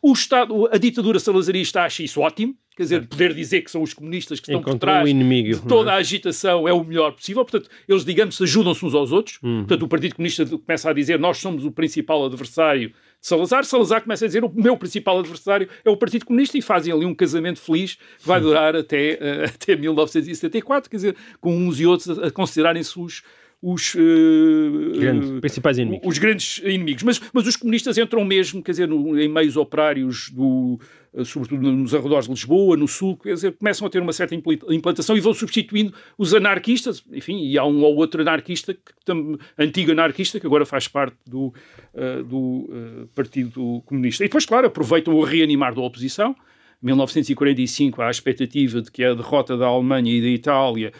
O 0.00 0.12
Estado, 0.12 0.68
a 0.72 0.78
ditadura 0.78 1.18
salazarista 1.18 1.82
acha 1.82 2.02
isso 2.02 2.20
ótimo, 2.20 2.56
quer 2.76 2.82
dizer, 2.84 3.06
poder 3.06 3.34
dizer 3.34 3.62
que 3.62 3.70
são 3.70 3.82
os 3.82 3.92
comunistas 3.92 4.40
que 4.40 4.46
estão 4.46 4.60
Encontrou 4.60 4.78
por 4.78 4.86
trás 4.86 5.08
inimigo, 5.08 5.60
de 5.60 5.66
toda 5.66 5.90
é? 5.90 5.94
a 5.94 5.96
agitação 5.96 6.66
é 6.66 6.72
o 6.72 6.82
melhor 6.82 7.12
possível. 7.12 7.44
Portanto, 7.44 7.70
eles, 7.88 8.04
digamos, 8.04 8.40
ajudam-se 8.40 8.84
uns 8.84 8.94
aos 8.94 9.12
outros. 9.12 9.38
Uhum. 9.42 9.58
Portanto, 9.58 9.82
o 9.82 9.88
Partido 9.88 10.14
Comunista 10.16 10.46
começa 10.46 10.90
a 10.90 10.92
dizer 10.92 11.18
nós 11.18 11.38
somos 11.38 11.64
o 11.64 11.70
principal 11.70 12.24
adversário 12.24 12.88
de 12.88 12.94
Salazar. 13.20 13.64
Salazar 13.64 14.02
começa 14.02 14.24
a 14.24 14.28
dizer 14.28 14.44
o 14.44 14.52
meu 14.52 14.76
principal 14.76 15.18
adversário 15.18 15.68
é 15.84 15.90
o 15.90 15.96
Partido 15.96 16.26
Comunista 16.26 16.58
e 16.58 16.62
fazem 16.62 16.92
ali 16.92 17.04
um 17.04 17.14
casamento 17.14 17.60
feliz 17.60 17.94
que 17.94 18.26
vai 18.26 18.40
durar 18.40 18.74
até, 18.74 19.14
uh, 19.14 19.44
até 19.54 19.76
1974, 19.76 20.90
quer 20.90 20.96
dizer, 20.96 21.16
com 21.40 21.56
uns 21.56 21.78
e 21.78 21.86
outros 21.86 22.18
a, 22.18 22.26
a 22.26 22.30
considerarem-se 22.30 22.98
os 22.98 23.22
os, 23.62 23.94
uh, 23.94 25.40
principais 25.40 25.78
inimigos. 25.78 26.08
Os 26.08 26.18
grandes 26.18 26.58
inimigos. 26.64 27.04
Mas, 27.04 27.20
mas 27.32 27.46
os 27.46 27.54
comunistas 27.54 27.96
entram 27.96 28.24
mesmo, 28.24 28.60
quer 28.60 28.72
dizer, 28.72 28.88
no, 28.88 29.18
em 29.18 29.28
meios 29.28 29.56
operários 29.56 30.30
do, 30.30 30.80
uh, 31.14 31.24
sobretudo 31.24 31.70
nos 31.70 31.94
arredores 31.94 32.24
de 32.24 32.32
Lisboa, 32.32 32.76
no 32.76 32.88
Sul, 32.88 33.16
quer 33.16 33.34
dizer, 33.34 33.52
começam 33.52 33.86
a 33.86 33.90
ter 33.90 34.02
uma 34.02 34.12
certa 34.12 34.34
implantação 34.34 35.16
e 35.16 35.20
vão 35.20 35.32
substituindo 35.32 35.94
os 36.18 36.34
anarquistas, 36.34 37.04
enfim, 37.12 37.38
e 37.38 37.56
há 37.56 37.64
um 37.64 37.82
ou 37.84 37.94
outro 37.94 38.20
anarquista, 38.22 38.74
que, 38.74 39.12
antigo 39.56 39.92
anarquista, 39.92 40.40
que 40.40 40.46
agora 40.46 40.66
faz 40.66 40.88
parte 40.88 41.16
do, 41.24 41.54
uh, 41.94 42.24
do 42.24 43.08
Partido 43.14 43.80
Comunista. 43.86 44.24
E 44.24 44.26
depois, 44.26 44.44
claro, 44.44 44.66
aproveitam 44.66 45.14
o 45.14 45.22
reanimar 45.22 45.72
da 45.72 45.82
oposição. 45.82 46.34
1945 46.82 48.02
há 48.02 48.08
a 48.08 48.10
expectativa 48.10 48.82
de 48.82 48.90
que 48.90 49.04
a 49.04 49.14
derrota 49.14 49.56
da 49.56 49.66
Alemanha 49.66 50.12
e 50.12 50.20
da 50.20 50.26
Itália 50.26 50.92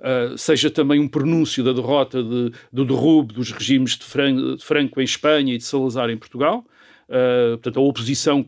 uh, 0.00 0.36
seja 0.36 0.70
também 0.70 0.98
um 0.98 1.08
pronúncio 1.08 1.62
da 1.62 1.72
derrota 1.72 2.22
de, 2.22 2.52
do 2.72 2.84
derrubo 2.84 3.32
dos 3.32 3.52
regimes 3.52 3.96
de, 3.96 4.56
de, 4.56 4.64
Franco 4.64 5.00
em 5.00 5.04
Espanha 5.04 5.54
e 5.54 5.58
de 5.58 5.64
Salazar 5.64 6.10
em 6.10 6.16
Portugal. 6.16 6.64
Uh, 7.08 7.58
portanto, 7.58 7.78
a 7.78 7.82
oposição 7.82 8.46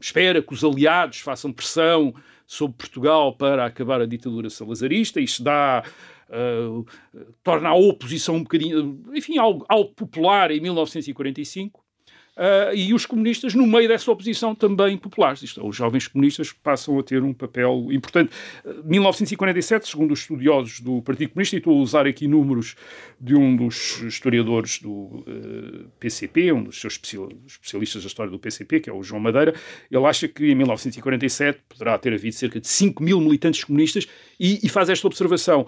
espera 0.00 0.42
que 0.42 0.52
os 0.52 0.64
aliados 0.64 1.20
façam 1.20 1.52
pressão 1.52 2.14
sobre 2.46 2.76
Portugal 2.76 3.34
para 3.34 3.64
acabar 3.64 4.00
a 4.00 4.06
ditadura 4.06 4.50
salazarista. 4.50 5.20
Isto 5.20 5.42
dá. 5.42 5.84
Uh, 6.28 6.86
torna 7.42 7.70
a 7.70 7.74
oposição 7.74 8.36
um 8.36 8.42
bocadinho, 8.44 9.02
enfim, 9.12 9.36
algo, 9.36 9.66
algo 9.68 9.92
popular 9.94 10.52
em 10.52 10.60
1945. 10.60 11.82
Uh, 12.40 12.74
e 12.74 12.94
os 12.94 13.04
comunistas 13.04 13.54
no 13.54 13.66
meio 13.66 13.86
dessa 13.86 14.10
oposição 14.10 14.54
também 14.54 14.96
populares. 14.96 15.42
Isto, 15.42 15.66
os 15.66 15.76
jovens 15.76 16.08
comunistas 16.08 16.50
passam 16.50 16.98
a 16.98 17.02
ter 17.02 17.22
um 17.22 17.34
papel 17.34 17.88
importante. 17.90 18.32
Uh, 18.64 18.82
1947, 18.82 19.86
segundo 19.86 20.12
os 20.12 20.20
estudiosos 20.20 20.80
do 20.80 21.02
Partido 21.02 21.32
Comunista, 21.32 21.56
e 21.56 21.58
estou 21.58 21.78
a 21.78 21.82
usar 21.82 22.06
aqui 22.06 22.26
números 22.26 22.76
de 23.20 23.34
um 23.34 23.54
dos 23.54 24.00
historiadores 24.00 24.78
do 24.78 24.90
uh, 24.90 25.24
ah, 25.28 25.88
PCP, 26.00 26.50
um 26.50 26.64
dos 26.64 26.80
seus 26.80 26.98
especialistas 27.46 28.04
da 28.04 28.06
história 28.06 28.32
do 28.32 28.38
PCP, 28.38 28.80
que 28.80 28.88
é 28.88 28.92
o 28.92 29.02
João 29.02 29.20
Madeira, 29.20 29.54
ele 29.90 30.06
acha 30.06 30.26
que 30.26 30.50
em 30.50 30.54
1947 30.54 31.60
poderá 31.68 31.98
ter 31.98 32.14
havido 32.14 32.34
cerca 32.34 32.58
de 32.58 32.68
5 32.68 33.02
mil 33.02 33.20
militantes 33.20 33.64
comunistas 33.64 34.08
e, 34.38 34.64
e 34.64 34.68
faz 34.70 34.88
esta 34.88 35.06
observação 35.06 35.66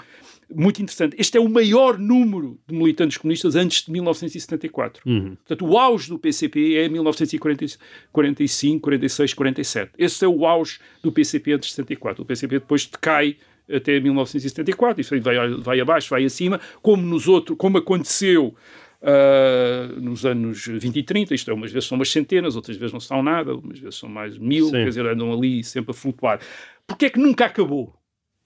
muito 0.54 0.82
interessante. 0.82 1.16
Este 1.18 1.38
é 1.38 1.40
o 1.40 1.48
maior 1.48 1.98
número 1.98 2.58
de 2.66 2.74
militantes 2.74 3.16
comunistas 3.18 3.56
antes 3.56 3.84
de 3.84 3.92
1974. 3.92 5.02
Uhum. 5.06 5.36
Portanto, 5.36 5.66
o 5.66 5.78
auge 5.78 6.08
do 6.08 6.18
PCP 6.18 6.76
é 6.76 6.88
1945, 6.88 8.80
46, 8.80 9.34
47. 9.34 9.92
Esse 9.98 10.24
é 10.24 10.28
o 10.28 10.46
auge 10.46 10.78
do 11.02 11.10
PCP 11.12 11.52
antes 11.52 11.68
de 11.70 11.74
74. 11.76 12.22
O 12.22 12.26
PCP 12.26 12.58
depois 12.58 12.86
decai 12.86 13.36
até 13.70 13.98
1974, 14.00 15.00
e 15.00 15.20
vai, 15.20 15.48
vai 15.58 15.80
abaixo, 15.80 16.10
vai 16.10 16.24
acima, 16.24 16.60
como 16.82 17.02
nos 17.02 17.28
outros, 17.28 17.56
como 17.56 17.78
aconteceu 17.78 18.54
Uh, 19.02 20.00
nos 20.00 20.24
anos 20.24 20.64
20 20.64 20.96
e 20.96 21.02
30, 21.02 21.34
isto 21.34 21.50
é, 21.50 21.54
umas 21.54 21.72
vezes 21.72 21.88
são 21.88 21.96
umas 21.96 22.08
centenas, 22.08 22.54
outras 22.54 22.76
vezes 22.76 22.92
não 22.92 23.00
são 23.00 23.20
nada, 23.20 23.52
umas 23.52 23.76
vezes 23.76 23.98
são 23.98 24.08
mais 24.08 24.38
mil, 24.38 24.66
Sim. 24.66 24.70
quer 24.70 24.84
dizer, 24.84 25.06
andam 25.06 25.32
ali 25.32 25.64
sempre 25.64 25.90
a 25.90 25.94
flutuar. 25.94 26.38
Porquê 26.86 27.06
é 27.06 27.10
que 27.10 27.18
nunca 27.18 27.46
acabou? 27.46 27.92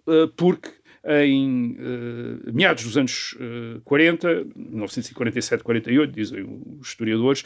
Uh, 0.07 0.29
porque 0.35 0.71
em 1.07 1.73
uh, 1.73 2.53
meados 2.53 2.85
dos 2.85 2.97
anos 2.97 3.35
uh, 3.35 3.81
40, 3.85 4.47
1947, 4.57 5.63
48, 5.63 6.13
dizem 6.13 6.63
os 6.81 6.89
historiadores, 6.89 7.45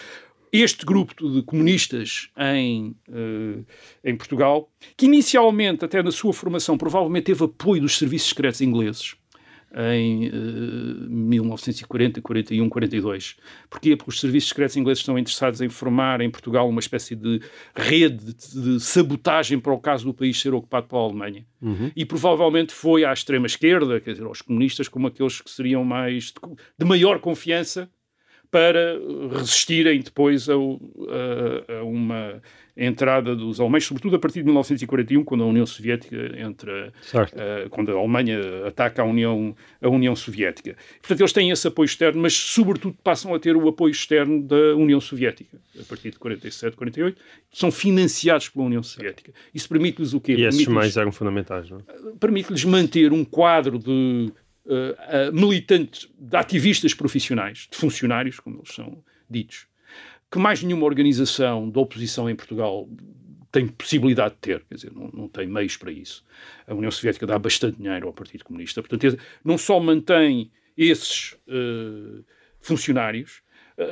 este 0.52 0.84
grupo 0.84 1.30
de 1.30 1.42
comunistas 1.42 2.30
em, 2.36 2.96
uh, 3.08 3.64
em 4.02 4.16
Portugal, 4.16 4.68
que 4.96 5.06
inicialmente, 5.06 5.84
até 5.84 6.02
na 6.02 6.10
sua 6.10 6.32
formação, 6.32 6.76
provavelmente 6.76 7.24
teve 7.24 7.44
apoio 7.44 7.82
dos 7.82 7.96
serviços 7.96 8.30
secretos 8.30 8.60
ingleses, 8.60 9.14
em 9.74 10.28
uh, 10.28 11.10
1940, 11.10 12.20
41, 12.20 12.68
42. 12.68 13.36
Porquê? 13.68 13.96
Porque 13.96 14.10
os 14.10 14.20
serviços 14.20 14.48
secretos 14.48 14.76
ingleses 14.76 15.00
estão 15.00 15.18
interessados 15.18 15.60
em 15.60 15.68
formar 15.68 16.20
em 16.20 16.30
Portugal 16.30 16.68
uma 16.68 16.80
espécie 16.80 17.14
de 17.14 17.40
rede 17.74 18.34
de, 18.34 18.62
de 18.62 18.80
sabotagem 18.80 19.60
para 19.60 19.72
o 19.72 19.78
caso 19.78 20.04
do 20.04 20.14
país 20.14 20.40
ser 20.40 20.54
ocupado 20.54 20.88
pela 20.88 21.02
Alemanha. 21.02 21.46
Uhum. 21.62 21.90
E 21.94 22.04
provavelmente 22.04 22.72
foi 22.72 23.04
à 23.04 23.12
extrema-esquerda, 23.12 24.00
quer 24.00 24.12
dizer, 24.12 24.24
aos 24.24 24.42
comunistas, 24.42 24.88
como 24.88 25.06
aqueles 25.06 25.40
que 25.40 25.50
seriam 25.50 25.84
mais 25.84 26.24
de, 26.24 26.34
de 26.78 26.84
maior 26.84 27.20
confiança 27.20 27.88
para 28.50 28.98
resistirem 29.32 30.00
depois 30.00 30.48
a, 30.48 30.54
a, 30.54 31.78
a, 31.78 31.84
uma 31.84 32.42
entrada 32.76 33.36
dos 33.36 33.60
alemães, 33.60 33.84
sobretudo 33.84 34.16
a 34.16 34.18
partir 34.18 34.40
de 34.40 34.44
1941, 34.44 35.22
quando 35.22 35.44
a 35.44 35.46
União 35.46 35.66
Soviética 35.66 36.16
entra, 36.38 36.92
uh, 37.12 37.68
quando 37.68 37.92
a 37.92 37.94
Alemanha 37.94 38.40
ataca 38.66 39.02
a 39.02 39.04
União, 39.04 39.54
a 39.82 39.88
União 39.88 40.16
Soviética. 40.16 40.76
Portanto, 41.00 41.20
eles 41.20 41.32
têm 41.32 41.50
esse 41.50 41.68
apoio 41.68 41.84
externo, 41.84 42.22
mas 42.22 42.32
sobretudo 42.32 42.96
passam 43.04 43.34
a 43.34 43.38
ter 43.38 43.54
o 43.54 43.68
apoio 43.68 43.92
externo 43.92 44.42
da 44.42 44.74
União 44.76 45.00
Soviética, 45.00 45.58
a 45.78 45.84
partir 45.84 46.10
de 46.10 46.18
47, 46.18 46.76
48, 46.76 47.20
são 47.52 47.70
financiados 47.70 48.48
pela 48.48 48.64
União 48.64 48.82
Soviética. 48.82 49.32
Isso 49.54 49.68
permite-lhes 49.68 50.14
o 50.14 50.20
quê? 50.20 50.34
E 50.34 50.44
esses 50.44 50.66
mais 50.66 50.96
eram 50.96 51.12
fundamentais, 51.12 51.68
não 51.68 51.78
é? 51.78 51.82
Permite-lhes 52.18 52.64
manter 52.64 53.12
um 53.12 53.24
quadro 53.24 53.78
de 53.78 54.32
uh, 54.66 55.32
militantes, 55.32 56.08
de 56.18 56.36
ativistas 56.36 56.94
profissionais, 56.94 57.68
de 57.70 57.76
funcionários, 57.76 58.40
como 58.40 58.58
eles 58.58 58.74
são 58.74 59.02
ditos, 59.28 59.66
que 60.30 60.38
mais 60.38 60.62
nenhuma 60.62 60.86
organização 60.86 61.68
de 61.68 61.78
oposição 61.78 62.30
em 62.30 62.36
Portugal 62.36 62.88
tem 63.50 63.66
possibilidade 63.66 64.34
de 64.34 64.40
ter, 64.40 64.64
quer 64.68 64.74
dizer, 64.76 64.92
não, 64.92 65.10
não, 65.12 65.28
tem 65.28 65.46
meios 65.46 65.76
para 65.76 65.90
isso. 65.90 66.24
A 66.66 66.74
União 66.74 66.90
Soviética 66.90 67.26
dá 67.26 67.38
bastante 67.38 67.78
dinheiro 67.78 68.06
ao 68.06 68.12
Partido 68.12 68.44
Comunista, 68.44 68.80
portanto, 68.80 69.18
não 69.44 69.58
só 69.58 69.80
mantém 69.80 70.52
esses 70.76 71.32
uh, 71.48 72.24
funcionários, 72.60 73.42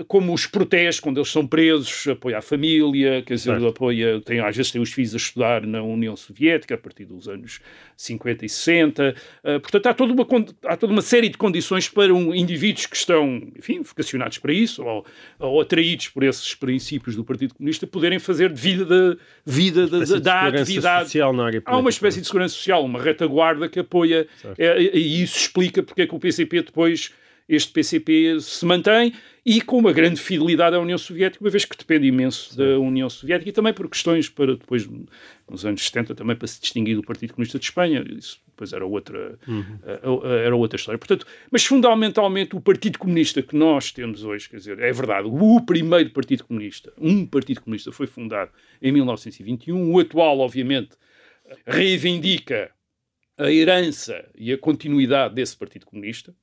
como 0.07 0.35
os 0.35 0.47
protege 0.47 1.01
quando 1.01 1.19
eles 1.19 1.31
são 1.31 1.47
presos, 1.47 2.07
apoia 2.09 2.39
a 2.39 2.43
família, 2.43 3.23
quer 3.23 3.35
dizer, 3.35 3.53
certo. 3.53 3.67
apoia, 3.67 4.21
tem, 4.21 4.41
às 4.41 4.57
vezes 4.57 4.71
tem 4.71 4.81
os 4.81 4.93
filhos 4.93 5.15
a 5.15 5.17
estudar 5.17 5.67
na 5.67 5.83
União 5.83 6.17
Soviética 6.17 6.75
a 6.75 6.79
partir 6.79 7.05
dos 7.05 7.29
anos 7.29 7.61
50 7.97 8.45
e 8.45 8.49
60. 8.49 9.03
Uh, 9.03 9.49
eh, 9.49 9.59
portanto, 9.59 9.87
há 9.87 9.95
toda, 9.95 10.13
uma, 10.13 10.27
há 10.65 10.77
toda 10.77 10.93
uma 10.93 11.03
série 11.03 11.29
de 11.29 11.39
condições 11.39 11.89
para 11.89 12.13
um, 12.13 12.35
indivíduos 12.35 12.87
que 12.87 12.97
estão, 12.97 13.43
enfim, 13.57 13.83
vocacionados 13.83 14.39
para 14.39 14.53
isso 14.53 14.85
ou, 14.85 15.07
ou, 15.39 15.61
atraídos 15.61 16.09
por 16.09 16.23
esses 16.23 16.55
princípios 16.55 17.17
do 17.17 17.25
Partido 17.25 17.55
Comunista 17.55 17.87
poderem 17.87 18.19
fazer 18.19 18.53
de 18.53 18.61
vida 18.61 18.85
da, 18.85 19.17
vida 19.45 19.87
da, 19.87 19.99
da, 20.01 20.19
da 20.19 20.61
atividade. 20.61 21.07
Social 21.07 21.33
na 21.33 21.47
área 21.47 21.63
há 21.65 21.77
uma 21.77 21.91
espécie 21.91 22.21
de 22.21 22.27
segurança 22.27 22.55
social, 22.55 22.85
uma 22.85 23.01
retaguarda 23.01 23.69
que 23.69 23.79
apoia, 23.79 24.27
é, 24.57 24.81
e 24.81 25.23
isso 25.23 25.39
explica 25.39 25.83
porque 25.83 26.03
é 26.03 26.07
que 26.07 26.15
o 26.15 26.19
PCP 26.19 26.63
depois 26.63 27.11
este 27.49 27.73
PCP 27.73 28.41
se 28.41 28.65
mantém 28.67 29.13
e 29.45 29.63
com 29.63 29.79
uma 29.79 29.93
grande 29.93 30.21
fidelidade 30.21 30.77
à 30.77 30.79
União 30.79 30.99
Soviética, 30.99 31.43
uma 31.43 31.51
vez 31.51 31.65
que 31.65 31.77
depende 31.77 32.07
imenso 32.07 32.51
Sim. 32.51 32.59
da 32.59 32.79
União 32.79 33.09
Soviética 33.09 33.49
e 33.49 33.53
também 33.53 33.73
por 33.73 33.89
questões 33.89 34.29
para 34.29 34.55
depois, 34.55 34.87
nos 35.49 35.65
anos 35.65 35.83
70, 35.83 36.15
também 36.15 36.37
para 36.37 36.47
se 36.47 36.61
distinguir 36.61 36.97
do 36.97 37.03
Partido 37.03 37.33
Comunista 37.33 37.59
de 37.59 37.65
Espanha. 37.65 38.05
Isso 38.11 38.39
depois 38.47 38.73
era 38.75 38.85
outra, 38.85 39.39
uhum. 39.49 40.21
era 40.45 40.55
outra 40.55 40.77
história. 40.77 40.99
Portanto, 40.99 41.27
mas 41.51 41.65
fundamentalmente 41.65 42.55
o 42.55 42.61
Partido 42.61 42.99
Comunista 42.99 43.41
que 43.41 43.57
nós 43.57 43.91
temos 43.93 44.25
hoje, 44.25 44.51
quer 44.51 44.57
dizer, 44.59 44.79
é 44.81 44.93
verdade, 44.93 45.29
o 45.31 45.61
primeiro 45.63 46.11
Partido 46.11 46.45
Comunista, 46.45 46.93
um 46.99 47.25
Partido 47.25 47.63
Comunista 47.63 47.91
foi 47.91 48.07
fundado 48.07 48.51
em 48.83 48.93
1921, 48.93 49.91
o 49.91 49.99
atual, 49.99 50.41
obviamente, 50.41 50.91
reivindica 51.67 52.71
a 53.39 53.51
herança 53.51 54.29
e 54.37 54.53
a 54.53 54.59
continuidade 54.59 55.35
desse 55.35 55.57
Partido 55.57 55.87
Comunista. 55.87 56.35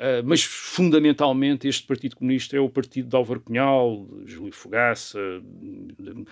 Uh, 0.00 0.24
mas 0.24 0.42
fundamentalmente 0.42 1.68
este 1.68 1.86
Partido 1.86 2.16
Comunista 2.16 2.56
é 2.56 2.60
o 2.60 2.70
partido 2.70 3.06
de 3.06 3.14
Álvaro 3.14 3.38
Cunhal, 3.38 4.08
de 4.24 4.32
Júlio 4.32 4.50
Fogaça, 4.50 5.18
uh, 5.20 6.26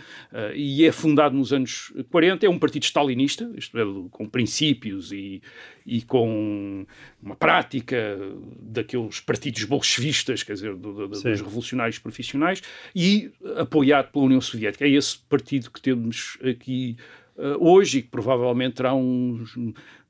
e 0.55 0.87
é 0.87 0.91
fundado 0.91 1.37
nos 1.37 1.53
anos 1.53 1.93
40, 2.11 2.47
é 2.47 2.49
um 2.49 2.59
partido 2.59 2.85
stalinista, 2.85 3.53
isto 3.55 3.79
é, 3.79 3.83
com 4.11 4.27
princípios 4.27 5.13
e, 5.13 5.43
e 5.85 6.01
com 6.01 6.87
uma 7.23 7.37
prática 7.37 8.19
daqueles 8.59 9.21
partidos 9.21 9.65
bolchevistas, 9.65 10.43
quer 10.43 10.55
dizer, 10.55 10.75
do, 10.75 10.95
do, 10.95 11.09
dos 11.09 11.23
revolucionários 11.23 11.99
profissionais, 11.99 12.63
e 12.97 13.31
apoiado 13.59 14.11
pela 14.13 14.25
União 14.25 14.41
Soviética. 14.41 14.87
É 14.87 14.89
esse 14.89 15.19
partido 15.19 15.71
que 15.71 15.83
temos 15.83 16.39
aqui 16.43 16.97
uh, 17.37 17.63
hoje 17.63 17.99
e 17.99 18.03
que 18.03 18.09
provavelmente 18.09 18.77
terá 18.77 18.95
uns 18.95 19.55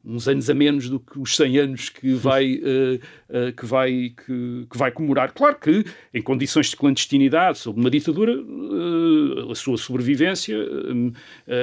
uns 0.09 0.26
anos 0.26 0.48
a 0.48 0.54
menos 0.54 0.88
do 0.88 0.98
que 0.98 1.18
os 1.18 1.36
100 1.36 1.59
anos 1.59 1.88
que 1.90 2.14
vai, 2.14 2.54
uh, 2.54 2.94
uh, 3.28 3.52
que 3.52 3.66
vai, 3.66 4.14
que, 4.16 4.66
que, 4.70 4.78
vai 4.78 4.90
comemorar. 4.90 5.32
Claro 5.32 5.56
que, 5.56 5.84
em 6.14 6.22
condições 6.22 6.70
de 6.70 6.76
clandestinidade, 6.76 7.59
sob 7.59 7.78
uma 7.78 7.90
ditadura, 7.90 8.34
uh, 8.34 9.50
a 9.50 9.54
sua 9.54 9.76
sobrevivência, 9.76 10.56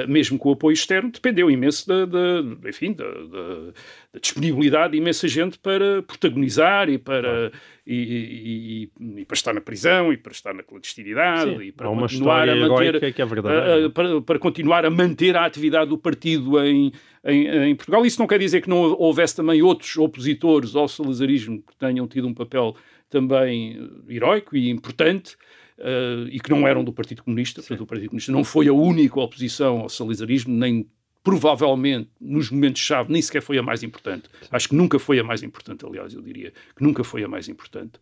mesmo 0.08 0.38
com 0.38 0.50
o 0.50 0.52
apoio 0.52 0.74
externo, 0.74 1.10
dependeu 1.10 1.50
imenso 1.50 1.88
da, 1.88 2.06
da 2.06 2.68
enfim, 2.68 2.92
da, 2.92 3.04
da, 3.04 3.72
da, 4.05 4.05
disponibilidade 4.20 4.92
de 4.92 4.98
imensa 4.98 5.28
gente 5.28 5.58
para 5.58 6.02
protagonizar 6.02 6.88
e 6.88 6.98
para, 6.98 7.52
e, 7.86 8.90
e, 8.98 9.20
e, 9.20 9.24
para 9.24 9.34
estar 9.34 9.52
na 9.52 9.60
prisão 9.60 10.12
e 10.12 10.16
para 10.16 10.32
estar 10.32 10.54
na 10.54 10.62
clandestinidade 10.62 11.56
Sim, 11.56 11.62
e 11.62 11.72
para 11.72 11.88
continuar 11.88 12.48
a 12.48 12.56
manter 12.56 13.12
que 13.12 13.22
é 13.22 13.26
verdade, 13.26 13.88
para, 13.90 14.20
para 14.22 14.38
continuar 14.38 14.84
a 14.84 14.90
manter 14.90 15.36
a 15.36 15.44
atividade 15.44 15.90
do 15.90 15.98
partido 15.98 16.62
em 16.64 16.92
em, 17.26 17.70
em, 17.70 17.74
Portugal. 17.74 18.06
Isso 18.06 18.20
não 18.20 18.26
quer 18.26 18.38
dizer 18.38 18.62
que 18.62 18.68
não 18.68 18.76
houvesse 18.76 19.34
também 19.34 19.60
outros 19.60 19.96
opositores 19.96 20.76
ao 20.76 20.86
salazarismo 20.86 21.60
que 21.60 21.76
tenham 21.76 22.06
tido 22.06 22.28
um 22.28 22.34
papel 22.34 22.76
também 23.10 23.90
heroico 24.08 24.56
e 24.56 24.70
importante. 24.70 25.36
Uh, 25.78 26.26
e 26.30 26.40
que 26.40 26.48
não 26.48 26.66
eram 26.66 26.82
do 26.82 26.90
Partido 26.90 27.22
Comunista, 27.22 27.60
portanto, 27.60 27.82
o 27.82 27.86
Partido 27.86 28.08
Comunista 28.08 28.32
não 28.32 28.42
foi 28.42 28.66
a 28.66 28.72
única 28.72 29.20
oposição 29.20 29.80
ao 29.80 29.90
salazarismo, 29.90 30.54
nem 30.54 30.88
provavelmente, 31.26 32.08
nos 32.20 32.52
momentos-chave, 32.52 33.12
nem 33.12 33.20
sequer 33.20 33.42
foi 33.42 33.58
a 33.58 33.62
mais 33.62 33.82
importante. 33.82 34.30
Acho 34.48 34.68
que 34.68 34.76
nunca 34.76 34.96
foi 34.96 35.18
a 35.18 35.24
mais 35.24 35.42
importante, 35.42 35.84
aliás, 35.84 36.14
eu 36.14 36.22
diria 36.22 36.52
que 36.76 36.80
nunca 36.80 37.02
foi 37.02 37.24
a 37.24 37.26
mais 37.26 37.48
importante. 37.48 37.94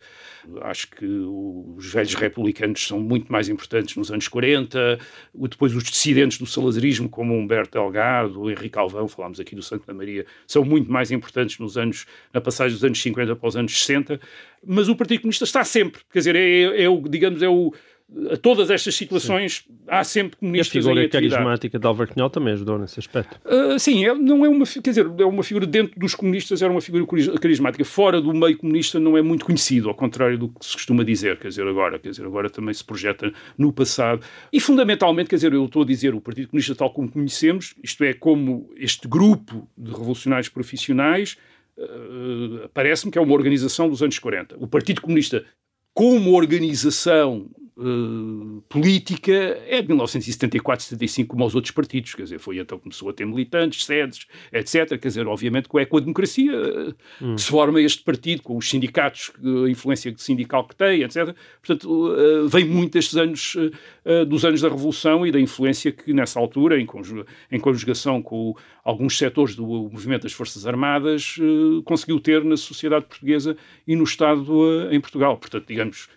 Acho 0.60 0.90
que 0.90 1.06
os 1.06 1.90
velhos 1.90 2.12
republicanos 2.12 2.86
são 2.86 3.00
muito 3.00 3.32
mais 3.32 3.48
importantes 3.48 3.96
nos 3.96 4.12
anos 4.12 4.28
40, 4.28 4.98
depois 5.32 5.74
os 5.74 5.84
dissidentes 5.84 6.36
do 6.36 6.44
salazarismo, 6.44 7.08
como 7.08 7.32
Humberto 7.32 7.78
Delgado, 7.78 8.50
Henrique 8.50 8.78
Alvão, 8.78 9.08
falámos 9.08 9.40
aqui 9.40 9.56
do 9.56 9.62
Santa 9.62 9.94
Maria, 9.94 10.26
são 10.46 10.62
muito 10.62 10.92
mais 10.92 11.10
importantes 11.10 11.58
nos 11.58 11.78
anos, 11.78 12.04
na 12.30 12.42
passagem 12.42 12.74
dos 12.74 12.84
anos 12.84 13.00
50 13.00 13.36
para 13.36 13.48
os 13.48 13.56
anos 13.56 13.72
60, 13.72 14.20
mas 14.66 14.86
o 14.86 14.94
Partido 14.94 15.22
Comunista 15.22 15.44
está 15.44 15.64
sempre, 15.64 16.02
quer 16.12 16.18
dizer, 16.18 16.36
é, 16.36 16.42
é, 16.42 16.82
é 16.82 16.88
o, 16.90 17.00
digamos, 17.08 17.42
é 17.42 17.48
o 17.48 17.72
a 18.30 18.36
todas 18.36 18.70
estas 18.70 18.94
situações 18.94 19.64
sim. 19.66 19.74
há 19.88 20.04
sempre 20.04 20.36
comunistas 20.36 20.74
e 20.74 20.78
a 20.78 20.82
figura 20.82 21.04
em 21.04 21.08
carismática 21.08 21.78
de 21.78 21.86
Álvaro 21.86 22.12
Cunhal 22.12 22.28
também 22.28 22.52
ajudou 22.52 22.78
nesse 22.78 23.00
aspecto. 23.00 23.40
Uh, 23.44 23.78
sim, 23.78 24.04
é, 24.04 24.14
não 24.14 24.44
é 24.44 24.48
uma, 24.48 24.66
quer 24.66 24.90
dizer, 24.90 25.06
é 25.18 25.24
uma 25.24 25.42
figura 25.42 25.66
dentro 25.66 25.98
dos 25.98 26.14
comunistas, 26.14 26.60
era 26.60 26.70
uma 26.70 26.80
figura 26.82 27.04
carismática. 27.40 27.84
Fora 27.84 28.20
do 28.20 28.32
meio 28.34 28.58
comunista 28.58 29.00
não 29.00 29.16
é 29.16 29.22
muito 29.22 29.44
conhecido, 29.44 29.88
ao 29.88 29.94
contrário 29.94 30.38
do 30.38 30.48
que 30.48 30.64
se 30.64 30.74
costuma 30.74 31.02
dizer, 31.02 31.38
quer 31.38 31.48
dizer, 31.48 31.66
agora, 31.66 31.98
quer 31.98 32.10
dizer, 32.10 32.26
agora 32.26 32.50
também 32.50 32.74
se 32.74 32.84
projeta 32.84 33.32
no 33.56 33.72
passado. 33.72 34.24
E 34.52 34.60
fundamentalmente, 34.60 35.30
quer 35.30 35.36
dizer, 35.36 35.52
eu 35.52 35.64
estou 35.64 35.82
a 35.82 35.86
dizer, 35.86 36.14
o 36.14 36.20
Partido 36.20 36.48
Comunista 36.48 36.74
tal 36.74 36.90
como 36.92 37.10
conhecemos, 37.10 37.74
isto 37.82 38.04
é, 38.04 38.12
como 38.12 38.70
este 38.76 39.08
grupo 39.08 39.66
de 39.76 39.90
revolucionários 39.90 40.50
profissionais, 40.50 41.38
uh, 41.78 42.68
parece-me 42.74 43.10
que 43.10 43.18
é 43.18 43.20
uma 43.20 43.32
organização 43.32 43.88
dos 43.88 44.02
anos 44.02 44.18
40. 44.18 44.56
O 44.58 44.68
Partido 44.68 45.00
Comunista 45.00 45.44
como 45.94 46.34
organização 46.34 47.48
uh, 47.76 48.62
política 48.68 49.32
é 49.66 49.80
de 49.80 49.88
1974, 49.88 50.84
75, 50.84 51.28
como 51.28 51.44
aos 51.44 51.54
outros 51.54 51.70
partidos. 51.70 52.14
Quer 52.14 52.24
dizer, 52.24 52.38
foi 52.38 52.58
então 52.58 52.78
que 52.78 52.84
começou 52.84 53.08
a 53.10 53.12
ter 53.12 53.26
militantes, 53.26 53.84
sedes, 53.84 54.26
etc. 54.52 54.98
Quer 54.98 55.08
dizer, 55.08 55.26
obviamente, 55.26 55.68
com 55.68 55.78
a 55.78 56.00
democracia 56.00 56.52
hum. 57.20 57.34
que 57.34 57.40
se 57.40 57.48
forma 57.48 57.80
este 57.80 58.02
partido, 58.02 58.42
com 58.42 58.56
os 58.56 58.68
sindicatos, 58.68 59.32
a 59.66 59.70
influência 59.70 60.14
sindical 60.16 60.66
que 60.66 60.76
tem, 60.76 61.02
etc. 61.02 61.34
Portanto, 61.60 62.12
uh, 62.12 62.48
vem 62.48 62.64
muito 62.64 62.92
destes 62.92 63.16
anos, 63.16 63.54
uh, 63.54 64.24
dos 64.24 64.44
anos 64.44 64.60
da 64.60 64.68
Revolução 64.68 65.26
e 65.26 65.32
da 65.32 65.40
influência 65.40 65.92
que, 65.92 66.12
nessa 66.12 66.38
altura, 66.38 66.80
em, 66.80 66.86
conjuga, 66.86 67.26
em 67.50 67.58
conjugação 67.58 68.22
com 68.22 68.54
alguns 68.84 69.16
setores 69.16 69.54
do 69.54 69.64
movimento 69.64 70.22
das 70.22 70.32
Forças 70.32 70.66
Armadas, 70.66 71.36
conseguiu 71.84 72.20
ter 72.20 72.44
na 72.44 72.56
sociedade 72.56 73.06
portuguesa 73.06 73.56
e 73.86 73.96
no 73.96 74.04
Estado 74.04 74.44
em 74.90 75.00
Portugal. 75.00 75.38
Portanto, 75.38 75.66
digamos 75.66 76.08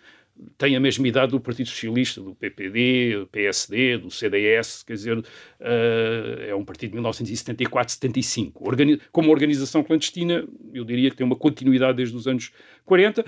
tem 0.56 0.76
a 0.76 0.80
mesma 0.80 1.06
idade 1.06 1.32
do 1.32 1.40
Partido 1.40 1.68
Socialista, 1.68 2.20
do 2.20 2.34
PPD, 2.34 3.18
do 3.18 3.26
PSD, 3.26 3.98
do 3.98 4.10
CDS, 4.10 4.82
quer 4.82 4.94
dizer, 4.94 5.18
uh, 5.18 5.24
é 6.46 6.54
um 6.54 6.64
partido 6.64 6.92
de 6.92 6.98
1974-75. 6.98 8.52
Organi 8.56 9.00
como 9.10 9.30
organização 9.30 9.82
clandestina, 9.82 10.44
eu 10.72 10.84
diria 10.84 11.10
que 11.10 11.16
tem 11.16 11.26
uma 11.26 11.36
continuidade 11.36 11.96
desde 11.96 12.16
os 12.16 12.26
anos 12.26 12.52
40, 12.84 13.24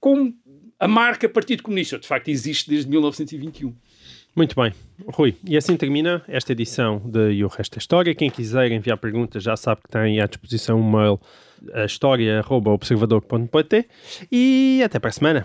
com 0.00 0.32
a 0.78 0.86
marca 0.86 1.28
Partido 1.28 1.62
Comunista, 1.62 1.98
de 1.98 2.06
facto 2.06 2.28
existe 2.28 2.70
desde 2.70 2.88
1921. 2.88 3.74
Muito 4.36 4.54
bem, 4.54 4.72
Rui. 5.14 5.34
E 5.44 5.56
assim 5.56 5.76
termina 5.76 6.22
esta 6.28 6.52
edição 6.52 7.02
de 7.04 7.32
E 7.32 7.44
o 7.44 7.48
Resto 7.48 7.72
da 7.72 7.78
História. 7.78 8.14
Quem 8.14 8.30
quiser 8.30 8.70
enviar 8.70 8.96
perguntas 8.96 9.42
já 9.42 9.56
sabe 9.56 9.80
que 9.82 9.88
tem 9.88 10.20
à 10.20 10.26
disposição 10.26 10.78
um 10.78 10.88
mail 10.88 11.18
a 11.74 11.84
história.observador.pt 11.84 13.88
e 14.30 14.80
até 14.84 15.00
para 15.00 15.08
a 15.08 15.12
semana. 15.12 15.44